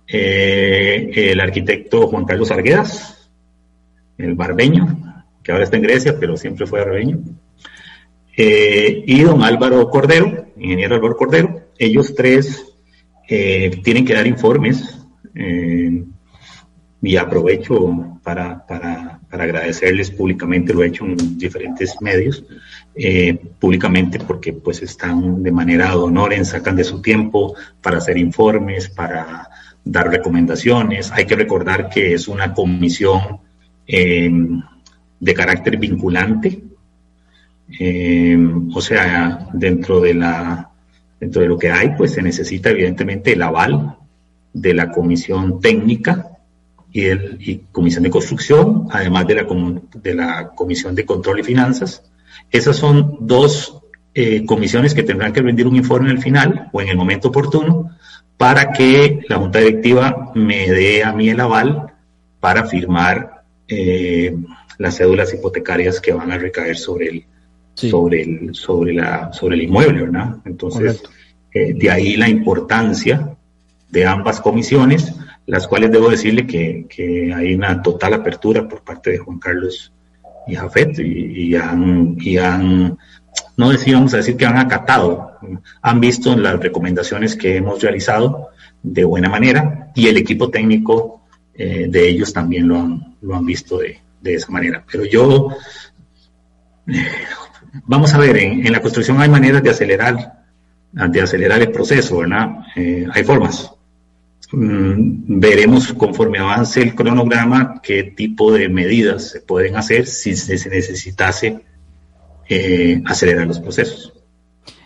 eh, 0.06 1.10
el 1.12 1.40
arquitecto 1.40 2.06
Juan 2.06 2.24
Carlos 2.24 2.50
Arguedas, 2.50 3.30
el 4.16 4.34
barbeño, 4.34 5.24
que 5.42 5.52
ahora 5.52 5.64
está 5.64 5.76
en 5.76 5.82
Grecia, 5.82 6.16
pero 6.18 6.36
siempre 6.36 6.66
fue 6.66 6.80
arbeño, 6.80 7.18
eh, 8.36 9.02
y 9.06 9.22
don 9.22 9.42
Álvaro 9.42 9.88
Cordero, 9.90 10.46
ingeniero 10.56 10.94
Álvaro 10.94 11.16
Cordero. 11.16 11.68
Ellos 11.76 12.14
tres 12.14 12.64
eh, 13.28 13.80
tienen 13.82 14.04
que 14.04 14.14
dar 14.14 14.26
informes 14.26 14.94
y 17.00 17.16
aprovecho 17.16 18.18
para, 18.22 18.66
para, 18.66 19.17
para, 19.30 19.44
agradecerles 19.44 20.10
públicamente, 20.10 20.72
lo 20.72 20.82
he 20.82 20.88
hecho 20.88 21.04
en 21.04 21.38
diferentes 21.38 22.00
medios, 22.00 22.44
públicamente 23.58 24.18
porque 24.18 24.52
pues 24.52 24.82
están 24.82 25.42
de 25.42 25.52
manera 25.52 25.90
de 25.90 25.96
honor, 25.96 26.32
en 26.32 26.44
sacan 26.44 26.76
de 26.76 26.84
su 26.84 27.00
tiempo 27.00 27.54
para 27.80 27.98
hacer 27.98 28.18
informes, 28.18 28.88
para 28.88 29.48
dar 29.84 30.10
recomendaciones. 30.10 31.12
Hay 31.12 31.26
que 31.26 31.36
recordar 31.36 31.88
que 31.88 32.14
es 32.14 32.26
una 32.28 32.52
comisión 32.52 33.40
de 33.86 35.34
carácter 35.34 35.76
vinculante. 35.76 36.62
Eh, 37.78 38.38
o 38.74 38.80
sea, 38.80 39.48
dentro 39.52 40.00
de 40.00 40.14
la 40.14 40.70
dentro 41.20 41.42
de 41.42 41.48
lo 41.48 41.58
que 41.58 41.70
hay, 41.70 41.90
pues 41.96 42.12
se 42.12 42.22
necesita 42.22 42.70
evidentemente 42.70 43.32
el 43.32 43.42
aval 43.42 43.96
de 44.52 44.74
la 44.74 44.90
comisión 44.90 45.60
técnica 45.60 46.37
y, 46.92 47.04
el, 47.06 47.62
comisión 47.72 48.02
de 48.02 48.10
construcción, 48.10 48.88
además 48.90 49.26
de 49.26 49.34
la, 49.34 49.46
de 49.94 50.14
la 50.14 50.48
comisión 50.48 50.94
de 50.94 51.04
control 51.04 51.40
y 51.40 51.42
finanzas. 51.44 52.02
Esas 52.50 52.76
son 52.76 53.18
dos 53.20 53.78
eh, 54.14 54.44
comisiones 54.46 54.94
que 54.94 55.02
tendrán 55.02 55.32
que 55.32 55.42
rendir 55.42 55.66
un 55.66 55.76
informe 55.76 56.10
al 56.10 56.18
final 56.18 56.68
o 56.72 56.80
en 56.80 56.88
el 56.88 56.96
momento 56.96 57.28
oportuno 57.28 57.90
para 58.36 58.72
que 58.72 59.20
la 59.28 59.36
junta 59.36 59.58
directiva 59.58 60.32
me 60.34 60.70
dé 60.70 61.04
a 61.04 61.12
mí 61.12 61.28
el 61.28 61.40
aval 61.40 61.92
para 62.40 62.64
firmar 62.64 63.42
eh, 63.66 64.34
las 64.78 64.96
cédulas 64.96 65.34
hipotecarias 65.34 66.00
que 66.00 66.12
van 66.12 66.32
a 66.32 66.38
recaer 66.38 66.76
sobre 66.76 67.08
el, 67.08 67.24
sobre 67.74 68.22
el, 68.22 68.54
sobre 68.54 68.94
la, 68.94 69.32
sobre 69.32 69.56
el 69.56 69.62
inmueble, 69.62 70.02
¿verdad? 70.02 70.36
Entonces, 70.44 71.02
eh, 71.52 71.74
de 71.74 71.90
ahí 71.90 72.16
la 72.16 72.28
importancia 72.28 73.36
de 73.90 74.06
ambas 74.06 74.40
comisiones, 74.40 75.14
las 75.48 75.66
cuales 75.66 75.90
debo 75.90 76.10
decirle 76.10 76.46
que, 76.46 76.86
que, 76.88 77.32
hay 77.32 77.54
una 77.54 77.80
total 77.80 78.12
apertura 78.12 78.68
por 78.68 78.82
parte 78.82 79.12
de 79.12 79.18
Juan 79.18 79.38
Carlos 79.38 79.90
y 80.46 80.54
Jafet 80.54 80.98
y, 80.98 81.56
han, 81.56 82.16
y 82.20 82.36
han, 82.36 82.98
no 83.56 83.70
decíamos 83.70 84.12
decir 84.12 84.36
que 84.36 84.44
han 84.44 84.58
acatado, 84.58 85.32
han 85.80 86.00
visto 86.00 86.36
las 86.36 86.60
recomendaciones 86.60 87.34
que 87.34 87.56
hemos 87.56 87.80
realizado 87.82 88.50
de 88.82 89.04
buena 89.04 89.30
manera 89.30 89.90
y 89.94 90.08
el 90.08 90.18
equipo 90.18 90.50
técnico 90.50 91.22
eh, 91.54 91.86
de 91.88 92.08
ellos 92.08 92.30
también 92.30 92.68
lo 92.68 92.76
han, 92.76 93.16
lo 93.22 93.34
han 93.34 93.46
visto 93.46 93.78
de, 93.78 94.02
de 94.20 94.34
esa 94.34 94.52
manera. 94.52 94.84
Pero 94.90 95.06
yo, 95.06 95.48
vamos 97.86 98.12
a 98.12 98.18
ver, 98.18 98.36
en, 98.36 98.70
la 98.70 98.82
construcción 98.82 99.18
hay 99.18 99.30
maneras 99.30 99.62
de 99.62 99.70
acelerar, 99.70 100.44
de 100.92 101.22
acelerar 101.22 101.62
el 101.62 101.70
proceso, 101.70 102.18
¿verdad? 102.18 102.50
Eh, 102.76 103.06
hay 103.10 103.24
formas. 103.24 103.72
Mm, 104.50 105.38
veremos 105.40 105.92
conforme 105.92 106.38
avance 106.38 106.80
el 106.80 106.94
cronograma 106.94 107.82
qué 107.82 108.02
tipo 108.04 108.50
de 108.50 108.70
medidas 108.70 109.28
se 109.30 109.40
pueden 109.42 109.76
hacer 109.76 110.06
si 110.06 110.34
se, 110.36 110.54
necesitase 110.70 111.60
eh, 112.48 113.02
acelerar 113.04 113.46
los 113.46 113.60
procesos. 113.60 114.14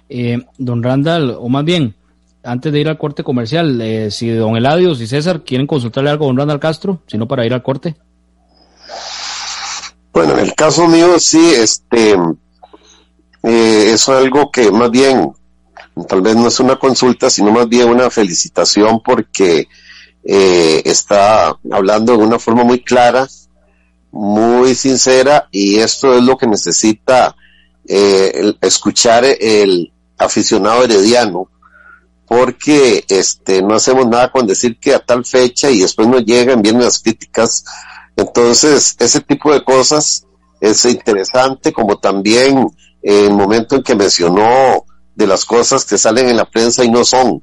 Eh, 0.08 0.38
don 0.58 0.82
Randall, 0.82 1.36
o 1.38 1.48
más 1.48 1.64
bien, 1.64 1.94
antes 2.42 2.72
de 2.72 2.80
ir 2.80 2.88
al 2.88 2.98
corte 2.98 3.22
comercial, 3.22 3.80
eh, 3.80 4.10
si 4.10 4.30
don 4.30 4.56
Eladio, 4.56 4.96
si 4.96 5.06
César 5.06 5.44
quieren 5.44 5.68
consultarle 5.68 6.10
algo 6.10 6.24
a 6.24 6.28
don 6.28 6.38
Randall 6.38 6.58
Castro, 6.58 7.02
si 7.06 7.16
no 7.16 7.28
para 7.28 7.46
ir 7.46 7.54
al 7.54 7.62
corte. 7.62 7.94
Bueno, 10.12 10.32
en 10.32 10.40
el 10.40 10.54
caso 10.54 10.88
mío 10.88 11.20
sí, 11.20 11.52
este, 11.56 12.16
es 13.44 14.08
algo 14.08 14.50
que 14.50 14.72
más 14.72 14.90
bien 14.90 15.32
tal 16.08 16.22
vez 16.22 16.36
no 16.36 16.48
es 16.48 16.60
una 16.60 16.76
consulta, 16.76 17.30
sino 17.30 17.52
más 17.52 17.68
bien 17.68 17.88
una 17.88 18.10
felicitación 18.10 19.00
porque 19.02 19.68
eh, 20.24 20.82
está 20.84 21.56
hablando 21.70 22.16
de 22.16 22.24
una 22.24 22.38
forma 22.38 22.64
muy 22.64 22.82
clara, 22.82 23.28
muy 24.10 24.74
sincera 24.74 25.48
y 25.50 25.78
esto 25.78 26.14
es 26.14 26.22
lo 26.22 26.36
que 26.36 26.46
necesita 26.46 27.34
eh, 27.86 28.54
escuchar 28.60 29.24
el 29.24 29.92
aficionado 30.18 30.84
herediano 30.84 31.48
porque 32.32 33.04
este 33.08 33.60
no 33.60 33.74
hacemos 33.74 34.06
nada 34.06 34.32
con 34.32 34.46
decir 34.46 34.78
que 34.78 34.94
a 34.94 35.04
tal 35.04 35.22
fecha 35.24 35.70
y 35.70 35.80
después 35.80 36.08
no 36.08 36.18
llegan, 36.18 36.62
vienen 36.62 36.82
las 36.82 36.98
críticas. 36.98 37.62
Entonces, 38.16 38.96
ese 38.98 39.20
tipo 39.20 39.52
de 39.52 39.62
cosas 39.62 40.26
es 40.58 40.82
interesante, 40.86 41.74
como 41.74 41.98
también 41.98 42.70
el 43.02 43.32
momento 43.32 43.76
en 43.76 43.82
que 43.82 43.94
mencionó 43.94 44.86
de 45.14 45.26
las 45.26 45.44
cosas 45.44 45.84
que 45.84 45.98
salen 45.98 46.28
en 46.28 46.36
la 46.36 46.50
prensa 46.50 46.84
y 46.84 46.90
no 46.90 47.04
son, 47.04 47.42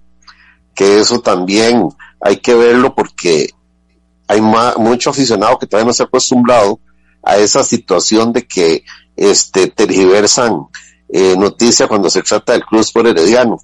que 0.76 1.00
eso 1.00 1.20
también 1.22 1.90
hay 2.22 2.38
que 2.38 2.56
verlo 2.56 2.96
porque 2.96 3.50
hay 4.28 4.42
mucho 4.42 5.10
aficionado 5.10 5.58
que 5.58 5.68
todavía 5.68 5.88
no 5.88 5.94
se 5.94 6.04
ha 6.04 6.06
acostumbrado 6.06 6.80
a 7.24 7.38
esa 7.38 7.64
situación 7.64 8.32
de 8.32 8.46
que 8.46 8.84
este, 9.16 9.68
tergiversan 9.68 10.68
eh, 11.10 11.36
noticia 11.38 11.88
cuando 11.88 12.10
se 12.10 12.22
trata 12.22 12.54
del 12.54 12.64
Cruz 12.64 12.92
por 12.92 13.08
Herediano. 13.08 13.58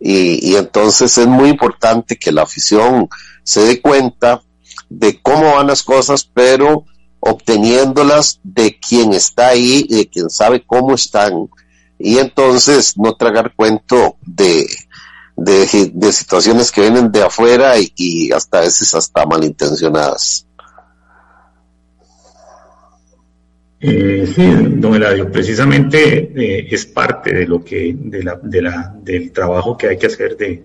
Y, 0.00 0.50
y 0.50 0.56
entonces 0.56 1.18
es 1.18 1.26
muy 1.26 1.50
importante 1.50 2.16
que 2.16 2.32
la 2.32 2.42
afición 2.42 3.08
se 3.42 3.60
dé 3.60 3.80
cuenta 3.80 4.42
de 4.88 5.20
cómo 5.20 5.54
van 5.56 5.66
las 5.66 5.82
cosas, 5.82 6.24
pero 6.24 6.86
obteniéndolas 7.20 8.40
de 8.42 8.78
quien 8.78 9.12
está 9.12 9.48
ahí 9.48 9.86
y 9.88 9.96
de 9.96 10.08
quien 10.08 10.30
sabe 10.30 10.64
cómo 10.66 10.94
están 10.94 11.48
y 12.02 12.18
entonces 12.18 12.96
no 12.96 13.14
tragar 13.14 13.52
cuento 13.54 14.16
de, 14.24 14.66
de, 15.36 16.12
situaciones 16.12 16.72
que 16.72 16.80
vienen 16.80 17.12
de 17.12 17.22
afuera 17.22 17.74
y, 17.78 18.32
hasta 18.32 18.58
a 18.58 18.60
veces 18.62 18.94
hasta 18.94 19.26
malintencionadas. 19.26 20.46
Eh, 23.82 24.26
sí, 24.34 24.42
don 24.76 24.94
Eladio, 24.94 25.30
precisamente 25.30 26.32
eh, 26.34 26.68
es 26.70 26.86
parte 26.86 27.34
de 27.34 27.46
lo 27.46 27.62
que, 27.62 27.94
de 27.98 28.22
la, 28.22 28.38
de 28.42 28.62
la, 28.62 28.94
del 29.02 29.30
trabajo 29.30 29.76
que 29.76 29.88
hay 29.88 29.98
que 29.98 30.06
hacer 30.06 30.36
de, 30.38 30.64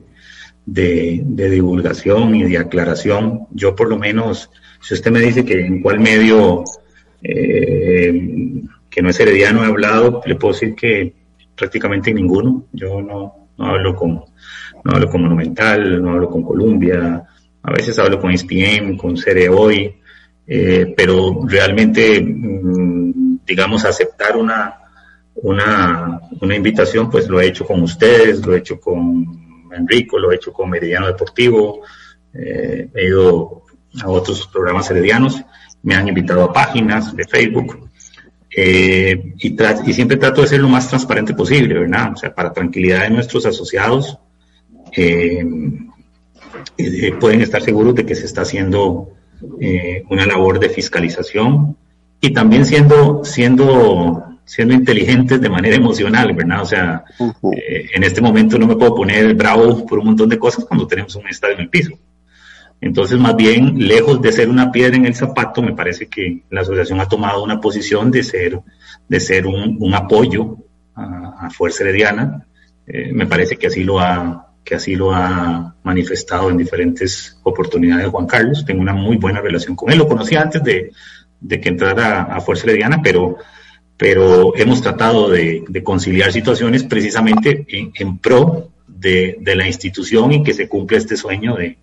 de, 0.65 1.49
divulgación 1.49 2.33
y 2.35 2.43
de 2.43 2.57
aclaración. 2.57 3.47
Yo 3.51 3.75
por 3.75 3.89
lo 3.89 3.97
menos, 3.97 4.49
si 4.81 4.93
usted 4.93 5.11
me 5.11 5.19
dice 5.19 5.43
que 5.43 5.65
en 5.65 5.81
cuál 5.81 5.99
medio 5.99 6.63
eh, 7.21 8.61
que 8.89 9.01
no 9.01 9.09
es 9.09 9.19
herediano 9.19 9.63
he 9.63 9.67
hablado, 9.67 10.21
le 10.25 10.35
puedo 10.35 10.53
decir 10.53 10.75
que 10.75 11.24
prácticamente 11.55 12.13
ninguno. 12.13 12.65
Yo 12.71 13.01
no, 13.01 13.49
no 13.57 13.65
hablo 13.65 13.95
con, 13.95 14.11
no 14.13 14.91
hablo 14.91 15.09
con 15.09 15.21
Monumental, 15.21 16.01
no 16.01 16.11
hablo 16.11 16.29
con 16.29 16.43
Columbia, 16.43 17.23
a 17.61 17.71
veces 17.71 17.97
hablo 17.99 18.19
con 18.19 18.31
ESPN, 18.31 18.97
con 18.97 19.17
Cere 19.17 19.49
Hoy, 19.49 19.95
eh, 20.47 20.93
pero 20.95 21.41
realmente, 21.47 22.21
mm, 22.21 23.39
digamos, 23.45 23.85
aceptar 23.85 24.37
una, 24.37 24.75
una, 25.35 26.19
una 26.41 26.55
invitación, 26.55 27.09
pues 27.09 27.27
lo 27.27 27.41
he 27.41 27.47
hecho 27.47 27.65
con 27.65 27.81
ustedes, 27.81 28.45
lo 28.45 28.53
he 28.53 28.59
hecho 28.59 28.79
con 28.79 29.67
Enrico, 29.75 30.19
lo 30.19 30.31
he 30.31 30.35
hecho 30.35 30.53
con 30.53 30.69
Meridiano 30.69 31.07
Deportivo, 31.07 31.81
eh, 32.33 32.89
he 32.93 33.07
ido 33.07 33.63
a 34.01 34.09
otros 34.09 34.47
programas 34.47 34.89
heredianos, 34.91 35.41
me 35.83 35.95
han 35.95 36.07
invitado 36.07 36.43
a 36.43 36.53
páginas 36.53 37.15
de 37.15 37.25
Facebook, 37.25 37.84
eh, 38.57 39.33
y, 39.37 39.53
y, 39.85 39.93
siempre 39.93 40.15
trato 40.15 40.41
de 40.41 40.47
ser 40.47 40.61
lo 40.61 40.69
más 40.69 40.87
transparente 40.87 41.33
posible, 41.33 41.77
¿verdad? 41.77 42.13
O 42.13 42.15
sea, 42.15 42.33
para 42.33 42.53
tranquilidad 42.53 43.01
de 43.01 43.09
nuestros 43.09 43.45
asociados, 43.45 44.17
eh, 44.95 45.45
eh, 46.77 47.11
pueden 47.19 47.41
estar 47.41 47.61
seguros 47.61 47.95
de 47.95 48.05
que 48.05 48.15
se 48.15 48.25
está 48.25 48.43
haciendo 48.43 49.09
una 50.09 50.25
labor 50.25 50.59
de 50.59 50.69
fiscalización 50.69 51.75
y 52.21 52.31
también 52.31 52.65
siendo, 52.65 53.25
siendo, 53.25 54.39
siendo 54.45 54.73
inteligentes 54.73 55.41
de 55.41 55.49
manera 55.49 55.75
emocional, 55.75 56.33
¿verdad? 56.33 56.61
O 56.61 56.65
sea, 56.65 57.03
en 57.93 58.03
este 58.03 58.21
momento 58.21 58.57
no 58.57 58.65
me 58.65 58.77
puedo 58.77 58.95
poner 58.95 59.35
bravo 59.35 59.85
por 59.85 59.99
un 59.99 60.05
montón 60.05 60.29
de 60.29 60.39
cosas 60.39 60.63
cuando 60.63 60.87
tenemos 60.87 61.15
un 61.15 61.27
estadio 61.27 61.55
en 61.55 61.61
el 61.61 61.69
piso. 61.69 61.91
Entonces, 62.81 63.17
más 63.17 63.35
bien, 63.35 63.87
lejos 63.87 64.21
de 64.21 64.31
ser 64.31 64.49
una 64.49 64.71
piedra 64.71 64.95
en 64.95 65.05
el 65.05 65.15
zapato, 65.15 65.61
me 65.61 65.73
parece 65.73 66.07
que 66.07 66.43
la 66.49 66.61
asociación 66.61 66.99
ha 67.01 67.07
tomado 67.07 67.43
una 67.43 67.59
posición 67.59 68.11
de 68.11 68.23
ser, 68.23 68.59
de 69.07 69.19
ser 69.19 69.47
un, 69.47 69.93
apoyo 69.93 70.57
a, 70.95 71.49
Fuerza 71.49 71.83
Herediana. 71.83 72.45
Eh, 72.85 73.11
me 73.13 73.25
parece 73.25 73.57
que 73.57 73.67
así 73.67 73.83
lo 73.83 73.99
ha 73.99 74.41
que 74.63 74.75
así 74.75 74.95
lo 74.95 75.13
ha 75.13 75.75
manifestado 75.83 76.49
en 76.49 76.57
diferentes 76.57 77.39
oportunidades 77.43 78.07
Juan 78.07 78.25
Carlos. 78.25 78.65
Tengo 78.65 78.81
una 78.81 78.93
muy 78.93 79.17
buena 79.17 79.39
relación 79.39 79.75
con 79.75 79.91
él. 79.91 79.99
Lo 79.99 80.07
conocí 80.07 80.35
antes 80.35 80.63
de, 80.63 80.91
que 81.47 81.69
entrara 81.69 82.23
a 82.23 82.41
Fuerza 82.41 82.65
Herediana, 82.65 82.99
pero, 83.03 83.37
pero 83.95 84.57
hemos 84.57 84.81
tratado 84.81 85.29
de, 85.29 85.63
conciliar 85.83 86.33
situaciones 86.33 86.83
precisamente 86.83 87.65
en, 87.69 88.17
pro 88.17 88.71
de, 88.87 89.37
de, 89.39 89.55
la 89.55 89.67
institución 89.67 90.31
y 90.31 90.43
que 90.43 90.53
se 90.55 90.67
cumpla 90.67 90.97
este 90.97 91.15
sueño 91.15 91.55
de, 91.55 91.77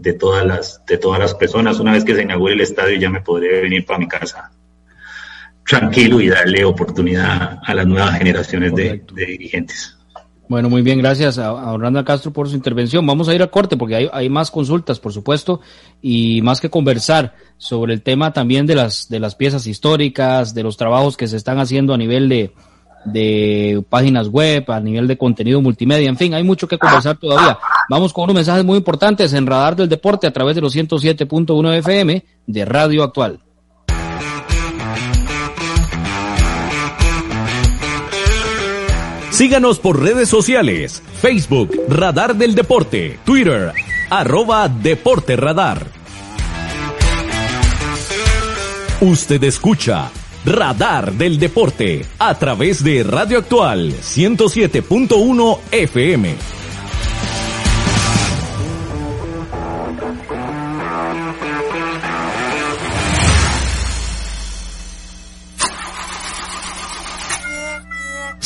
de 0.00 0.12
todas 0.14 0.46
las, 0.46 0.84
de 0.86 0.98
todas 0.98 1.18
las 1.18 1.34
personas. 1.34 1.80
Una 1.80 1.92
vez 1.92 2.04
que 2.04 2.14
se 2.14 2.22
inaugure 2.22 2.54
el 2.54 2.60
estadio 2.60 2.98
ya 2.98 3.10
me 3.10 3.20
podré 3.20 3.62
venir 3.62 3.84
para 3.84 3.98
mi 3.98 4.08
casa 4.08 4.50
tranquilo 5.68 6.20
y 6.20 6.28
darle 6.28 6.64
oportunidad 6.64 7.60
a 7.62 7.74
las 7.74 7.86
nuevas 7.86 8.16
generaciones 8.16 8.74
de, 8.74 9.02
dirigentes. 9.14 9.94
Bueno, 10.48 10.70
muy 10.70 10.80
bien, 10.80 10.98
gracias 10.98 11.36
a, 11.38 11.52
Orlando 11.52 12.02
Castro 12.06 12.32
por 12.32 12.48
su 12.48 12.56
intervención. 12.56 13.06
Vamos 13.06 13.28
a 13.28 13.34
ir 13.34 13.42
a 13.42 13.48
corte 13.48 13.76
porque 13.76 13.96
hay, 13.96 14.08
hay, 14.10 14.30
más 14.30 14.50
consultas, 14.50 14.98
por 14.98 15.12
supuesto, 15.12 15.60
y 16.00 16.40
más 16.40 16.62
que 16.62 16.70
conversar 16.70 17.34
sobre 17.58 17.92
el 17.92 18.02
tema 18.02 18.32
también 18.32 18.64
de 18.64 18.76
las, 18.76 19.10
de 19.10 19.20
las 19.20 19.34
piezas 19.34 19.66
históricas, 19.66 20.54
de 20.54 20.62
los 20.62 20.78
trabajos 20.78 21.18
que 21.18 21.26
se 21.26 21.36
están 21.36 21.58
haciendo 21.58 21.92
a 21.92 21.98
nivel 21.98 22.30
de, 22.30 22.54
de 23.04 23.84
páginas 23.90 24.28
web, 24.28 24.70
a 24.70 24.80
nivel 24.80 25.06
de 25.06 25.18
contenido 25.18 25.60
multimedia, 25.60 26.08
en 26.08 26.16
fin, 26.16 26.32
hay 26.32 26.44
mucho 26.44 26.66
que 26.66 26.78
conversar 26.78 27.18
todavía. 27.18 27.58
Vamos 27.88 28.12
con 28.12 28.24
unos 28.24 28.34
mensajes 28.34 28.64
muy 28.64 28.76
importantes 28.76 29.32
en 29.32 29.46
Radar 29.46 29.74
del 29.74 29.88
Deporte 29.88 30.26
a 30.26 30.32
través 30.32 30.54
de 30.54 30.60
los 30.60 30.76
107.1 30.76 31.78
FM 31.78 32.24
de 32.46 32.64
Radio 32.66 33.02
Actual. 33.02 33.40
Síganos 39.30 39.78
por 39.78 40.02
redes 40.02 40.28
sociales, 40.28 41.02
Facebook, 41.20 41.70
Radar 41.88 42.34
del 42.34 42.54
Deporte, 42.54 43.20
Twitter, 43.24 43.72
arroba 44.10 44.68
Deporte 44.68 45.36
Radar. 45.36 45.86
Usted 49.00 49.42
escucha 49.44 50.10
Radar 50.44 51.12
del 51.12 51.38
Deporte 51.38 52.04
a 52.18 52.34
través 52.34 52.82
de 52.82 53.04
Radio 53.04 53.38
Actual 53.38 53.92
107.1 53.92 55.58
FM. 55.70 56.57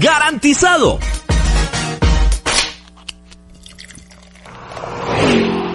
¡Garantizado! 0.00 0.98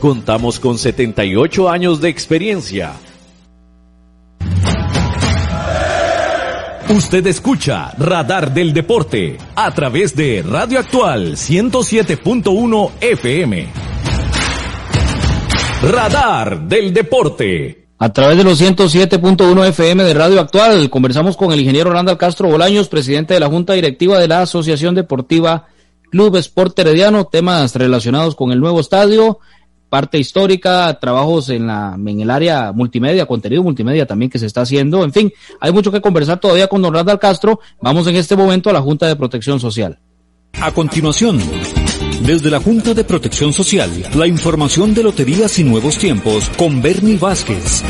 Contamos 0.00 0.58
con 0.58 0.78
78 0.78 1.70
años 1.70 2.00
de 2.00 2.08
experiencia. 2.08 2.92
Usted 6.88 7.26
escucha 7.26 7.92
Radar 7.96 8.52
del 8.52 8.72
Deporte 8.74 9.38
a 9.54 9.72
través 9.72 10.14
de 10.14 10.42
Radio 10.42 10.80
Actual 10.80 11.36
107.1 11.36 12.90
FM. 13.00 13.68
Radar 15.90 16.68
del 16.68 16.92
Deporte. 16.92 17.86
A 17.98 18.12
través 18.12 18.36
de 18.36 18.44
los 18.44 18.60
107.1 18.60 19.68
FM 19.68 20.02
de 20.02 20.12
Radio 20.14 20.40
Actual, 20.40 20.90
conversamos 20.90 21.36
con 21.36 21.52
el 21.52 21.60
ingeniero 21.60 21.92
Randall 21.92 22.18
Castro 22.18 22.48
Bolaños, 22.48 22.88
presidente 22.88 23.34
de 23.34 23.40
la 23.40 23.46
Junta 23.46 23.74
Directiva 23.74 24.18
de 24.18 24.28
la 24.28 24.42
Asociación 24.42 24.94
Deportiva 24.94 25.68
Club 26.12 26.36
Sport 26.36 26.78
Herediano, 26.78 27.24
temas 27.24 27.74
relacionados 27.74 28.36
con 28.36 28.52
el 28.52 28.60
nuevo 28.60 28.80
estadio, 28.80 29.38
parte 29.88 30.18
histórica, 30.18 30.98
trabajos 31.00 31.48
en 31.48 31.66
la 31.66 31.96
en 31.96 32.20
el 32.20 32.30
área 32.30 32.70
multimedia, 32.72 33.24
contenido 33.24 33.62
multimedia 33.62 34.04
también 34.04 34.30
que 34.30 34.38
se 34.38 34.44
está 34.44 34.60
haciendo, 34.60 35.04
en 35.04 35.12
fin, 35.14 35.32
hay 35.58 35.72
mucho 35.72 35.90
que 35.90 36.02
conversar 36.02 36.38
todavía 36.38 36.68
con 36.68 36.82
Don 36.82 36.92
Randall 36.92 37.18
Castro. 37.18 37.60
Vamos 37.80 38.06
en 38.08 38.16
este 38.16 38.36
momento 38.36 38.68
a 38.68 38.74
la 38.74 38.82
Junta 38.82 39.06
de 39.06 39.16
Protección 39.16 39.58
Social. 39.58 39.98
A 40.60 40.70
continuación, 40.72 41.40
desde 42.26 42.50
la 42.50 42.60
Junta 42.60 42.92
de 42.92 43.04
Protección 43.04 43.54
Social, 43.54 43.90
la 44.14 44.26
información 44.26 44.92
de 44.92 45.04
loterías 45.04 45.58
y 45.58 45.64
nuevos 45.64 45.96
tiempos 45.96 46.50
con 46.58 46.82
Bernie 46.82 47.16
Vázquez. 47.16 47.82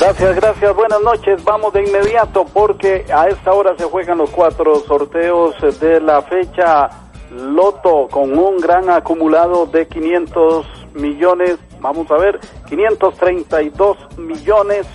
Gracias, 0.00 0.36
gracias. 0.36 0.76
Buenas 0.76 1.00
noches. 1.02 1.42
Vamos 1.42 1.72
de 1.72 1.82
inmediato 1.82 2.44
porque 2.44 3.04
a 3.12 3.26
esta 3.26 3.52
hora 3.52 3.74
se 3.76 3.82
juegan 3.84 4.18
los 4.18 4.30
cuatro 4.30 4.76
sorteos 4.86 5.56
de 5.80 6.00
la 6.00 6.22
fecha 6.22 6.88
Loto 7.32 8.06
con 8.08 8.38
un 8.38 8.58
gran 8.58 8.88
acumulado 8.90 9.66
de 9.66 9.88
500 9.88 10.66
millones. 10.94 11.58
Vamos 11.80 12.08
a 12.12 12.16
ver, 12.16 12.38
532 12.68 14.18
millones 14.18 14.86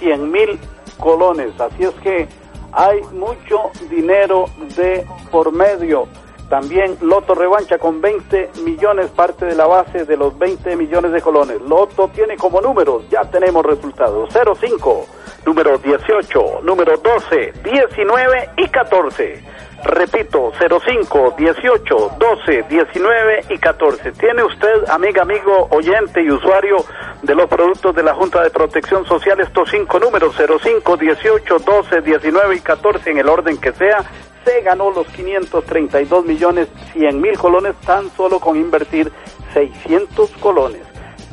100 0.00 0.32
mil 0.32 0.58
colones. 0.98 1.52
Así 1.60 1.84
es 1.84 1.94
que 2.02 2.26
hay 2.72 3.00
mucho 3.12 3.70
dinero 3.88 4.46
de 4.76 5.06
por 5.30 5.52
medio. 5.52 6.08
También 6.48 6.96
Loto 7.02 7.34
revancha 7.34 7.78
con 7.78 8.00
20 8.00 8.50
millones, 8.64 9.10
parte 9.10 9.44
de 9.44 9.54
la 9.54 9.66
base 9.66 10.04
de 10.06 10.16
los 10.16 10.38
20 10.38 10.76
millones 10.76 11.12
de 11.12 11.20
colones. 11.20 11.60
Loto 11.60 12.08
tiene 12.08 12.36
como 12.36 12.60
números, 12.60 13.02
ya 13.10 13.22
tenemos 13.22 13.64
resultados, 13.66 14.30
05, 14.32 15.06
número 15.44 15.76
18, 15.76 16.60
número 16.62 16.96
12, 16.96 17.52
19 17.62 18.50
y 18.56 18.68
14. 18.68 19.44
Repito, 19.84 20.52
05, 20.58 21.34
18, 21.38 22.10
12, 22.18 22.64
19 22.68 23.44
y 23.50 23.58
14. 23.58 24.12
¿Tiene 24.12 24.42
usted, 24.42 24.88
amiga, 24.88 25.22
amigo, 25.22 25.68
oyente 25.70 26.22
y 26.22 26.30
usuario 26.30 26.84
de 27.22 27.34
los 27.34 27.46
productos 27.46 27.94
de 27.94 28.02
la 28.02 28.14
Junta 28.14 28.42
de 28.42 28.50
Protección 28.50 29.06
Social 29.06 29.40
estos 29.40 29.70
cinco 29.70 30.00
números, 30.00 30.34
05, 30.36 30.96
18, 30.96 31.58
12, 31.60 32.00
19 32.00 32.56
y 32.56 32.60
14 32.60 33.10
en 33.10 33.18
el 33.18 33.28
orden 33.28 33.56
que 33.58 33.72
sea? 33.72 34.04
se 34.44 34.62
ganó 34.62 34.90
los 34.90 35.06
532 35.08 36.24
millones 36.24 36.68
100 36.94 37.20
mil 37.20 37.36
colones 37.36 37.74
tan 37.84 38.10
solo 38.16 38.40
con 38.40 38.56
invertir 38.56 39.12
600 39.52 40.30
colones. 40.40 40.82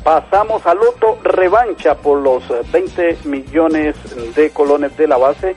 Pasamos 0.04 0.64
al 0.66 0.78
loto 0.78 1.18
revancha 1.22 1.96
por 1.96 2.20
los 2.20 2.44
20 2.70 3.18
millones 3.24 3.96
de 4.34 4.50
colones 4.50 4.96
de 4.96 5.08
la 5.08 5.16
base. 5.16 5.56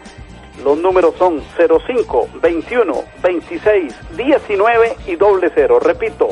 Los 0.63 0.77
números 0.77 1.15
son 1.17 1.41
05, 1.57 2.29
21, 2.41 2.93
26, 3.21 3.95
19 4.17 4.95
y 5.07 5.15
doble 5.15 5.51
cero. 5.53 5.79
Repito, 5.79 6.27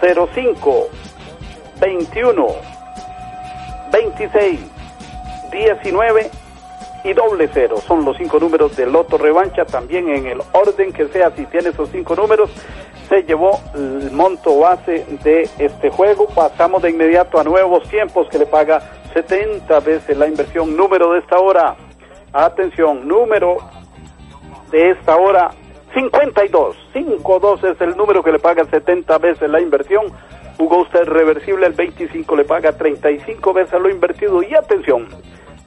05, 0.00 0.88
21, 1.80 2.46
26, 3.92 4.60
19 5.50 6.30
y 7.04 7.12
doble 7.12 7.48
cero. 7.52 7.76
Son 7.86 8.04
los 8.04 8.16
cinco 8.16 8.38
números 8.38 8.76
de 8.76 8.86
Loto 8.86 9.18
Revancha. 9.18 9.64
También 9.64 10.08
en 10.08 10.26
el 10.26 10.40
orden 10.52 10.92
que 10.92 11.06
sea, 11.08 11.30
si 11.36 11.44
tiene 11.46 11.68
esos 11.70 11.90
cinco 11.90 12.16
números, 12.16 12.50
se 13.08 13.22
llevó 13.22 13.60
el 13.74 14.10
monto 14.10 14.58
base 14.58 15.04
de 15.22 15.48
este 15.58 15.90
juego. 15.90 16.26
Pasamos 16.28 16.82
de 16.82 16.90
inmediato 16.90 17.38
a 17.38 17.44
nuevos 17.44 17.86
tiempos 17.88 18.28
que 18.28 18.38
le 18.38 18.46
paga 18.46 18.82
70 19.12 19.80
veces 19.80 20.16
la 20.16 20.26
inversión. 20.26 20.76
Número 20.76 21.12
de 21.12 21.20
esta 21.20 21.38
hora. 21.38 21.76
Atención, 22.34 23.06
número 23.06 23.58
de 24.72 24.90
esta 24.90 25.16
hora 25.16 25.52
52. 25.94 26.76
52 26.92 27.62
es 27.62 27.80
el 27.80 27.96
número 27.96 28.24
que 28.24 28.32
le 28.32 28.40
paga 28.40 28.64
70 28.64 29.18
veces 29.18 29.48
la 29.48 29.60
inversión. 29.60 30.06
Jugó 30.56 30.78
usted 30.82 31.04
reversible, 31.04 31.66
el 31.66 31.74
25 31.74 32.34
le 32.34 32.44
paga 32.44 32.72
35 32.72 33.52
veces 33.52 33.80
lo 33.80 33.88
invertido. 33.88 34.42
Y 34.42 34.52
atención, 34.52 35.06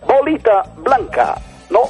bolita 0.05 0.63
blanca. 0.76 1.36
No, 1.70 1.84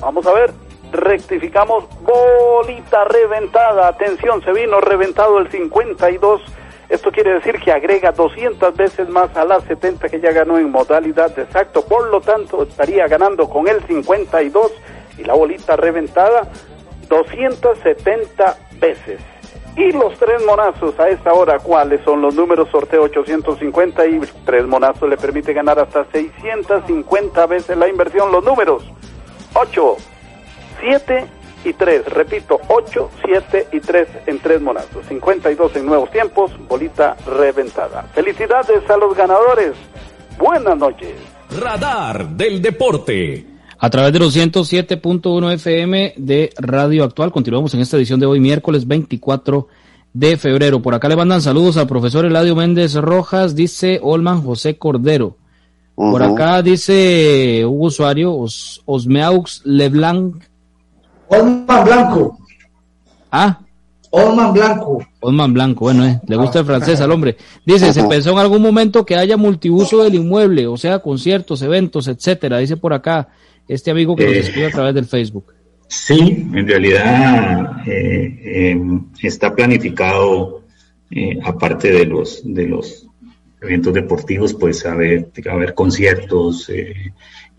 vamos 0.00 0.26
a 0.26 0.32
ver, 0.32 0.50
rectificamos, 0.90 1.84
bolita 2.00 3.04
reventada. 3.04 3.86
Atención, 3.86 4.42
se 4.42 4.52
vino 4.52 4.80
reventado 4.80 5.38
el 5.38 5.48
52. 5.52 6.42
Esto 6.90 7.12
quiere 7.12 7.34
decir 7.34 7.60
que 7.60 7.70
agrega 7.70 8.10
200 8.10 8.76
veces 8.76 9.08
más 9.08 9.34
a 9.36 9.44
las 9.44 9.62
70 9.64 10.08
que 10.08 10.20
ya 10.20 10.32
ganó 10.32 10.58
en 10.58 10.72
modalidad 10.72 11.32
de 11.36 11.42
exacto. 11.42 11.82
Por 11.82 12.08
lo 12.10 12.20
tanto, 12.20 12.64
estaría 12.64 13.06
ganando 13.06 13.48
con 13.48 13.68
el 13.68 13.80
52 13.84 14.72
y 15.16 15.22
la 15.22 15.34
bolita 15.34 15.76
reventada 15.76 16.50
270 17.08 18.56
veces. 18.80 19.20
Y 19.76 19.92
los 19.92 20.18
tres 20.18 20.44
monazos 20.44 20.98
a 20.98 21.08
esta 21.08 21.32
hora, 21.32 21.60
¿cuáles 21.60 22.00
son 22.02 22.20
los 22.20 22.34
números? 22.34 22.68
Sorteo 22.70 23.04
850 23.04 24.06
y 24.06 24.20
tres 24.44 24.66
monazos 24.66 25.08
le 25.08 25.16
permite 25.16 25.52
ganar 25.52 25.78
hasta 25.78 26.04
650 26.10 27.46
veces 27.46 27.76
la 27.76 27.88
inversión. 27.88 28.32
Los 28.32 28.42
números 28.42 28.82
8, 29.54 29.96
7 30.80 31.24
y 31.64 31.72
3. 31.72 32.04
Repito, 32.06 32.60
8, 32.68 33.10
7 33.24 33.68
y 33.72 33.80
3 33.80 34.08
en 34.26 34.38
tres 34.38 34.60
monazos. 34.60 35.06
52 35.08 35.76
en 35.76 35.86
nuevos 35.86 36.10
tiempos, 36.10 36.52
bolita 36.68 37.16
reventada. 37.26 38.02
Felicidades 38.14 38.88
a 38.88 38.96
los 38.96 39.16
ganadores. 39.16 39.72
Buenas 40.38 40.76
noches. 40.76 41.14
Radar 41.58 42.28
del 42.30 42.62
Deporte. 42.62 43.46
A 43.78 43.88
través 43.88 44.12
de 44.12 44.18
los 44.18 44.36
107.1 44.36 45.54
FM 45.54 46.14
de 46.16 46.52
Radio 46.58 47.02
Actual, 47.02 47.32
continuamos 47.32 47.72
en 47.72 47.80
esta 47.80 47.96
edición 47.96 48.20
de 48.20 48.26
hoy, 48.26 48.38
miércoles 48.38 48.86
24 48.86 49.68
de 50.12 50.36
febrero. 50.36 50.82
Por 50.82 50.94
acá 50.94 51.08
le 51.08 51.16
mandan 51.16 51.40
saludos 51.40 51.76
al 51.78 51.86
profesor 51.86 52.26
Eladio 52.26 52.54
Méndez 52.54 52.94
Rojas, 52.94 53.54
dice 53.54 53.98
Olman 54.02 54.42
José 54.42 54.76
Cordero. 54.76 55.36
Por 55.94 56.22
acá 56.22 56.62
dice 56.62 57.64
un 57.66 57.86
usuario, 57.86 58.34
Os, 58.34 58.82
Osmeaux 58.86 59.60
Leblanc. 59.64 60.42
Olman 61.30 61.84
Blanco. 61.84 62.38
Ah. 63.30 63.60
Olman 64.10 64.52
Blanco. 64.52 65.06
Olman 65.20 65.54
Blanco, 65.54 65.84
bueno, 65.84 66.04
eh, 66.04 66.20
le 66.26 66.36
gusta 66.36 66.58
el 66.58 66.64
francés 66.64 67.00
al 67.00 67.12
hombre. 67.12 67.36
Dice, 67.64 67.92
se 67.92 68.02
pensó 68.04 68.32
en 68.32 68.38
algún 68.38 68.60
momento 68.60 69.06
que 69.06 69.14
haya 69.14 69.36
multiuso 69.36 70.02
del 70.02 70.16
inmueble, 70.16 70.66
o 70.66 70.76
sea, 70.76 70.98
conciertos, 70.98 71.62
eventos, 71.62 72.08
etcétera. 72.08 72.58
Dice 72.58 72.76
por 72.76 72.92
acá 72.92 73.28
este 73.68 73.92
amigo 73.92 74.16
que 74.16 74.26
nos 74.26 74.34
eh, 74.34 74.40
escribe 74.40 74.66
a 74.66 74.70
través 74.70 74.94
del 74.94 75.04
Facebook. 75.04 75.54
Sí, 75.86 76.46
en 76.52 76.66
realidad 76.66 77.86
eh, 77.86 78.70
em, 78.70 79.06
está 79.22 79.54
planificado, 79.54 80.62
eh, 81.10 81.38
aparte 81.44 81.92
de 81.92 82.06
los, 82.06 82.42
de 82.44 82.66
los 82.66 83.06
eventos 83.62 83.94
deportivos, 83.94 84.54
pues 84.54 84.84
haber, 84.86 85.30
haber 85.48 85.74
conciertos 85.74 86.68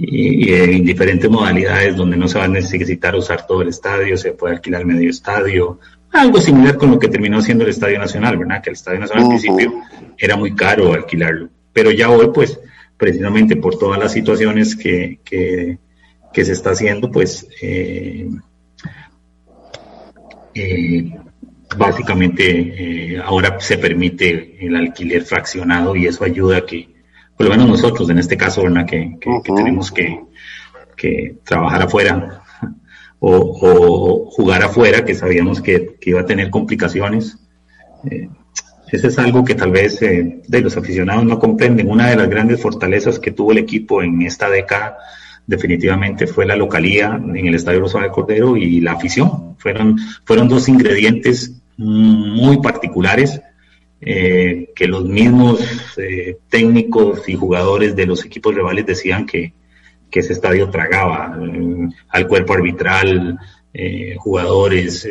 y, 0.03 0.53
en 0.53 0.83
diferentes 0.85 1.29
modalidades 1.29 1.95
donde 1.95 2.17
no 2.17 2.27
se 2.27 2.39
va 2.39 2.45
a 2.45 2.47
necesitar 2.47 3.15
usar 3.15 3.45
todo 3.45 3.61
el 3.61 3.69
estadio, 3.69 4.17
se 4.17 4.31
puede 4.31 4.55
alquilar 4.55 4.85
medio 4.85 5.09
estadio, 5.09 5.79
algo 6.11 6.41
similar 6.41 6.77
con 6.77 6.91
lo 6.91 6.99
que 6.99 7.07
terminó 7.07 7.41
siendo 7.41 7.63
el 7.63 7.69
Estadio 7.69 7.97
Nacional, 7.97 8.37
¿verdad? 8.37 8.61
Que 8.61 8.71
el 8.71 8.75
Estadio 8.75 8.99
Nacional 8.99 9.23
al 9.23 9.29
principio 9.29 9.73
era 10.17 10.35
muy 10.35 10.53
caro 10.53 10.93
alquilarlo, 10.93 11.49
pero 11.71 11.91
ya 11.91 12.09
hoy, 12.09 12.31
pues, 12.33 12.59
precisamente 12.97 13.55
por 13.55 13.77
todas 13.79 13.97
las 13.97 14.11
situaciones 14.11 14.75
que, 14.75 15.19
que 15.23 15.79
que 16.31 16.45
se 16.45 16.53
está 16.53 16.71
haciendo, 16.71 17.11
pues 17.11 17.47
eh, 17.61 18.29
eh, 20.53 21.11
básicamente 21.77 23.13
eh, 23.13 23.21
ahora 23.23 23.59
se 23.59 23.77
permite 23.77 24.65
el 24.65 24.75
alquiler 24.75 25.23
fraccionado 25.23 25.95
y 25.95 26.07
eso 26.07 26.23
ayuda 26.23 26.57
a 26.57 26.65
que, 26.65 26.89
por 27.41 27.49
lo 27.49 27.55
menos 27.57 27.81
nosotros 27.81 28.07
en 28.11 28.19
este 28.19 28.37
caso, 28.37 28.61
¿verdad? 28.61 28.85
Que, 28.85 29.17
tenemos 29.43 29.91
que, 29.91 30.19
trabajar 31.43 31.81
afuera 31.81 32.43
o, 33.19 34.29
jugar 34.29 34.61
afuera, 34.61 35.03
que 35.03 35.15
sabíamos 35.15 35.59
que, 35.59 35.97
iba 36.03 36.21
a 36.21 36.25
tener 36.25 36.51
complicaciones. 36.51 37.39
Eso 38.91 39.07
es 39.07 39.17
algo 39.17 39.43
que 39.43 39.55
tal 39.55 39.71
vez 39.71 39.99
de 39.99 40.61
los 40.61 40.77
aficionados 40.77 41.25
no 41.25 41.39
comprenden. 41.39 41.89
Una 41.89 42.11
de 42.11 42.15
las 42.15 42.29
grandes 42.29 42.61
fortalezas 42.61 43.17
que 43.17 43.31
tuvo 43.31 43.53
el 43.53 43.57
equipo 43.57 44.03
en 44.03 44.21
esta 44.21 44.47
década 44.47 44.97
definitivamente 45.47 46.27
fue 46.27 46.45
la 46.45 46.55
localía 46.55 47.19
en 47.19 47.47
el 47.47 47.55
Estadio 47.55 47.79
Rosario 47.79 48.09
de 48.09 48.13
Cordero 48.13 48.55
y 48.55 48.81
la 48.81 48.91
afición. 48.91 49.55
Fueron, 49.57 49.97
fueron 50.25 50.47
dos 50.47 50.69
ingredientes 50.69 51.59
muy 51.77 52.61
particulares 52.61 53.41
eh, 54.03 54.71
que 54.75 54.87
los 54.87 55.05
mismos 55.05 55.59
eh, 55.97 56.37
técnicos 56.49 57.29
y 57.29 57.35
jugadores 57.35 57.95
de 57.95 58.07
los 58.07 58.25
equipos 58.25 58.55
rivales 58.55 58.85
decían 58.85 59.25
que, 59.25 59.53
ese 60.11 60.33
estadio 60.33 60.69
tragaba 60.69 61.39
eh, 61.41 61.89
al 62.09 62.27
cuerpo 62.27 62.51
arbitral, 62.51 63.39
jugadores, 64.17 65.07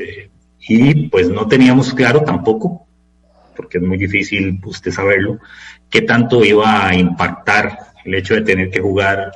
y 0.69 1.09
pues 1.09 1.31
no 1.31 1.49
teníamos 1.49 1.95
claro 1.95 2.21
tampoco, 2.23 2.87
porque 3.57 3.79
es 3.79 3.85
muy 3.85 3.97
difícil 3.97 4.61
usted 4.63 4.91
saberlo, 4.91 5.39
qué 5.89 6.03
tanto 6.03 6.45
iba 6.45 6.87
a 6.87 6.95
impactar 6.95 7.79
el 8.05 8.15
hecho 8.15 8.35
de 8.35 8.43
tener 8.43 8.69
que 8.69 8.81
jugar 8.81 9.33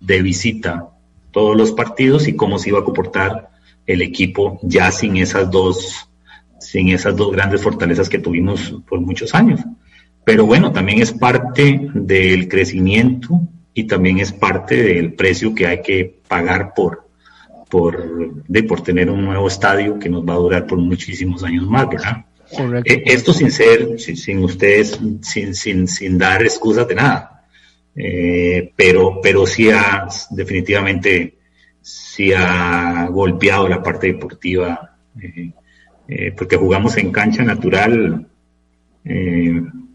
de 0.00 0.20
visita 0.20 0.88
todos 1.30 1.56
los 1.56 1.70
partidos 1.70 2.26
y 2.26 2.34
cómo 2.34 2.58
se 2.58 2.70
iba 2.70 2.80
a 2.80 2.84
comportar 2.84 3.50
el 3.86 4.02
equipo 4.02 4.58
ya 4.62 4.90
sin 4.90 5.16
esas 5.16 5.50
dos, 5.50 6.08
sin 6.64 6.88
esas 6.88 7.16
dos 7.16 7.32
grandes 7.32 7.62
fortalezas 7.62 8.08
que 8.08 8.18
tuvimos 8.18 8.82
por 8.88 9.00
muchos 9.00 9.34
años. 9.34 9.60
Pero 10.24 10.46
bueno, 10.46 10.72
también 10.72 11.02
es 11.02 11.12
parte 11.12 11.90
del 11.92 12.48
crecimiento 12.48 13.40
y 13.74 13.84
también 13.84 14.18
es 14.18 14.32
parte 14.32 14.82
del 14.82 15.12
precio 15.14 15.54
que 15.54 15.66
hay 15.66 15.82
que 15.82 16.20
pagar 16.26 16.72
por, 16.74 17.08
por, 17.68 18.42
de, 18.46 18.62
por 18.62 18.82
tener 18.82 19.10
un 19.10 19.24
nuevo 19.24 19.48
estadio 19.48 19.98
que 19.98 20.08
nos 20.08 20.24
va 20.26 20.34
a 20.34 20.38
durar 20.38 20.66
por 20.66 20.78
muchísimos 20.78 21.42
años 21.44 21.66
más, 21.66 21.88
¿verdad? 21.88 22.24
Eh, 22.84 23.02
esto 23.06 23.32
sin 23.32 23.50
ser, 23.50 23.98
sin, 23.98 24.16
sin 24.16 24.44
ustedes, 24.44 24.98
sin, 25.22 25.54
sin, 25.54 25.88
sin 25.88 26.18
dar 26.18 26.42
excusas 26.42 26.86
de 26.88 26.94
nada. 26.94 27.34
Eh, 27.96 28.72
pero, 28.74 29.20
pero 29.22 29.46
sí 29.46 29.70
ha, 29.70 30.06
definitivamente, 30.30 31.38
sí 31.80 32.32
ha 32.32 33.08
golpeado 33.10 33.68
la 33.68 33.82
parte 33.82 34.08
deportiva, 34.08 34.96
eh, 35.20 35.52
eh, 36.08 36.32
porque 36.36 36.56
jugamos 36.56 36.96
en 36.96 37.12
cancha 37.12 37.42
natural 37.42 38.26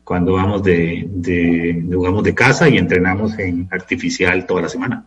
cuando 0.03 0.34
vamos 0.34 0.62
de, 0.62 1.84
jugamos 1.91 2.24
de 2.24 2.36
casa 2.36 2.70
y 2.70 2.78
entrenamos 2.78 3.39
en 3.39 3.68
artificial 3.72 4.45
toda 4.45 4.62
la 4.64 4.70
semana. 4.70 5.05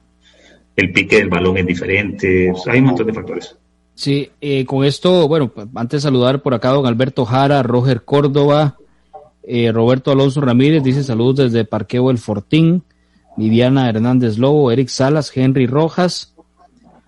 El 0.75 0.93
pique 0.93 1.19
del 1.19 1.29
balón 1.29 1.59
es 1.59 1.67
diferente, 1.67 2.53
hay 2.67 2.79
un 2.81 2.87
montón 2.87 3.07
de 3.07 3.13
factores. 3.13 3.57
Sí, 3.95 4.29
con 4.67 4.85
esto, 4.85 5.29
bueno, 5.29 5.53
antes 5.77 5.99
de 5.99 6.09
saludar 6.09 6.43
por 6.43 6.55
acá 6.55 6.71
don 6.71 6.87
Alberto 6.87 7.25
Jara, 7.25 7.63
Roger 7.63 8.03
Córdoba, 8.03 8.77
eh, 9.43 9.73
Roberto 9.73 10.13
Alonso 10.13 10.41
Ramírez 10.41 10.83
dice 10.83 11.03
saludos 11.03 11.37
desde 11.37 11.65
Parqueo 11.65 12.11
El 12.11 12.19
Fortín. 12.19 12.85
Viviana 13.35 13.89
Hernández 13.89 14.37
Lobo, 14.37 14.71
Eric 14.71 14.89
Salas, 14.89 15.35
Henry 15.35 15.67
Rojas, 15.67 16.32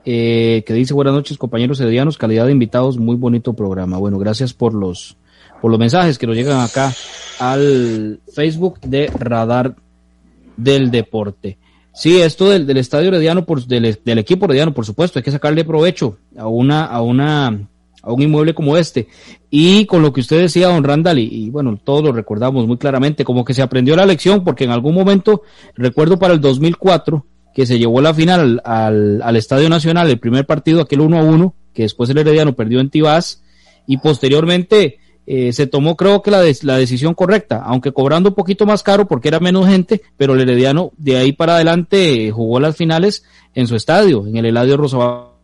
eh, 0.04 0.62
que 0.66 0.74
dice 0.74 0.94
buenas 0.94 1.14
noches 1.14 1.38
compañeros 1.38 1.80
heredianos, 1.80 2.18
calidad 2.18 2.46
de 2.46 2.52
invitados, 2.52 2.98
muy 2.98 3.16
bonito 3.16 3.54
programa. 3.54 3.98
Bueno, 3.98 4.18
gracias 4.18 4.52
por 4.52 4.74
los, 4.74 5.16
por 5.60 5.70
los 5.70 5.80
mensajes 5.80 6.18
que 6.18 6.26
nos 6.26 6.36
llegan 6.36 6.60
acá 6.60 6.92
al 7.38 8.20
Facebook 8.32 8.80
de 8.80 9.06
Radar 9.18 9.76
del 10.56 10.90
Deporte. 10.90 11.58
Sí, 11.92 12.20
esto 12.20 12.50
del, 12.50 12.66
del 12.66 12.78
estadio 12.78 13.08
herediano, 13.08 13.44
por, 13.44 13.64
del, 13.64 13.98
del 14.04 14.18
equipo 14.18 14.46
herediano, 14.46 14.74
por 14.74 14.84
supuesto, 14.84 15.18
hay 15.18 15.22
que 15.22 15.30
sacarle 15.30 15.64
provecho 15.64 16.18
a 16.36 16.48
una, 16.48 16.84
a 16.84 17.00
una 17.02 17.68
a 18.04 18.12
un 18.12 18.22
inmueble 18.22 18.54
como 18.54 18.76
este. 18.76 19.08
Y 19.50 19.86
con 19.86 20.02
lo 20.02 20.12
que 20.12 20.20
usted 20.20 20.40
decía, 20.40 20.68
don 20.68 20.84
Randall, 20.84 21.18
y, 21.18 21.50
bueno, 21.50 21.78
todos 21.82 22.04
lo 22.04 22.12
recordamos 22.12 22.66
muy 22.66 22.76
claramente, 22.76 23.24
como 23.24 23.44
que 23.44 23.54
se 23.54 23.62
aprendió 23.62 23.96
la 23.96 24.06
lección, 24.06 24.44
porque 24.44 24.64
en 24.64 24.70
algún 24.70 24.94
momento, 24.94 25.42
recuerdo 25.74 26.18
para 26.18 26.34
el 26.34 26.40
2004, 26.40 27.24
que 27.54 27.66
se 27.66 27.78
llevó 27.78 28.00
la 28.00 28.12
final 28.12 28.60
al, 28.64 29.22
al, 29.22 29.36
Estadio 29.36 29.68
Nacional, 29.68 30.10
el 30.10 30.18
primer 30.18 30.44
partido, 30.44 30.80
aquel 30.80 31.00
1 31.00 31.18
a 31.18 31.22
1, 31.22 31.54
que 31.72 31.82
después 31.82 32.10
el 32.10 32.18
Herediano 32.18 32.54
perdió 32.54 32.80
en 32.80 32.90
Tibás, 32.90 33.42
y 33.86 33.98
posteriormente 33.98 34.98
eh, 35.26 35.52
se 35.52 35.66
tomó 35.66 35.96
creo 35.96 36.20
que 36.20 36.30
la, 36.30 36.42
la 36.62 36.76
decisión 36.76 37.14
correcta, 37.14 37.62
aunque 37.64 37.92
cobrando 37.92 38.30
un 38.30 38.34
poquito 38.34 38.66
más 38.66 38.82
caro 38.82 39.06
porque 39.06 39.28
era 39.28 39.40
menos 39.40 39.68
gente, 39.68 40.02
pero 40.16 40.34
el 40.34 40.40
Herediano 40.40 40.92
de 40.96 41.16
ahí 41.16 41.32
para 41.32 41.54
adelante 41.54 42.30
jugó 42.32 42.58
las 42.60 42.76
finales 42.76 43.24
en 43.54 43.68
su 43.68 43.76
estadio, 43.76 44.26
en 44.26 44.36
el 44.36 44.46
Eladio 44.46 44.76
Rosario 44.76 45.34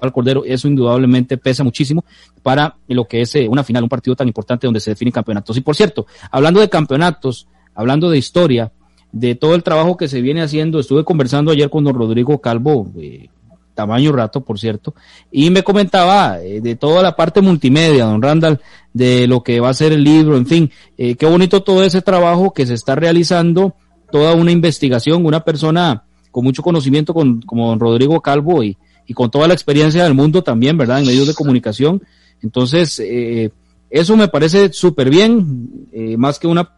al 0.00 0.12
Cordero, 0.12 0.44
eso 0.44 0.68
indudablemente 0.68 1.36
pesa 1.36 1.64
muchísimo 1.64 2.04
para 2.42 2.76
lo 2.86 3.06
que 3.06 3.22
es 3.22 3.34
eh, 3.34 3.48
una 3.48 3.64
final, 3.64 3.82
un 3.82 3.88
partido 3.88 4.14
tan 4.14 4.28
importante 4.28 4.66
donde 4.66 4.78
se 4.78 4.90
definen 4.90 5.10
campeonatos. 5.10 5.56
Y 5.56 5.62
por 5.62 5.74
cierto, 5.74 6.06
hablando 6.30 6.60
de 6.60 6.68
campeonatos, 6.68 7.48
hablando 7.74 8.10
de 8.10 8.18
historia, 8.18 8.70
de 9.18 9.34
todo 9.34 9.54
el 9.54 9.62
trabajo 9.62 9.96
que 9.96 10.08
se 10.08 10.20
viene 10.20 10.42
haciendo, 10.42 10.78
estuve 10.78 11.04
conversando 11.04 11.50
ayer 11.50 11.70
con 11.70 11.84
don 11.84 11.94
Rodrigo 11.94 12.40
Calvo, 12.40 12.90
eh, 12.98 13.28
tamaño 13.74 14.12
rato, 14.12 14.40
por 14.40 14.58
cierto, 14.58 14.94
y 15.30 15.50
me 15.50 15.62
comentaba 15.62 16.40
eh, 16.40 16.60
de 16.60 16.76
toda 16.76 17.02
la 17.02 17.14
parte 17.14 17.40
multimedia, 17.40 18.06
don 18.06 18.22
Randall, 18.22 18.60
de 18.92 19.26
lo 19.26 19.42
que 19.42 19.60
va 19.60 19.68
a 19.70 19.74
ser 19.74 19.92
el 19.92 20.02
libro, 20.02 20.36
en 20.36 20.46
fin, 20.46 20.70
qué 20.96 21.26
bonito 21.26 21.62
todo 21.62 21.84
ese 21.84 22.00
trabajo 22.00 22.52
que 22.52 22.64
se 22.64 22.72
está 22.72 22.94
realizando, 22.94 23.74
toda 24.10 24.34
una 24.34 24.52
investigación, 24.52 25.26
una 25.26 25.40
persona 25.40 26.04
con 26.30 26.44
mucho 26.44 26.62
conocimiento 26.62 27.12
con, 27.12 27.42
como 27.42 27.68
don 27.68 27.80
Rodrigo 27.80 28.20
Calvo 28.20 28.62
y, 28.62 28.78
y 29.06 29.14
con 29.14 29.30
toda 29.30 29.48
la 29.48 29.54
experiencia 29.54 30.04
del 30.04 30.14
mundo 30.14 30.42
también, 30.42 30.76
¿verdad? 30.76 30.98
En 30.98 31.06
medios 31.06 31.26
de 31.26 31.34
comunicación. 31.34 32.02
Entonces, 32.42 33.00
eh, 33.00 33.50
eso 33.88 34.16
me 34.16 34.28
parece 34.28 34.72
súper 34.72 35.10
bien, 35.10 35.88
eh, 35.92 36.16
más 36.16 36.38
que 36.38 36.46
una 36.46 36.72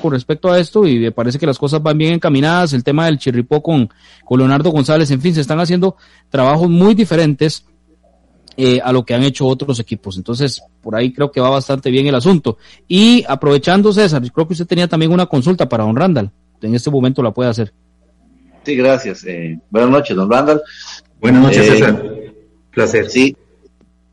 con 0.00 0.12
respecto 0.12 0.50
a 0.50 0.58
esto 0.58 0.86
y 0.86 0.98
me 0.98 1.12
parece 1.12 1.38
que 1.38 1.46
las 1.46 1.58
cosas 1.58 1.82
van 1.82 1.98
bien 1.98 2.14
encaminadas, 2.14 2.72
el 2.72 2.84
tema 2.84 3.06
del 3.06 3.18
chirripó 3.18 3.62
con, 3.62 3.90
con 4.24 4.38
Leonardo 4.38 4.70
González, 4.70 5.10
en 5.10 5.20
fin, 5.20 5.34
se 5.34 5.40
están 5.40 5.60
haciendo 5.60 5.96
trabajos 6.30 6.68
muy 6.68 6.94
diferentes 6.94 7.66
eh, 8.56 8.80
a 8.82 8.92
lo 8.92 9.04
que 9.04 9.14
han 9.14 9.22
hecho 9.22 9.46
otros 9.46 9.80
equipos. 9.80 10.16
Entonces, 10.16 10.62
por 10.80 10.94
ahí 10.94 11.12
creo 11.12 11.30
que 11.30 11.40
va 11.40 11.50
bastante 11.50 11.90
bien 11.90 12.06
el 12.06 12.14
asunto. 12.14 12.56
Y 12.86 13.24
aprovechando, 13.28 13.92
César, 13.92 14.22
creo 14.32 14.46
que 14.46 14.52
usted 14.52 14.66
tenía 14.66 14.88
también 14.88 15.12
una 15.12 15.26
consulta 15.26 15.68
para 15.68 15.84
don 15.84 15.96
Randall. 15.96 16.30
En 16.62 16.74
este 16.74 16.90
momento 16.90 17.22
la 17.22 17.32
puede 17.32 17.50
hacer. 17.50 17.72
Sí, 18.62 18.76
gracias. 18.76 19.24
Eh, 19.24 19.58
buenas 19.68 19.90
noches, 19.90 20.16
don 20.16 20.30
Randall. 20.30 20.62
Buenas 21.20 21.42
noches, 21.42 21.66
eh, 21.66 21.70
César. 21.70 22.02
Placer. 22.70 23.10
Sí, 23.10 23.36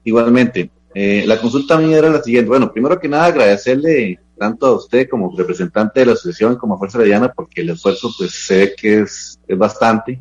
igualmente. 0.04 0.70
la 0.94 1.40
consulta 1.40 1.78
mía 1.78 2.00
era 2.00 2.10
la 2.10 2.22
siguiente. 2.22 2.50
Bueno, 2.50 2.72
primero 2.74 3.00
que 3.00 3.08
nada, 3.08 3.26
agradecerle 3.28 4.20
tanto 4.42 4.66
a 4.66 4.76
usted 4.76 5.08
como 5.08 5.38
representante 5.38 6.00
de 6.00 6.08
la 6.08 6.14
asociación 6.14 6.56
como 6.56 6.74
a 6.74 6.78
Fuerza 6.80 6.98
Mediana 6.98 7.32
porque 7.32 7.62
el 7.62 7.70
esfuerzo 7.70 8.10
pues 8.18 8.32
se 8.32 8.58
ve 8.58 8.74
que 8.76 9.02
es, 9.02 9.40
es 9.48 9.56
bastante. 9.56 10.20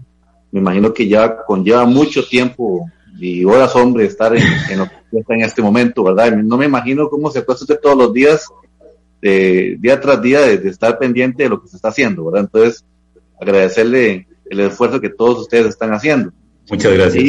Me 0.53 0.61
imagino 0.61 0.93
que 0.93 1.09
ya 1.09 1.39
conlleva 1.47 1.87
mucho 1.87 2.29
tiempo 2.29 2.85
y 3.19 3.47
horas, 3.47 3.75
hombre, 3.77 4.05
estar 4.05 4.37
en, 4.37 4.43
en 4.71 4.79
lo 4.81 4.85
que 4.87 5.21
está 5.21 5.33
en 5.33 5.41
este 5.41 5.63
momento, 5.63 6.05
¿verdad? 6.05 6.37
No 6.37 6.59
me 6.59 6.67
imagino 6.67 7.09
cómo 7.09 7.31
se 7.31 7.43
cuesta 7.47 7.65
usted 7.65 7.81
todos 7.81 7.97
los 7.97 8.13
días, 8.13 8.47
de, 9.23 9.79
día 9.81 9.99
tras 9.99 10.21
día, 10.21 10.41
de, 10.41 10.69
estar 10.69 10.99
pendiente 10.99 11.45
de 11.45 11.49
lo 11.49 11.63
que 11.63 11.69
se 11.69 11.77
está 11.77 11.89
haciendo, 11.89 12.27
¿verdad? 12.27 12.43
Entonces, 12.53 12.85
agradecerle 13.41 14.29
el 14.51 14.61
esfuerzo 14.61 15.01
que 15.01 15.09
todos 15.09 15.39
ustedes 15.39 15.69
están 15.69 15.95
haciendo. 15.95 16.31
Muchas 16.69 16.93
gracias, 16.93 17.25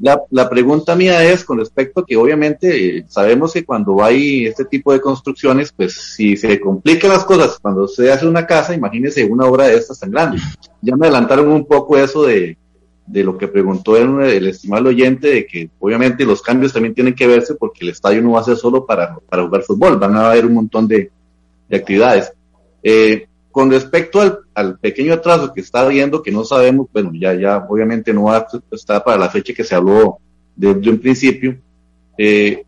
La, 0.00 0.22
la, 0.30 0.48
pregunta 0.48 0.96
mía 0.96 1.22
es 1.24 1.44
con 1.44 1.58
respecto 1.58 2.00
a 2.00 2.06
que 2.06 2.16
obviamente 2.16 2.98
eh, 2.98 3.04
sabemos 3.06 3.52
que 3.52 3.64
cuando 3.64 4.02
hay 4.02 4.46
este 4.46 4.64
tipo 4.64 4.92
de 4.92 5.00
construcciones, 5.00 5.72
pues 5.72 5.92
si 6.14 6.36
se 6.36 6.58
complican 6.58 7.10
las 7.10 7.24
cosas, 7.24 7.58
cuando 7.60 7.86
se 7.86 8.10
hace 8.10 8.26
una 8.26 8.46
casa, 8.46 8.74
imagínese 8.74 9.24
una 9.24 9.44
obra 9.44 9.66
de 9.66 9.76
estas 9.76 10.00
tan 10.00 10.10
grande. 10.10 10.38
Ya 10.80 10.96
me 10.96 11.06
adelantaron 11.06 11.48
un 11.48 11.66
poco 11.66 11.98
eso 11.98 12.24
de, 12.24 12.56
de 13.06 13.24
lo 13.24 13.36
que 13.36 13.48
preguntó 13.48 13.96
el, 13.96 14.46
estimado 14.46 14.88
oyente, 14.88 15.28
de 15.28 15.46
que 15.46 15.70
obviamente 15.78 16.24
los 16.24 16.40
cambios 16.40 16.72
también 16.72 16.94
tienen 16.94 17.14
que 17.14 17.26
verse 17.26 17.54
porque 17.54 17.84
el 17.84 17.90
estadio 17.90 18.22
no 18.22 18.32
va 18.32 18.40
a 18.40 18.44
ser 18.44 18.56
solo 18.56 18.86
para, 18.86 19.18
para 19.28 19.44
jugar 19.44 19.62
fútbol, 19.62 19.98
van 19.98 20.16
a 20.16 20.30
haber 20.30 20.46
un 20.46 20.54
montón 20.54 20.88
de, 20.88 21.10
actividades. 21.70 22.32
Eh, 22.82 23.26
con 23.52 23.70
respecto 23.70 24.20
al, 24.20 24.40
al, 24.54 24.78
pequeño 24.78 25.12
atraso 25.12 25.52
que 25.52 25.60
está 25.60 25.82
habiendo, 25.82 26.22
que 26.22 26.32
no 26.32 26.42
sabemos, 26.42 26.88
bueno, 26.92 27.12
ya, 27.14 27.34
ya 27.34 27.58
obviamente 27.68 28.12
no 28.12 28.24
va 28.24 28.38
a 28.38 29.04
para 29.04 29.18
la 29.18 29.28
fecha 29.28 29.52
que 29.54 29.62
se 29.62 29.74
habló 29.74 30.18
desde 30.56 30.90
un 30.90 30.98
principio, 30.98 31.58
eh, 32.18 32.64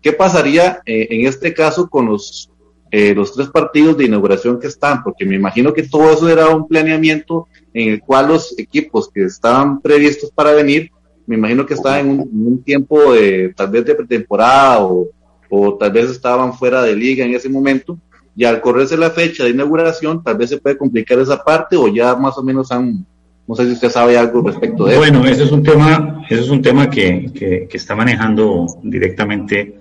¿qué 0.00 0.12
pasaría 0.12 0.80
eh, 0.86 1.08
en 1.10 1.26
este 1.26 1.52
caso 1.52 1.88
con 1.88 2.06
los 2.06 2.50
eh, 2.90 3.14
los 3.14 3.34
tres 3.34 3.48
partidos 3.48 3.98
de 3.98 4.06
inauguración 4.06 4.58
que 4.58 4.66
están, 4.66 5.02
porque 5.02 5.26
me 5.26 5.36
imagino 5.36 5.74
que 5.74 5.82
todo 5.82 6.10
eso 6.10 6.26
era 6.26 6.48
un 6.48 6.66
planeamiento 6.66 7.46
en 7.74 7.90
el 7.90 8.00
cual 8.00 8.28
los 8.28 8.58
equipos 8.58 9.10
que 9.12 9.24
estaban 9.24 9.82
previstos 9.82 10.30
para 10.30 10.52
venir, 10.52 10.90
me 11.26 11.36
imagino 11.36 11.66
que 11.66 11.74
estaban 11.74 12.10
en 12.10 12.20
un, 12.20 12.62
tiempo 12.62 13.12
de 13.12 13.52
tal 13.54 13.68
vez 13.68 13.84
de 13.84 13.94
pretemporada 13.94 14.82
o, 14.82 15.06
o, 15.50 15.76
tal 15.76 15.92
vez 15.92 16.08
estaban 16.08 16.54
fuera 16.54 16.80
de 16.80 16.96
liga 16.96 17.26
en 17.26 17.34
ese 17.34 17.50
momento, 17.50 17.98
y 18.38 18.44
al 18.44 18.60
correrse 18.60 18.96
la 18.96 19.10
fecha 19.10 19.42
de 19.42 19.50
inauguración, 19.50 20.22
tal 20.22 20.36
vez 20.36 20.50
se 20.50 20.58
puede 20.58 20.78
complicar 20.78 21.18
esa 21.18 21.42
parte 21.42 21.76
o 21.76 21.88
ya 21.88 22.14
más 22.14 22.38
o 22.38 22.44
menos 22.44 22.70
han, 22.70 23.04
no 23.48 23.54
sé 23.56 23.66
si 23.66 23.72
usted 23.72 23.90
sabe 23.90 24.16
algo 24.16 24.42
respecto 24.42 24.84
de 24.84 24.92
eso. 24.92 25.00
Bueno, 25.00 25.26
ese 25.26 25.42
es 25.42 25.50
un 25.50 25.64
tema, 25.64 26.24
ese 26.30 26.42
es 26.42 26.48
un 26.48 26.62
tema 26.62 26.88
que, 26.88 27.32
que, 27.34 27.76
está 27.76 27.96
manejando 27.96 28.64
directamente 28.84 29.80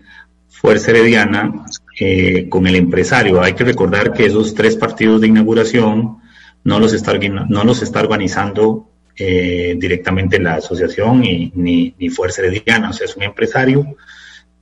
Fuerza 0.50 0.90
Herediana 0.90 1.68
eh, 2.00 2.50
con 2.50 2.66
el 2.66 2.78
empresario. 2.78 3.44
Hay 3.44 3.54
que 3.54 3.64
recordar 3.64 4.12
que 4.12 4.26
esos 4.26 4.56
tres 4.56 4.76
partidos 4.76 5.22
de 5.22 5.28
inauguración 5.28 6.18
no 6.64 6.80
los 6.80 6.94
está, 6.94 7.14
no 7.14 7.64
los 7.64 7.84
está 7.84 8.00
organizando 8.00 8.90
eh, 9.16 9.76
directamente 9.78 10.40
la 10.40 10.56
asociación 10.56 11.20
ni, 11.20 11.52
ni, 11.54 12.10
Fuerza 12.10 12.42
Herediana. 12.42 12.90
O 12.90 12.94
sea, 12.94 13.06
es 13.06 13.16
un 13.16 13.22
empresario 13.22 13.98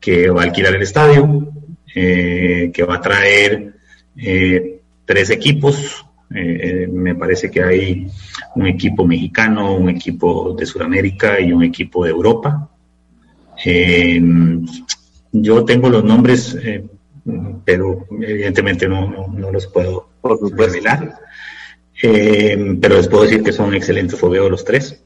que 0.02 0.30
va 0.30 0.42
a 0.42 0.44
alquilar 0.44 0.76
el 0.76 0.82
estadio, 0.82 1.48
eh, 1.96 2.72
que 2.74 2.84
va 2.84 2.96
a 2.96 3.02
traer 3.02 3.75
tres 4.16 5.30
equipos. 5.30 6.06
me 6.30 7.16
parece 7.16 7.52
que 7.52 7.64
hay 7.64 8.08
un 8.56 8.68
equipo 8.68 9.06
mexicano, 9.06 9.76
un 9.76 9.90
equipo 9.90 10.56
de 10.58 10.66
Sudamérica 10.66 11.40
y 11.40 11.52
un 11.52 11.64
equipo 11.64 12.04
de 12.06 12.12
Europa. 12.12 12.70
Yo 15.38 15.66
tengo 15.66 15.90
los 15.90 16.04
nombres, 16.04 16.58
eh, 16.64 16.86
pero 17.66 18.06
evidentemente 18.22 18.88
no, 18.88 19.28
no, 19.28 19.52
los 19.52 19.68
puedo 19.68 20.10
revelar. 20.56 21.16
Eh, 22.02 22.78
pero 22.80 22.98
les 22.98 23.08
puedo 23.08 23.24
decir 23.24 23.44
que 23.44 23.52
son 23.52 23.74
excelentes 23.74 24.18
fogueos 24.18 24.50
los 24.50 24.64
tres. 24.64 25.04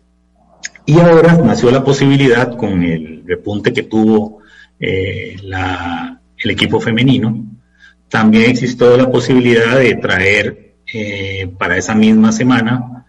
Y 0.85 0.99
ahora 0.99 1.35
nació 1.37 1.71
la 1.71 1.83
posibilidad 1.83 2.55
con 2.57 2.83
el 2.83 3.23
repunte 3.25 3.73
que 3.73 3.83
tuvo 3.83 4.39
eh, 4.79 5.35
la, 5.43 6.21
el 6.37 6.51
equipo 6.51 6.79
femenino. 6.79 7.45
También 8.09 8.51
existió 8.51 8.97
la 8.97 9.11
posibilidad 9.11 9.77
de 9.77 9.95
traer 9.95 10.75
para 11.57 11.77
esa 11.77 11.93
misma 11.93 12.31
semana 12.31 13.05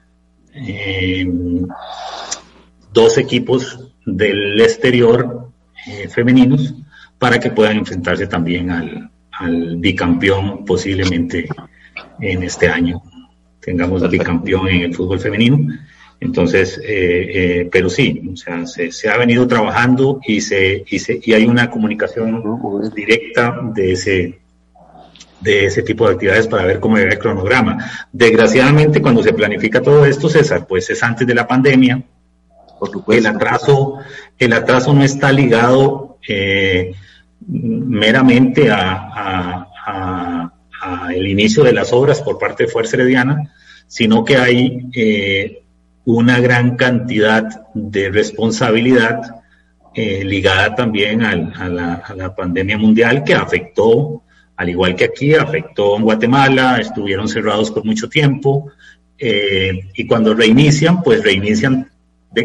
dos 2.93 3.17
equipos 3.17 3.95
del 4.05 4.61
exterior 4.61 5.49
femeninos 6.11 6.75
para 7.21 7.39
que 7.39 7.51
puedan 7.51 7.77
enfrentarse 7.77 8.27
también 8.27 8.71
al, 8.71 9.11
bicampeón 9.79 10.67
posiblemente 10.67 11.49
en 12.21 12.43
este 12.43 12.69
año. 12.69 13.01
Tengamos 13.59 14.03
el 14.03 14.11
bicampeón 14.11 14.69
en 14.69 14.83
el 14.83 14.95
fútbol 14.95 15.19
femenino. 15.19 15.67
Entonces, 16.21 16.79
eh, 16.85 17.31
eh, 17.63 17.69
pero 17.73 17.89
sí, 17.89 18.21
o 18.31 18.37
sea, 18.37 18.67
se, 18.67 19.09
ha 19.09 19.17
venido 19.17 19.49
trabajando 19.49 20.21
y, 20.27 20.43
se, 20.43 20.85
y, 20.87 20.99
se, 20.99 21.19
y 21.23 21.33
hay 21.33 21.47
una 21.47 21.71
comunicación 21.71 22.43
directa 22.95 23.59
de 23.75 23.93
ese, 23.93 24.40
de 25.41 25.67
ese 25.67 25.83
tipo 25.83 26.07
de 26.07 26.15
actividades 26.15 26.47
para 26.47 26.65
ver 26.65 26.81
cómo 26.81 26.99
era 26.99 27.13
el 27.13 27.19
cronograma. 27.19 27.79
Desgraciadamente, 28.13 29.01
cuando 29.01 29.23
se 29.23 29.33
planifica 29.33 29.81
todo 29.81 30.05
esto, 30.05 30.29
César, 30.29 30.67
pues 30.67 30.91
es 30.91 31.03
antes 31.03 31.27
de 31.27 31.35
la 31.35 31.47
pandemia. 31.47 32.03
el 33.09 33.27
atraso, 33.27 33.99
el 34.39 34.53
atraso 34.53 34.95
no 34.95 35.03
está 35.03 35.33
ligado 35.33 36.19
eh, 36.27 36.95
meramente 37.47 38.71
a, 38.71 39.67
el 41.15 41.27
inicio 41.27 41.63
de 41.65 41.73
las 41.73 41.93
obras 41.93 42.23
por 42.23 42.39
parte 42.39 42.65
de 42.65 42.71
Fuerza 42.71 42.97
Herediana, 42.97 43.53
sino 43.87 44.25
que 44.25 44.37
hay 44.37 44.89
eh, 44.95 45.63
una 46.05 46.41
gran 46.41 46.77
cantidad 46.77 47.67
de 47.75 48.11
responsabilidad 48.11 49.41
eh, 49.93 50.23
ligada 50.25 50.75
también 50.77 51.23
a, 51.23 51.69
la, 51.69 52.35
pandemia 52.37 52.79
mundial 52.79 53.25
que 53.25 53.35
afectó, 53.35 54.23
al 54.61 54.69
igual 54.69 54.95
que 54.95 55.05
aquí, 55.05 55.35
afectó 55.35 55.97
en 55.97 56.03
Guatemala, 56.03 56.77
estuvieron 56.79 57.29
cerrados 57.29 57.71
por 57.71 57.83
mucho 57.83 58.11
tiempo 58.11 58.71
eh, 59.17 59.89
y 59.95 60.07
cuando 60.07 60.35
reinician, 60.35 61.03
pues 61.03 61.25
reinician 61.25 61.91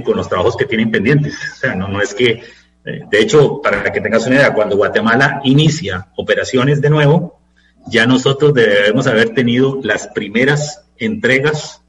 con 0.02 0.16
los 0.16 0.30
trabajos 0.30 0.56
que 0.56 0.64
tienen 0.64 0.92
pendientes. 0.92 1.38
O 1.54 1.56
sea, 1.58 1.76
no, 1.76 2.02
es 2.02 2.14
que 2.14 2.42
de 2.86 3.20
hecho, 3.20 3.62
para 3.62 3.92
que 3.92 4.00
tengas 4.00 4.26
una 4.28 4.36
idea, 4.36 4.54
cuando 4.54 4.78
Guatemala 4.78 5.42
inicia 5.44 6.08
operaciones 6.16 6.80
de 6.80 6.90
nuevo, 6.90 7.42
ya 7.86 8.06
nosotros 8.06 8.54
debemos 8.54 9.08
haber 9.08 9.32
tenido 9.32 9.82
las 9.84 10.08
primeras 10.08 10.86
entregas 10.98 11.82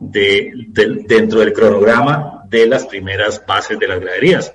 de, 0.00 0.52
dentro 1.06 1.38
del 1.38 1.52
cronograma 1.52 2.42
de 2.48 2.66
las 2.66 2.86
primeras 2.86 3.40
bases 3.46 3.78
de 3.78 3.86
las 3.86 4.00
graderías. 4.00 4.52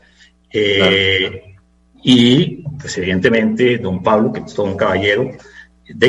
Eh, 0.51 1.55
y, 2.08 2.64
pues, 2.80 2.95
evidentemente, 2.99 3.80
don 3.80 4.03
Pablo, 4.03 4.32
que 4.32 4.41
es 4.41 4.53
todo 4.53 4.68
un 4.68 4.78
caballero, 4.78 5.32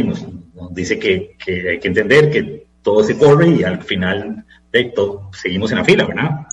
nos, 0.04 0.26
dice 0.74 0.98
que, 0.98 1.36
hay 1.48 1.78
que 1.78 1.88
entender 1.88 2.30
que 2.30 2.66
todo 2.82 3.02
se 3.02 3.16
corre 3.16 3.48
y 3.48 3.62
al 3.62 3.82
final 3.82 4.44
de 4.70 4.84
todo, 4.94 5.30
seguimos 5.32 5.72
en 5.72 5.78
la 5.78 5.84
fila, 5.84 6.04
¿verdad? 6.04 6.46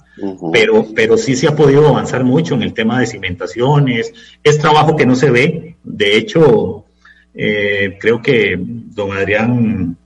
pero, 0.53 0.87
pero 0.95 1.17
sí 1.17 1.35
se 1.35 1.49
ha 1.49 1.55
podido 1.57 1.89
avanzar 1.89 2.23
mucho 2.23 2.55
en 2.55 2.61
el 2.61 2.73
tema 2.73 3.01
de 3.01 3.07
cimentaciones. 3.07 4.13
Es 4.41 4.59
trabajo 4.59 4.95
que 4.95 5.05
no 5.05 5.15
se 5.17 5.29
ve. 5.29 5.75
De 5.83 6.15
hecho, 6.15 6.85
eh, 7.33 7.97
creo 7.99 8.21
que 8.21 8.55
don 8.57 9.11
Adrián 9.11 9.97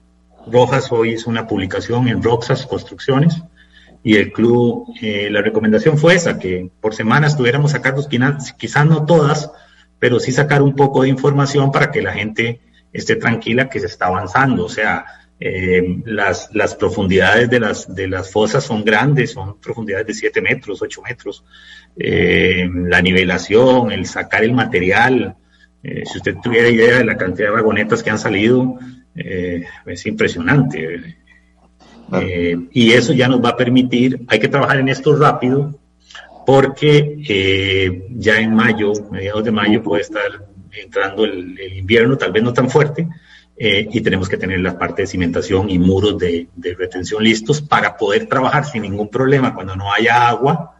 Rojas 0.51 0.91
hoy 0.91 1.11
hizo 1.11 1.29
una 1.29 1.45
publicación 1.45 2.07
en 2.07 2.23
Roxas 2.23 2.65
Construcciones 2.65 3.43
y 4.03 4.15
el 4.15 4.31
club, 4.31 4.93
eh, 5.01 5.29
la 5.29 5.41
recomendación 5.41 5.97
fue 5.97 6.15
esa, 6.15 6.39
que 6.39 6.69
por 6.81 6.93
semana 6.95 7.27
estuviéramos 7.27 7.71
sacando, 7.71 8.07
quizás 8.57 8.85
no 8.85 9.05
todas, 9.05 9.51
pero 9.99 10.19
sí 10.19 10.31
sacar 10.31 10.61
un 10.61 10.75
poco 10.75 11.03
de 11.03 11.09
información 11.09 11.71
para 11.71 11.91
que 11.91 12.01
la 12.01 12.13
gente 12.13 12.61
esté 12.93 13.15
tranquila 13.15 13.69
que 13.69 13.79
se 13.79 13.87
está 13.87 14.07
avanzando. 14.07 14.65
O 14.65 14.69
sea, 14.69 15.05
Eh, 15.39 16.01
las, 16.05 16.49
las 16.53 16.73
profundidades 16.73 17.47
de 17.49 17.59
las, 17.59 17.93
de 17.93 18.07
las 18.07 18.31
fosas 18.31 18.63
son 18.63 18.83
grandes, 18.83 19.33
son 19.33 19.59
profundidades 19.59 20.07
de 20.07 20.13
7 20.15 20.41
metros, 20.41 20.81
8 20.81 21.01
metros. 21.03 21.43
Eh, 21.95 22.67
la 22.73 23.01
nivelación, 23.01 23.91
el 23.91 24.05
sacar 24.07 24.43
el 24.43 24.53
material, 24.53 25.35
eh, 25.83 26.03
si 26.05 26.17
usted 26.17 26.37
tuviera 26.41 26.69
idea 26.69 26.97
de 26.97 27.05
la 27.05 27.17
cantidad 27.17 27.49
de 27.49 27.55
vagonetas 27.55 28.01
que 28.01 28.09
han 28.09 28.17
salido, 28.19 28.79
es 29.15 30.05
impresionante. 30.05 31.17
Y 32.71 32.91
eso 32.91 33.13
ya 33.13 33.27
nos 33.27 33.43
va 33.43 33.49
a 33.49 33.57
permitir, 33.57 34.21
hay 34.27 34.39
que 34.39 34.47
trabajar 34.47 34.79
en 34.79 34.89
esto 34.89 35.15
rápido, 35.15 35.77
porque 36.45 38.05
ya 38.15 38.39
en 38.39 38.53
mayo, 38.53 38.93
mediados 39.11 39.43
de 39.43 39.51
mayo, 39.51 39.83
puede 39.83 40.03
estar 40.03 40.45
entrando 40.71 41.25
el 41.25 41.77
invierno, 41.77 42.17
tal 42.17 42.31
vez 42.31 42.43
no 42.43 42.53
tan 42.53 42.69
fuerte, 42.69 43.07
eh, 43.59 43.89
y 43.91 44.01
tenemos 44.01 44.29
que 44.29 44.37
tener 44.37 44.59
la 44.59 44.77
parte 44.77 45.01
de 45.01 45.07
cimentación 45.07 45.67
y 45.71 45.79
muros 45.79 46.19
de, 46.19 46.47
retención 46.77 47.23
listos 47.23 47.59
para 47.59 47.97
poder 47.97 48.27
trabajar 48.27 48.65
sin 48.65 48.83
ningún 48.83 49.09
problema. 49.09 49.55
Cuando 49.55 49.75
no 49.75 49.91
haya 49.91 50.27
agua 50.27 50.75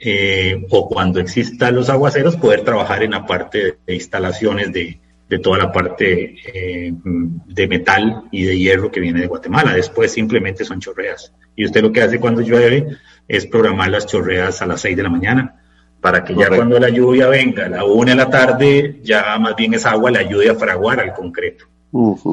eh, 0.00 0.66
o 0.68 0.88
cuando 0.88 1.20
existan 1.20 1.76
los 1.76 1.88
aguaceros, 1.88 2.36
poder 2.36 2.62
trabajar 2.62 3.04
en 3.04 3.12
la 3.12 3.24
parte 3.24 3.78
de 3.86 3.94
instalaciones 3.94 4.72
de, 4.72 4.98
toda 5.36 5.58
la 5.58 5.70
parte 5.70 6.36
eh, 6.54 6.90
de 6.94 7.68
metal 7.68 8.24
y 8.32 8.44
de 8.44 8.58
hierro 8.58 8.90
que 8.90 9.00
viene 9.00 9.20
de 9.20 9.26
Guatemala. 9.26 9.74
Después 9.74 10.10
simplemente 10.10 10.64
son 10.64 10.80
chorreas. 10.80 11.34
Y 11.54 11.66
usted 11.66 11.82
lo 11.82 11.92
que 11.92 12.00
hace 12.00 12.18
cuando 12.18 12.40
llueve 12.40 12.86
es 13.28 13.46
programar 13.46 13.90
las 13.90 14.06
chorreas 14.06 14.62
a 14.62 14.66
las 14.66 14.80
6 14.80 14.96
de 14.96 15.02
la 15.02 15.10
mañana 15.10 15.62
para 16.00 16.24
que 16.24 16.34
ya 16.34 16.48
cuando 16.48 16.78
la 16.78 16.88
lluvia 16.88 17.28
venga 17.28 17.66
a 17.66 17.68
la 17.68 17.84
1 17.84 18.10
de 18.10 18.14
la 18.14 18.30
tarde, 18.30 19.00
ya 19.02 19.36
más 19.38 19.54
bien 19.56 19.74
esa 19.74 19.90
agua 19.90 20.12
le 20.12 20.20
ayude 20.20 20.48
a 20.48 20.54
fraguar 20.54 21.00
al 21.00 21.12
concreto. 21.12 21.66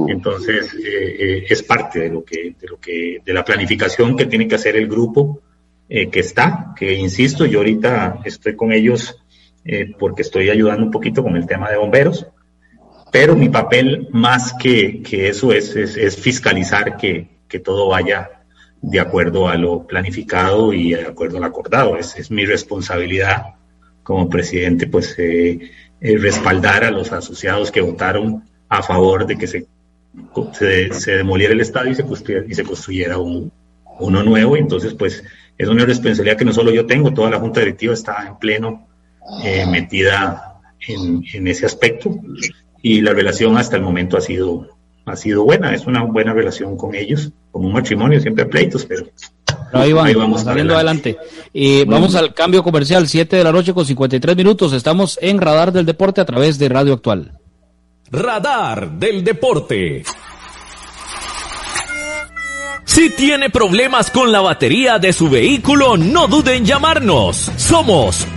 Entonces, 0.07 0.73
eh, 0.75 1.15
eh, 1.19 1.45
es 1.49 1.63
parte 1.63 1.99
de 1.99 2.09
lo 2.09 2.23
que, 2.23 2.55
de 2.59 2.67
lo 2.67 2.79
que, 2.79 3.21
de 3.25 3.33
la 3.33 3.43
planificación 3.43 4.15
que 4.15 4.27
tiene 4.27 4.47
que 4.47 4.55
hacer 4.55 4.75
el 4.75 4.87
grupo 4.87 5.41
que 5.87 6.19
está, 6.19 6.73
que 6.75 6.93
insisto, 6.93 7.45
yo 7.45 7.59
ahorita 7.59 8.21
estoy 8.25 8.55
con 8.55 8.71
ellos 8.71 9.19
porque 9.99 10.23
estoy 10.23 10.49
ayudando 10.49 10.85
un 10.85 10.91
poquito 10.91 11.23
con 11.23 11.35
el 11.35 11.45
tema 11.45 11.69
de 11.69 11.77
bomberos, 11.77 12.27
pero 13.16 13.34
mi 13.34 13.47
papel 13.47 14.09
más 14.11 14.53
que, 14.59 15.01
eso 15.09 15.53
es, 15.53 16.20
fiscalizar 16.20 16.97
que, 16.97 17.30
todo 17.63 17.88
vaya 17.88 18.41
de 18.82 18.99
acuerdo 18.99 19.47
a 19.47 19.55
lo 19.55 19.88
planificado 19.88 20.74
y 20.74 20.89
de 20.89 21.05
acuerdo 21.05 21.38
al 21.38 21.45
acordado. 21.45 21.95
Es, 21.95 22.30
mi 22.30 22.45
responsabilidad 22.45 23.55
como 24.03 24.30
presidente, 24.30 24.88
pues, 24.88 25.16
respaldar 26.01 26.84
a 26.84 26.91
los 26.91 27.13
asociados 27.13 27.72
que 27.72 27.80
votaron 27.80 28.43
a 28.68 28.84
favor 28.84 29.26
de 29.26 29.38
que 29.38 29.47
se, 29.47 29.66
se, 30.91 31.11
demoliera 31.11 31.53
el 31.53 31.61
estadio 31.61 31.93
y 31.93 31.95
se 31.95 32.03
construyera, 32.03 32.45
y 32.49 32.53
se 32.53 32.66
construyera 32.66 33.18
un, 33.18 33.49
uno 33.97 34.24
nuevo. 34.24 34.57
Entonces, 34.57 34.93
pues, 34.93 35.24
es 35.57 35.70
una 35.70 35.86
responsabilidad 35.86 36.38
que 36.38 36.43
no 36.43 36.51
solo 36.51 36.70
yo 36.70 36.86
tengo, 36.86 37.13
toda 37.13 37.30
la 37.30 37.39
Junta 37.39 37.61
Directiva 37.61 37.93
está 37.93 38.28
en 38.28 38.38
pleno 38.39 38.89
eh, 39.41 39.66
metida 39.66 40.59
en, 40.86 41.47
ese 41.47 41.66
aspecto. 41.66 42.20
Y 42.88 43.01
la 43.01 43.13
relación 43.13 43.57
hasta 43.57 43.77
el 43.77 43.81
momento 43.81 44.15
ha 44.15 44.21
sido, 44.21 44.67
ha 45.07 45.15
sido 45.15 45.43
buena, 45.43 45.73
es 45.73 45.88
una 45.88 46.03
buena 46.03 46.33
relación 46.33 46.77
con 46.77 46.93
ellos, 46.93 47.31
como 47.49 47.65
un 47.65 47.73
matrimonio, 47.73 48.21
siempre 48.21 48.43
hay 48.43 48.49
pleitos, 48.51 48.86
pero 48.86 49.07
ahí, 49.73 49.91
vamos 49.91 50.43
saliendo 50.43 50.75
adelante. 50.75 51.17
y 51.51 51.83
vamos 51.86 52.13
al 52.13 52.36
cambio 52.36 52.61
comercial, 52.61 53.07
7 53.07 53.38
de 53.38 53.43
la 53.43 53.51
noche 53.51 53.73
con 53.73 53.88
53 53.88 54.38
minutos. 54.38 54.71
Estamos 54.71 55.17
en 55.19 55.41
Radar 55.41 55.71
del 55.71 55.88
Deporte 55.88 56.21
a 56.21 56.25
través 56.25 56.59
de 56.59 56.69
Radio 56.69 56.93
Actual. 56.93 57.31
Radar 58.11 58.91
del 58.91 59.23
Deporte. 59.23 60.03
Si 62.83 63.09
tiene 63.09 63.49
problemas 63.49 64.11
con 64.11 64.31
la 64.31 64.41
batería 64.41 64.99
de 64.99 65.11
su 65.11 65.27
vehículo, 65.27 65.97
no 65.97 66.27
duden 66.27 66.57
en 66.57 66.65
llamarnos. 66.65 67.51
Somos 67.57 68.27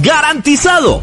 ¡Garantizado! 0.00 1.02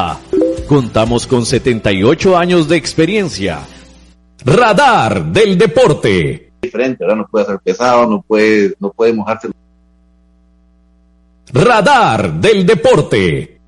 Contamos 0.67 1.27
con 1.27 1.45
78 1.45 2.37
años 2.37 2.67
de 2.67 2.77
experiencia. 2.77 3.59
Radar 4.45 5.25
del 5.25 5.57
deporte. 5.57 6.53
Diferente, 6.61 7.03
¿verdad? 7.03 7.17
No 7.17 7.27
puede 7.27 7.45
ser 7.45 7.59
pesado, 7.59 8.07
no 8.07 8.21
puede, 8.21 8.75
no 8.79 8.91
puede 8.91 9.13
mojarse 9.13 9.49
Radar 11.53 12.33
del 12.39 12.65
Deporte. 12.65 13.59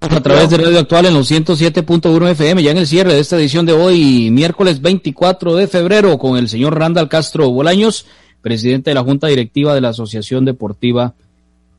A 0.00 0.20
través 0.20 0.50
de 0.50 0.56
Radio 0.56 0.80
Actual 0.80 1.06
en 1.06 1.14
los 1.14 1.30
107.1 1.30 2.30
FM, 2.30 2.62
ya 2.62 2.72
en 2.72 2.78
el 2.78 2.86
cierre 2.86 3.14
de 3.14 3.20
esta 3.20 3.36
edición 3.36 3.66
de 3.66 3.72
hoy, 3.72 4.30
miércoles 4.30 4.80
24 4.80 5.54
de 5.54 5.68
febrero, 5.68 6.18
con 6.18 6.36
el 6.36 6.48
señor 6.48 6.76
Randall 6.76 7.08
Castro 7.08 7.50
Bolaños, 7.50 8.06
presidente 8.40 8.90
de 8.90 8.94
la 8.94 9.04
Junta 9.04 9.28
Directiva 9.28 9.74
de 9.74 9.80
la 9.80 9.90
Asociación 9.90 10.44
Deportiva 10.44 11.14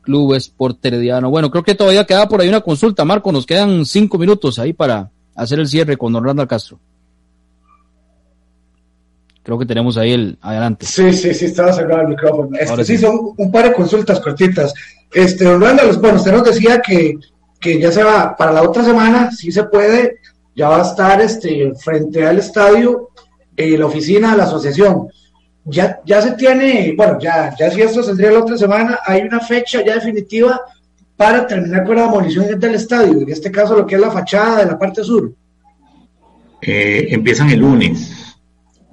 Club 0.04 0.34
Sport 0.34 0.84
Herediano. 0.84 1.30
Bueno, 1.30 1.50
creo 1.50 1.64
que 1.64 1.74
todavía 1.74 2.04
queda 2.04 2.28
por 2.28 2.40
ahí 2.40 2.48
una 2.48 2.60
consulta, 2.60 3.04
Marco, 3.04 3.32
nos 3.32 3.46
quedan 3.46 3.84
cinco 3.84 4.18
minutos 4.18 4.58
ahí 4.58 4.72
para 4.72 5.10
hacer 5.34 5.58
el 5.58 5.68
cierre 5.68 5.96
con 5.96 6.14
Randall 6.14 6.46
Castro. 6.48 6.78
Creo 9.42 9.58
que 9.58 9.66
tenemos 9.66 9.98
ahí 9.98 10.12
el 10.12 10.38
adelante. 10.40 10.86
Sí, 10.86 11.12
sí, 11.12 11.34
sí, 11.34 11.46
estaba 11.46 11.72
cerrado 11.72 12.02
el 12.02 12.08
micrófono. 12.08 12.56
Este, 12.58 12.84
sí. 12.84 12.98
son 12.98 13.34
un 13.36 13.52
par 13.52 13.68
de 13.68 13.74
consultas 13.74 14.20
cortitas. 14.20 14.72
Este, 15.12 15.44
Randall, 15.44 15.98
bueno, 15.98 16.16
usted 16.16 16.32
nos 16.32 16.44
decía 16.44 16.80
que, 16.80 17.18
que 17.60 17.78
ya 17.78 17.92
se 17.92 18.02
va 18.02 18.34
para 18.36 18.52
la 18.52 18.62
otra 18.62 18.82
semana, 18.82 19.30
si 19.30 19.52
se 19.52 19.64
puede, 19.64 20.18
ya 20.56 20.68
va 20.70 20.78
a 20.78 20.88
estar 20.88 21.20
este, 21.20 21.74
frente 21.74 22.26
al 22.26 22.38
estadio 22.38 23.10
eh, 23.56 23.76
la 23.78 23.86
oficina 23.86 24.32
de 24.32 24.38
la 24.38 24.44
asociación. 24.44 25.08
Ya, 25.66 26.00
ya 26.04 26.20
se 26.20 26.32
tiene, 26.32 26.94
bueno, 26.96 27.18
ya, 27.18 27.54
ya 27.58 27.70
si 27.70 27.80
esto 27.80 28.02
saldría 28.02 28.32
la 28.32 28.40
otra 28.40 28.58
semana, 28.58 28.98
hay 29.04 29.22
una 29.22 29.40
fecha 29.40 29.82
ya 29.82 29.94
definitiva 29.94 30.60
para 31.16 31.46
terminar 31.46 31.84
con 31.84 31.96
la 31.96 32.02
demolición 32.02 32.58
del 32.58 32.74
estadio, 32.74 33.22
en 33.22 33.30
este 33.30 33.50
caso 33.50 33.76
lo 33.76 33.86
que 33.86 33.94
es 33.94 34.00
la 34.00 34.10
fachada 34.10 34.58
de 34.58 34.66
la 34.66 34.78
parte 34.78 35.02
sur. 35.02 35.32
Eh, 36.60 37.08
empiezan 37.10 37.50
el 37.50 37.60
lunes 37.60 38.24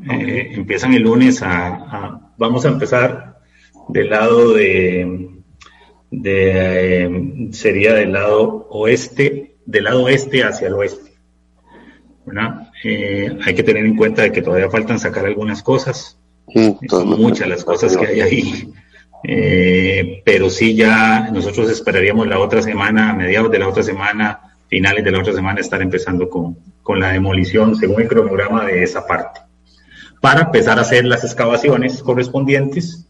eh, 0.09 0.51
empiezan 0.53 0.93
el 0.93 1.03
lunes 1.03 1.41
a, 1.41 2.19
Vamos 2.37 2.65
a 2.65 2.69
empezar 2.69 3.39
del 3.87 4.09
lado 4.09 4.53
de... 4.53 5.29
de 6.09 7.03
eh, 7.05 7.47
sería 7.51 7.93
del 7.93 8.13
lado 8.13 8.67
oeste, 8.71 9.57
del 9.65 9.83
lado 9.83 10.03
oeste 10.03 10.43
hacia 10.43 10.67
el 10.67 10.73
oeste. 10.73 11.11
Hay 13.45 13.55
que 13.55 13.63
tener 13.63 13.85
en 13.85 13.95
cuenta 13.95 14.23
de 14.23 14.31
que 14.31 14.41
todavía 14.41 14.69
faltan 14.69 14.97
sacar 14.97 15.25
algunas 15.25 15.61
cosas. 15.61 16.17
Son 16.89 17.09
muchas 17.09 17.47
las 17.47 17.63
cosas 17.63 17.95
que 17.95 18.07
hay 18.07 18.21
ahí. 18.21 18.73
pero 20.25 20.49
sí 20.49 20.75
ya 20.75 21.29
nosotros 21.31 21.69
esperaríamos 21.69 22.27
la 22.27 22.39
otra 22.39 22.61
semana, 22.61 23.09
a 23.09 23.13
mediados 23.13 23.51
de 23.51 23.59
la 23.59 23.67
otra 23.67 23.83
semana, 23.83 24.57
finales 24.67 25.03
de 25.03 25.11
la 25.11 25.19
otra 25.19 25.33
semana, 25.33 25.59
estar 25.59 25.81
empezando 25.81 26.29
con, 26.29 26.57
con 26.81 26.99
la 26.99 27.11
demolición 27.11 27.75
según 27.75 28.01
el 28.01 28.07
cronograma 28.07 28.65
de 28.65 28.83
esa 28.83 29.05
parte 29.05 29.41
para 30.21 30.43
empezar 30.43 30.77
a 30.77 30.83
hacer 30.83 31.03
las 31.03 31.23
excavaciones 31.25 32.01
correspondientes 32.01 33.07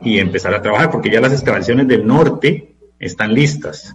y 0.00 0.18
empezar 0.18 0.54
a 0.54 0.62
trabajar, 0.62 0.90
porque 0.90 1.10
ya 1.10 1.20
las 1.20 1.32
excavaciones 1.32 1.88
del 1.88 2.06
norte 2.06 2.76
están 2.98 3.34
listas. 3.34 3.94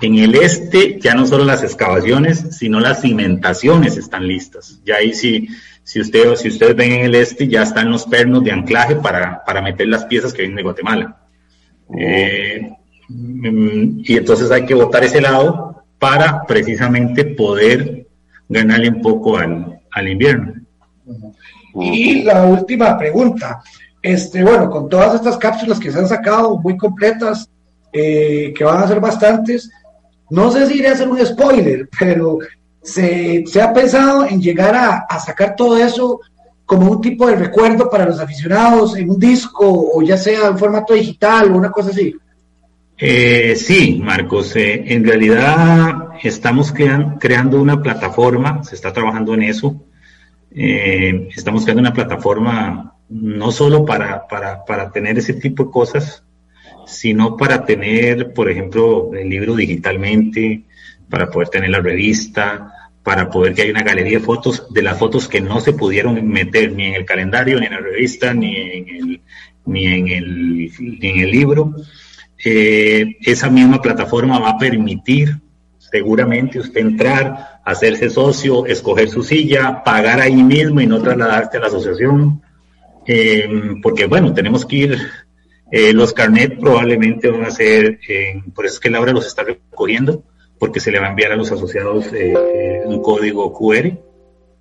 En 0.00 0.16
el 0.16 0.34
este 0.36 1.00
ya 1.00 1.14
no 1.14 1.26
solo 1.26 1.44
las 1.44 1.64
excavaciones, 1.64 2.56
sino 2.56 2.78
las 2.78 3.00
cimentaciones 3.00 3.96
están 3.96 4.28
listas. 4.28 4.80
Ya 4.84 4.96
ahí 4.96 5.12
si, 5.12 5.48
si, 5.88 6.00
usted, 6.00 6.34
si 6.34 6.48
ustedes 6.48 6.76
ven 6.76 6.92
en 6.92 7.04
el 7.06 7.14
este, 7.14 7.48
ya 7.48 7.62
están 7.62 7.90
los 7.90 8.04
pernos 8.04 8.44
de 8.44 8.52
anclaje 8.52 8.96
para, 8.96 9.42
para 9.42 9.62
meter 9.62 9.88
las 9.88 10.04
piezas 10.04 10.34
que 10.34 10.42
vienen 10.42 10.56
de 10.56 10.62
Guatemala. 10.62 11.16
Eh, 11.98 12.70
y 13.08 14.16
entonces 14.18 14.50
hay 14.50 14.66
que 14.66 14.74
botar 14.74 15.02
ese 15.02 15.22
lado 15.22 15.82
para 15.98 16.44
precisamente 16.44 17.24
poder 17.24 18.06
ganarle 18.50 18.90
un 18.90 19.00
poco 19.00 19.38
al, 19.38 19.80
al 19.90 20.08
invierno. 20.08 20.56
Y 21.74 22.22
la 22.22 22.44
última 22.44 22.98
pregunta, 22.98 23.62
este, 24.02 24.44
bueno, 24.44 24.68
con 24.68 24.90
todas 24.90 25.14
estas 25.14 25.38
cápsulas 25.38 25.80
que 25.80 25.90
se 25.90 26.00
han 26.00 26.08
sacado, 26.08 26.58
muy 26.58 26.76
completas, 26.76 27.48
eh, 27.94 28.52
que 28.54 28.62
van 28.62 28.82
a 28.82 28.88
ser 28.88 29.00
bastantes, 29.00 29.70
no 30.28 30.50
sé 30.50 30.66
si 30.66 30.80
iré 30.80 30.88
a 30.88 30.92
hacer 30.92 31.08
un 31.08 31.24
spoiler, 31.24 31.88
pero 31.98 32.40
se, 32.82 33.44
ha 33.60 33.72
pensado 33.72 34.26
en 34.26 34.40
llegar 34.40 34.74
a, 35.08 35.18
sacar 35.20 35.54
todo 35.56 35.76
eso 35.76 36.20
como 36.64 36.90
un 36.90 37.00
tipo 37.00 37.26
de 37.26 37.36
recuerdo 37.36 37.88
para 37.88 38.06
los 38.06 38.20
aficionados 38.20 38.96
en 38.96 39.10
un 39.10 39.18
disco 39.18 39.90
o 39.94 40.02
ya 40.02 40.16
sea 40.16 40.48
en 40.48 40.58
formato 40.58 40.94
digital 40.94 41.50
o 41.50 41.56
una 41.56 41.70
cosa 41.70 41.90
así. 41.90 42.14
Eh, 43.00 43.54
sí, 43.56 44.00
Marcos, 44.02 44.56
eh, 44.56 44.84
en 44.92 45.04
realidad 45.04 46.08
estamos 46.22 46.72
creando 46.72 47.60
una 47.60 47.80
plataforma, 47.80 48.64
se 48.64 48.74
está 48.74 48.92
trabajando 48.92 49.34
en 49.34 49.44
eso, 49.44 49.80
eh, 50.50 51.28
estamos 51.34 51.62
creando 51.62 51.80
una 51.80 51.92
plataforma 51.92 52.94
no 53.08 53.52
solo 53.52 53.84
para, 53.84 54.26
para, 54.26 54.64
para, 54.64 54.90
tener 54.90 55.16
ese 55.16 55.34
tipo 55.34 55.64
de 55.64 55.70
cosas, 55.70 56.24
sino 56.86 57.36
para 57.36 57.64
tener, 57.64 58.32
por 58.32 58.50
ejemplo, 58.50 59.10
el 59.14 59.28
libro 59.28 59.54
digitalmente, 59.54 60.64
para 61.08 61.30
poder 61.30 61.48
tener 61.48 61.70
la 61.70 61.80
revista, 61.80 62.72
para 63.02 63.30
poder 63.30 63.54
que 63.54 63.62
haya 63.62 63.70
una 63.70 63.82
galería 63.82 64.18
de 64.18 64.24
fotos 64.24 64.72
de 64.72 64.82
las 64.82 64.98
fotos 64.98 65.28
que 65.28 65.40
no 65.40 65.60
se 65.60 65.72
pudieron 65.72 66.28
meter 66.28 66.72
ni 66.72 66.86
en 66.86 66.94
el 66.94 67.04
calendario, 67.04 67.58
ni 67.58 67.66
en 67.66 67.72
la 67.72 67.80
revista, 67.80 68.34
ni 68.34 68.54
en 68.56 68.88
el, 68.88 69.20
ni 69.64 69.86
en 69.86 70.08
el, 70.08 70.72
ni 70.78 71.08
en 71.08 71.20
el 71.20 71.30
libro. 71.30 71.74
Eh, 72.44 73.16
esa 73.22 73.48
misma 73.48 73.80
plataforma 73.80 74.38
va 74.38 74.50
a 74.50 74.58
permitir 74.58 75.38
seguramente 75.78 76.58
usted 76.58 76.80
entrar, 76.80 77.60
hacerse 77.64 78.10
socio, 78.10 78.66
escoger 78.66 79.08
su 79.08 79.22
silla, 79.22 79.82
pagar 79.82 80.20
ahí 80.20 80.42
mismo 80.42 80.80
y 80.80 80.86
no 80.86 81.00
trasladarse 81.00 81.56
a 81.56 81.60
la 81.60 81.66
asociación. 81.68 82.42
Em, 83.06 83.80
porque 83.80 84.04
bueno, 84.04 84.34
tenemos 84.34 84.66
que 84.66 84.76
ir, 84.76 84.98
eh, 85.72 85.92
los 85.94 86.12
carnet 86.12 86.58
probablemente 86.60 87.30
van 87.30 87.44
a 87.44 87.50
ser, 87.50 87.98
por 88.54 88.66
eso 88.66 88.74
es 88.74 88.80
que 88.80 88.90
Laura 88.90 89.12
los 89.12 89.26
está 89.26 89.44
recogiendo, 89.44 90.24
porque 90.58 90.80
se 90.80 90.90
le 90.90 90.98
va 90.98 91.06
a 91.06 91.10
enviar 91.10 91.32
a 91.32 91.36
los 91.36 91.50
asociados 91.52 92.12
eh, 92.12 92.32
eh, 92.32 92.82
un 92.84 93.02
código 93.02 93.52
QR, 93.52 93.92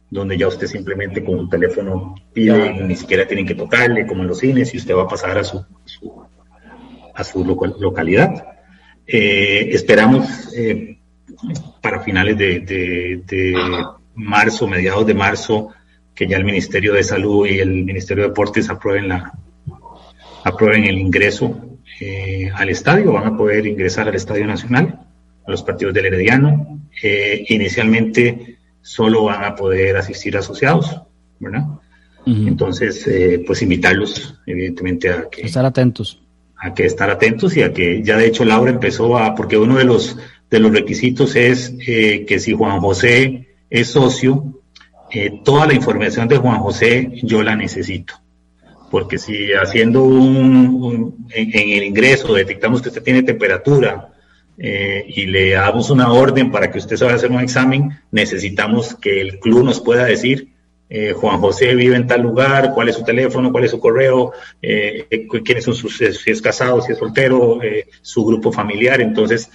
donde 0.10 0.38
ya 0.38 0.48
usted 0.48 0.68
simplemente 0.68 1.24
con 1.24 1.36
un 1.40 1.50
teléfono 1.50 2.16
pide, 2.34 2.74
ni 2.74 2.96
siquiera 2.96 3.28
tienen 3.28 3.46
que 3.46 3.56
tocarle, 3.56 4.06
como 4.06 4.22
en 4.22 4.30
los 4.30 4.40
cines, 4.40 4.74
y 4.74 4.78
usted 4.78 4.96
va 4.96 5.04
a 5.04 5.08
pasar 5.08 5.38
a 5.38 5.44
su, 5.44 5.66
a 7.14 7.24
su, 7.24 7.44
localidad. 7.80 8.46
esperamos 9.06 10.50
para 11.82 12.00
finales 12.02 12.38
de, 12.38 13.54
marzo, 14.16 14.68
mediados 14.68 15.06
de 15.06 15.14
marzo, 15.14 15.70
que 16.16 16.28
ya 16.28 16.38
el 16.38 16.46
Ministerio 16.46 16.94
de 16.94 17.04
Salud 17.04 17.46
y 17.46 17.60
el 17.60 17.84
Ministerio 17.84 18.24
de 18.24 18.30
Deportes 18.30 18.70
aprueben, 18.70 19.10
la, 19.10 19.32
aprueben 20.44 20.86
el 20.86 20.98
ingreso 20.98 21.78
eh, 22.00 22.52
al 22.54 22.70
estadio, 22.70 23.14
van 23.14 23.26
a 23.26 23.38
poder 23.38 23.66
ingresar 23.66 24.08
al 24.08 24.16
Estadio 24.16 24.46
Nacional, 24.46 25.07
a 25.48 25.52
los 25.52 25.64
partidos 25.64 25.94
del 25.94 26.08
Herediano. 26.08 26.82
Eh, 27.02 27.46
inicialmente 27.50 28.58
solo 28.82 29.24
van 29.24 29.44
a 29.44 29.56
poder 29.56 29.98
asistir 29.98 30.38
asociados, 30.38 31.02
¿verdad? 31.40 31.66
Entonces, 32.26 33.08
eh, 33.08 33.42
pues 33.48 33.62
invitarlos, 33.62 34.38
evidentemente, 34.46 35.10
a 35.10 35.30
que... 35.32 35.44
Estar 35.44 35.66
atentos. 35.66 36.22
A 36.58 36.74
que 36.74 36.86
estar 36.86 37.10
atentos 37.10 37.56
y 37.56 37.62
a 37.62 37.72
que 37.72 38.04
ya 38.04 38.18
de 38.18 38.28
hecho 38.28 38.44
Laura 38.44 38.70
empezó 38.70 39.18
a, 39.18 39.34
porque 39.34 39.58
uno 39.58 39.78
de 39.78 39.86
los 39.86 40.18
de 40.50 40.60
los 40.60 40.72
requisitos 40.72 41.36
es 41.36 41.74
eh, 41.86 42.26
que 42.28 42.40
si 42.40 42.54
Juan 42.54 42.80
José 42.80 43.48
es 43.70 43.90
socio, 43.90 44.62
eh, 45.12 45.42
toda 45.44 45.68
la 45.68 45.74
información 45.74 46.28
de 46.28 46.38
Juan 46.38 46.60
José 46.60 47.12
yo 47.24 47.44
la 47.44 47.56
necesito. 47.56 48.16
Porque 48.90 49.18
si 49.18 49.52
haciendo 49.52 50.04
un, 50.04 51.28
en, 51.30 51.70
el 51.70 51.84
ingreso 51.84 52.34
detectamos 52.34 52.82
que 52.82 52.90
usted 52.90 53.04
tiene 53.04 53.24
temperatura 53.24 54.14
eh, 54.58 55.06
y 55.08 55.26
le 55.28 55.52
damos 55.52 55.90
una 55.90 56.12
orden 56.12 56.52
para 56.52 56.72
que 56.72 56.80
usted 56.80 56.96
se 56.96 57.04
vaya 57.04 57.16
a 57.16 57.18
hacer 57.18 57.32
un 57.32 57.42
examen, 57.42 58.00
necesitamos 58.12 58.96
que 58.96 59.22
el 59.22 59.40
club 59.40 59.64
nos 59.64 59.80
pueda 59.80 60.06
decir 60.06 60.58
eh, 60.90 61.14
Juan 61.14 61.40
José 61.42 61.76
vive 61.76 61.98
en 61.98 62.08
tal 62.08 62.22
lugar, 62.22 62.72
cuál 62.74 62.88
es 62.88 62.96
su 62.96 63.04
teléfono, 63.04 63.52
cuál 63.52 63.66
es 63.66 63.72
su 63.72 63.80
correo, 63.80 64.32
eh, 64.62 65.06
eh, 65.10 65.28
quiénes 65.44 65.66
son 65.66 65.76
sus, 65.76 65.98
si 65.98 66.32
es 66.32 66.42
casado, 66.42 66.82
si 66.82 66.94
es 66.94 66.98
soltero, 66.98 67.60
su 68.02 68.26
grupo 68.26 68.52
familiar. 68.52 69.02
Entonces, 69.02 69.50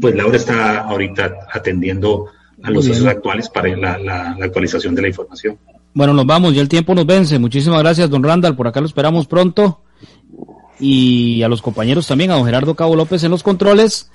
pues 0.00 0.14
Laura 0.14 0.36
está 0.36 0.80
ahorita 0.80 1.46
atendiendo 1.52 2.26
a 2.62 2.70
los 2.70 2.84
socios 2.84 3.06
actuales 3.06 3.48
para 3.48 3.76
la, 3.76 4.36
actualización 4.42 4.94
de 4.94 5.02
la 5.02 5.08
información. 5.08 5.56
Bueno, 5.94 6.12
nos 6.12 6.26
vamos, 6.26 6.54
ya 6.54 6.62
el 6.62 6.68
tiempo 6.68 6.94
nos 6.94 7.06
vence. 7.06 7.38
Muchísimas 7.38 7.78
gracias, 7.80 8.10
don 8.10 8.22
Randall, 8.22 8.56
por 8.56 8.66
acá 8.66 8.80
lo 8.80 8.86
esperamos 8.86 9.26
pronto. 9.26 9.82
Y 10.78 11.42
a 11.42 11.48
los 11.48 11.62
compañeros 11.62 12.06
también, 12.06 12.30
a 12.30 12.34
don 12.34 12.44
Gerardo 12.44 12.74
Cabo 12.74 12.96
López 12.96 13.22
en 13.24 13.30
los 13.30 13.42
controles. 13.42 14.10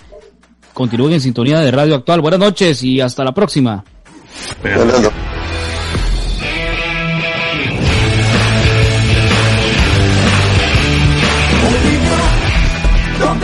Continúen 0.74 1.14
en 1.14 1.22
sintonía 1.22 1.60
de 1.60 1.72
Radio 1.72 1.96
Actual. 1.96 2.22
Buenas 2.22 2.40
noches 2.40 2.84
y 2.84 3.02
hasta 3.02 3.24
la 3.24 3.34
próxima. 3.34 3.84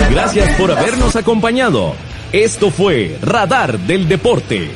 Gracias 0.09 0.59
por 0.59 0.71
habernos 0.71 1.15
acompañado. 1.15 1.93
Esto 2.31 2.71
fue 2.71 3.17
Radar 3.21 3.79
del 3.79 4.07
Deporte. 4.07 4.69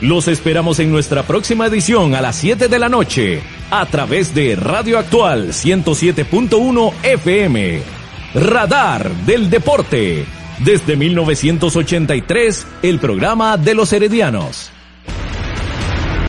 Los 0.00 0.28
esperamos 0.28 0.78
en 0.78 0.90
nuestra 0.90 1.22
próxima 1.22 1.66
edición 1.66 2.14
a 2.14 2.20
las 2.20 2.36
7 2.36 2.68
de 2.68 2.78
la 2.78 2.88
noche 2.88 3.42
a 3.80 3.86
través 3.86 4.32
de 4.32 4.54
Radio 4.54 5.00
Actual 5.00 5.48
107.1 5.48 6.92
FM. 7.02 7.82
Radar 8.32 9.10
del 9.26 9.50
Deporte. 9.50 10.26
Desde 10.60 10.94
1983, 10.94 12.68
el 12.82 13.00
programa 13.00 13.56
de 13.56 13.74
los 13.74 13.92
Heredianos. 13.92 14.73